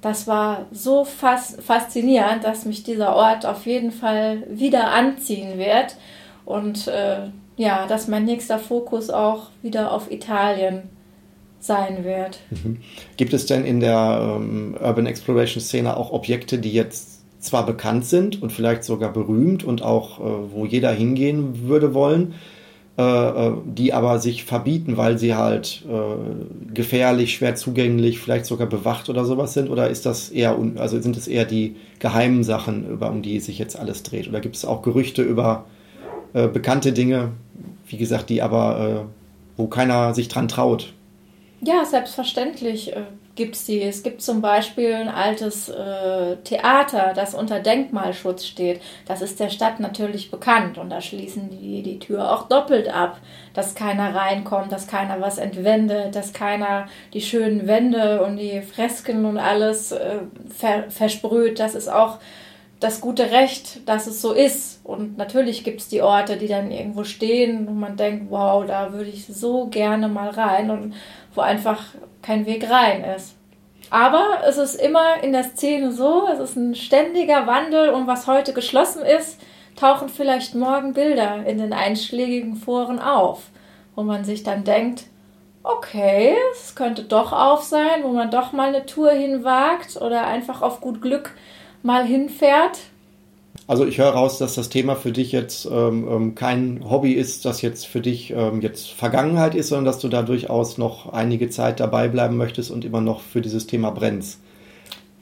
das 0.00 0.26
war 0.26 0.66
so 0.72 1.04
fas 1.04 1.58
faszinierend, 1.64 2.42
dass 2.42 2.64
mich 2.64 2.82
dieser 2.82 3.14
Ort 3.14 3.46
auf 3.46 3.66
jeden 3.66 3.92
Fall 3.92 4.42
wieder 4.48 4.90
anziehen 4.92 5.58
wird. 5.58 5.96
Und 6.44 6.88
äh, 6.88 7.28
ja, 7.56 7.86
dass 7.86 8.08
mein 8.08 8.24
nächster 8.24 8.58
Fokus 8.58 9.10
auch 9.10 9.50
wieder 9.62 9.92
auf 9.92 10.10
Italien 10.10 10.88
sein 11.62 12.04
wird. 12.04 12.40
Mhm. 12.50 12.78
Gibt 13.16 13.32
es 13.32 13.46
denn 13.46 13.64
in 13.64 13.80
der 13.80 14.36
ähm, 14.36 14.76
Urban 14.80 15.06
Exploration 15.06 15.62
Szene 15.62 15.96
auch 15.96 16.10
Objekte, 16.10 16.58
die 16.58 16.72
jetzt 16.72 17.20
zwar 17.38 17.64
bekannt 17.64 18.04
sind 18.04 18.42
und 18.42 18.52
vielleicht 18.52 18.84
sogar 18.84 19.12
berühmt 19.12 19.64
und 19.64 19.82
auch 19.82 20.18
äh, 20.18 20.52
wo 20.52 20.66
jeder 20.66 20.90
hingehen 20.90 21.68
würde 21.68 21.94
wollen, 21.94 22.34
äh, 22.98 23.02
äh 23.02 23.52
die 23.64 23.92
aber 23.92 24.18
sich 24.18 24.44
verbieten, 24.44 24.96
weil 24.96 25.18
sie 25.18 25.36
halt 25.36 25.84
äh, 25.88 26.72
gefährlich, 26.74 27.34
schwer 27.34 27.54
zugänglich, 27.54 28.18
vielleicht 28.18 28.46
sogar 28.46 28.66
bewacht 28.66 29.08
oder 29.08 29.24
sowas 29.24 29.54
sind? 29.54 29.70
Oder 29.70 29.88
ist 29.88 30.04
das 30.04 30.30
eher, 30.30 30.58
also 30.76 31.00
sind 31.00 31.16
es 31.16 31.28
eher 31.28 31.44
die 31.44 31.76
geheimen 32.00 32.42
Sachen, 32.42 32.90
über, 32.90 33.08
um 33.08 33.22
die 33.22 33.38
sich 33.38 33.58
jetzt 33.60 33.78
alles 33.78 34.02
dreht? 34.02 34.28
Oder 34.28 34.40
gibt 34.40 34.56
es 34.56 34.64
auch 34.64 34.82
Gerüchte 34.82 35.22
über 35.22 35.64
äh, 36.32 36.48
bekannte 36.48 36.92
Dinge, 36.92 37.32
wie 37.86 37.98
gesagt, 37.98 38.30
die 38.30 38.42
aber, 38.42 38.80
äh, 38.80 39.04
wo 39.56 39.68
keiner 39.68 40.14
sich 40.14 40.26
dran 40.28 40.48
traut. 40.48 40.92
Ja, 41.64 41.84
selbstverständlich 41.84 42.96
äh, 42.96 43.02
gibt 43.36 43.54
es 43.54 43.64
die. 43.64 43.80
Es 43.80 44.02
gibt 44.02 44.20
zum 44.20 44.40
Beispiel 44.40 44.94
ein 44.94 45.08
altes 45.08 45.68
äh, 45.68 46.36
Theater, 46.42 47.12
das 47.14 47.34
unter 47.34 47.60
Denkmalschutz 47.60 48.44
steht. 48.46 48.80
Das 49.06 49.22
ist 49.22 49.38
der 49.38 49.48
Stadt 49.48 49.78
natürlich 49.78 50.32
bekannt 50.32 50.76
und 50.76 50.90
da 50.90 51.00
schließen 51.00 51.50
die 51.50 51.82
die 51.84 52.00
Tür 52.00 52.32
auch 52.32 52.48
doppelt 52.48 52.92
ab, 52.92 53.20
dass 53.54 53.76
keiner 53.76 54.12
reinkommt, 54.12 54.72
dass 54.72 54.88
keiner 54.88 55.20
was 55.20 55.38
entwendet, 55.38 56.16
dass 56.16 56.32
keiner 56.32 56.88
die 57.14 57.20
schönen 57.20 57.68
Wände 57.68 58.24
und 58.24 58.38
die 58.38 58.60
Fresken 58.60 59.24
und 59.24 59.38
alles 59.38 59.92
äh, 59.92 60.16
ver 60.48 60.90
versprüht. 60.90 61.60
Das 61.60 61.76
ist 61.76 61.88
auch 61.88 62.18
das 62.80 63.00
gute 63.00 63.30
Recht, 63.30 63.88
dass 63.88 64.06
es 64.08 64.20
so 64.20 64.32
ist. 64.32 64.80
Und 64.84 65.16
natürlich 65.16 65.62
gibt 65.62 65.80
es 65.80 65.88
die 65.88 66.02
Orte, 66.02 66.36
die 66.36 66.48
dann 66.48 66.70
irgendwo 66.72 67.04
stehen 67.04 67.68
und 67.68 67.78
man 67.78 67.96
denkt, 67.96 68.26
wow, 68.30 68.66
da 68.66 68.92
würde 68.92 69.10
ich 69.10 69.26
so 69.26 69.66
gerne 69.66 70.08
mal 70.08 70.30
rein 70.30 70.70
und 70.70 70.94
wo 71.34 71.40
einfach 71.40 71.82
kein 72.22 72.46
Weg 72.46 72.68
rein 72.70 73.04
ist. 73.04 73.36
Aber 73.90 74.38
es 74.46 74.56
ist 74.56 74.74
immer 74.76 75.22
in 75.22 75.32
der 75.32 75.44
Szene 75.44 75.92
so, 75.92 76.26
es 76.32 76.38
ist 76.38 76.56
ein 76.56 76.74
ständiger 76.74 77.46
Wandel 77.46 77.90
und 77.90 78.06
was 78.06 78.26
heute 78.26 78.52
geschlossen 78.52 79.02
ist, 79.02 79.40
tauchen 79.76 80.08
vielleicht 80.08 80.54
morgen 80.54 80.94
Bilder 80.94 81.44
in 81.46 81.58
den 81.58 81.72
einschlägigen 81.72 82.56
Foren 82.56 82.98
auf, 82.98 83.50
wo 83.94 84.02
man 84.02 84.24
sich 84.24 84.42
dann 84.42 84.64
denkt, 84.64 85.04
okay, 85.62 86.34
es 86.52 86.74
könnte 86.74 87.04
doch 87.04 87.32
auf 87.32 87.62
sein, 87.62 88.02
wo 88.02 88.08
man 88.08 88.30
doch 88.30 88.52
mal 88.52 88.68
eine 88.68 88.86
Tour 88.86 89.10
hinwagt 89.10 89.96
oder 90.00 90.26
einfach 90.26 90.62
auf 90.62 90.80
gut 90.80 91.02
Glück 91.02 91.34
mal 91.82 92.04
hinfährt? 92.04 92.78
Also 93.68 93.86
ich 93.86 93.98
höre 93.98 94.10
raus, 94.10 94.38
dass 94.38 94.54
das 94.54 94.68
Thema 94.68 94.96
für 94.96 95.12
dich 95.12 95.32
jetzt 95.32 95.66
ähm, 95.66 96.08
ähm, 96.10 96.34
kein 96.34 96.84
Hobby 96.88 97.12
ist, 97.12 97.44
das 97.44 97.62
jetzt 97.62 97.86
für 97.86 98.00
dich 98.00 98.30
ähm, 98.30 98.60
jetzt 98.60 98.90
Vergangenheit 98.90 99.54
ist, 99.54 99.68
sondern 99.68 99.84
dass 99.84 100.00
du 100.00 100.08
da 100.08 100.22
durchaus 100.22 100.78
noch 100.78 101.12
einige 101.12 101.48
Zeit 101.48 101.78
dabei 101.78 102.08
bleiben 102.08 102.36
möchtest 102.36 102.70
und 102.70 102.84
immer 102.84 103.00
noch 103.00 103.20
für 103.20 103.40
dieses 103.40 103.66
Thema 103.66 103.90
brennst. 103.90 104.40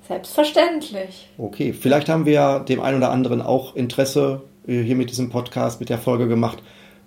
Selbstverständlich. 0.09 1.29
Okay, 1.39 1.73
vielleicht 1.73 2.09
haben 2.09 2.25
wir 2.25 2.33
ja 2.33 2.59
dem 2.59 2.81
einen 2.81 2.97
oder 2.97 3.11
anderen 3.11 3.43
auch 3.43 3.77
Interesse 3.77 4.43
äh, 4.67 4.83
hier 4.83 4.97
mit 4.97 5.11
diesem 5.11 5.29
Podcast, 5.31 5.79
mit 5.79 5.91
der 5.91 5.99
Folge 5.99 6.27
gemacht, 6.27 6.63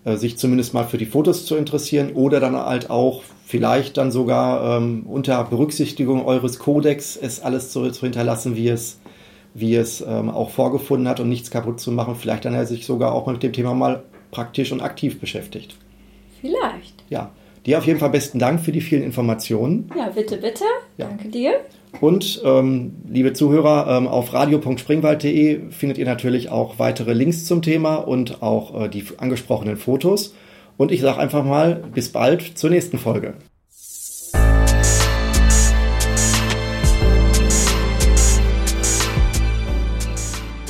äh, 0.05 0.15
sich 0.15 0.37
zumindest 0.37 0.73
mal 0.73 0.85
für 0.85 0.97
die 0.97 1.05
Fotos 1.05 1.45
zu 1.45 1.55
interessieren 1.55 2.13
oder 2.13 2.39
dann 2.39 2.55
halt 2.55 2.89
auch 2.89 3.23
vielleicht 3.45 3.97
dann 3.97 4.11
sogar 4.11 4.77
ähm, 4.77 5.05
unter 5.07 5.43
Berücksichtigung 5.43 6.25
eures 6.25 6.59
Kodex 6.59 7.17
es 7.17 7.41
alles 7.41 7.73
so 7.73 7.89
zu 7.89 8.01
hinterlassen, 8.01 8.55
wie 8.55 8.69
es 8.69 8.99
wie 9.53 9.75
es 9.75 10.01
ähm, 10.01 10.29
auch 10.29 10.49
vorgefunden 10.49 11.07
hat 11.07 11.19
und 11.19 11.29
nichts 11.29 11.51
kaputt 11.51 11.79
zu 11.79 11.91
machen. 11.91 12.15
Vielleicht 12.15 12.45
dann 12.45 12.53
er 12.53 12.65
sich 12.65 12.85
sogar 12.85 13.13
auch 13.13 13.27
mit 13.27 13.43
dem 13.43 13.53
Thema 13.53 13.73
mal 13.73 14.03
praktisch 14.31 14.71
und 14.71 14.81
aktiv 14.81 15.19
beschäftigt. 15.19 15.75
Vielleicht. 16.41 17.03
Ja, 17.09 17.31
Dir 17.65 17.77
auf 17.77 17.85
jeden 17.85 17.99
Fall 17.99 18.09
besten 18.09 18.39
Dank 18.39 18.59
für 18.59 18.71
die 18.71 18.81
vielen 18.81 19.03
Informationen. 19.03 19.89
Ja, 19.97 20.09
bitte, 20.09 20.37
bitte. 20.37 20.65
Ja. 20.97 21.07
Danke 21.07 21.29
dir. 21.29 21.61
Und 22.01 22.41
ähm, 22.43 22.95
liebe 23.07 23.33
Zuhörer, 23.33 23.97
ähm, 23.97 24.07
auf 24.07 24.33
radio.springwald.de 24.33 25.71
findet 25.71 25.97
ihr 25.97 26.05
natürlich 26.05 26.49
auch 26.49 26.79
weitere 26.79 27.13
Links 27.13 27.45
zum 27.45 27.61
Thema 27.61 27.95
und 27.95 28.41
auch 28.41 28.83
äh, 28.83 28.89
die 28.89 29.05
angesprochenen 29.17 29.77
Fotos. 29.77 30.33
Und 30.75 30.91
ich 30.91 31.01
sage 31.01 31.19
einfach 31.19 31.45
mal, 31.45 31.83
bis 31.93 32.11
bald 32.11 32.57
zur 32.57 32.69
nächsten 32.69 32.97
Folge. 32.97 33.35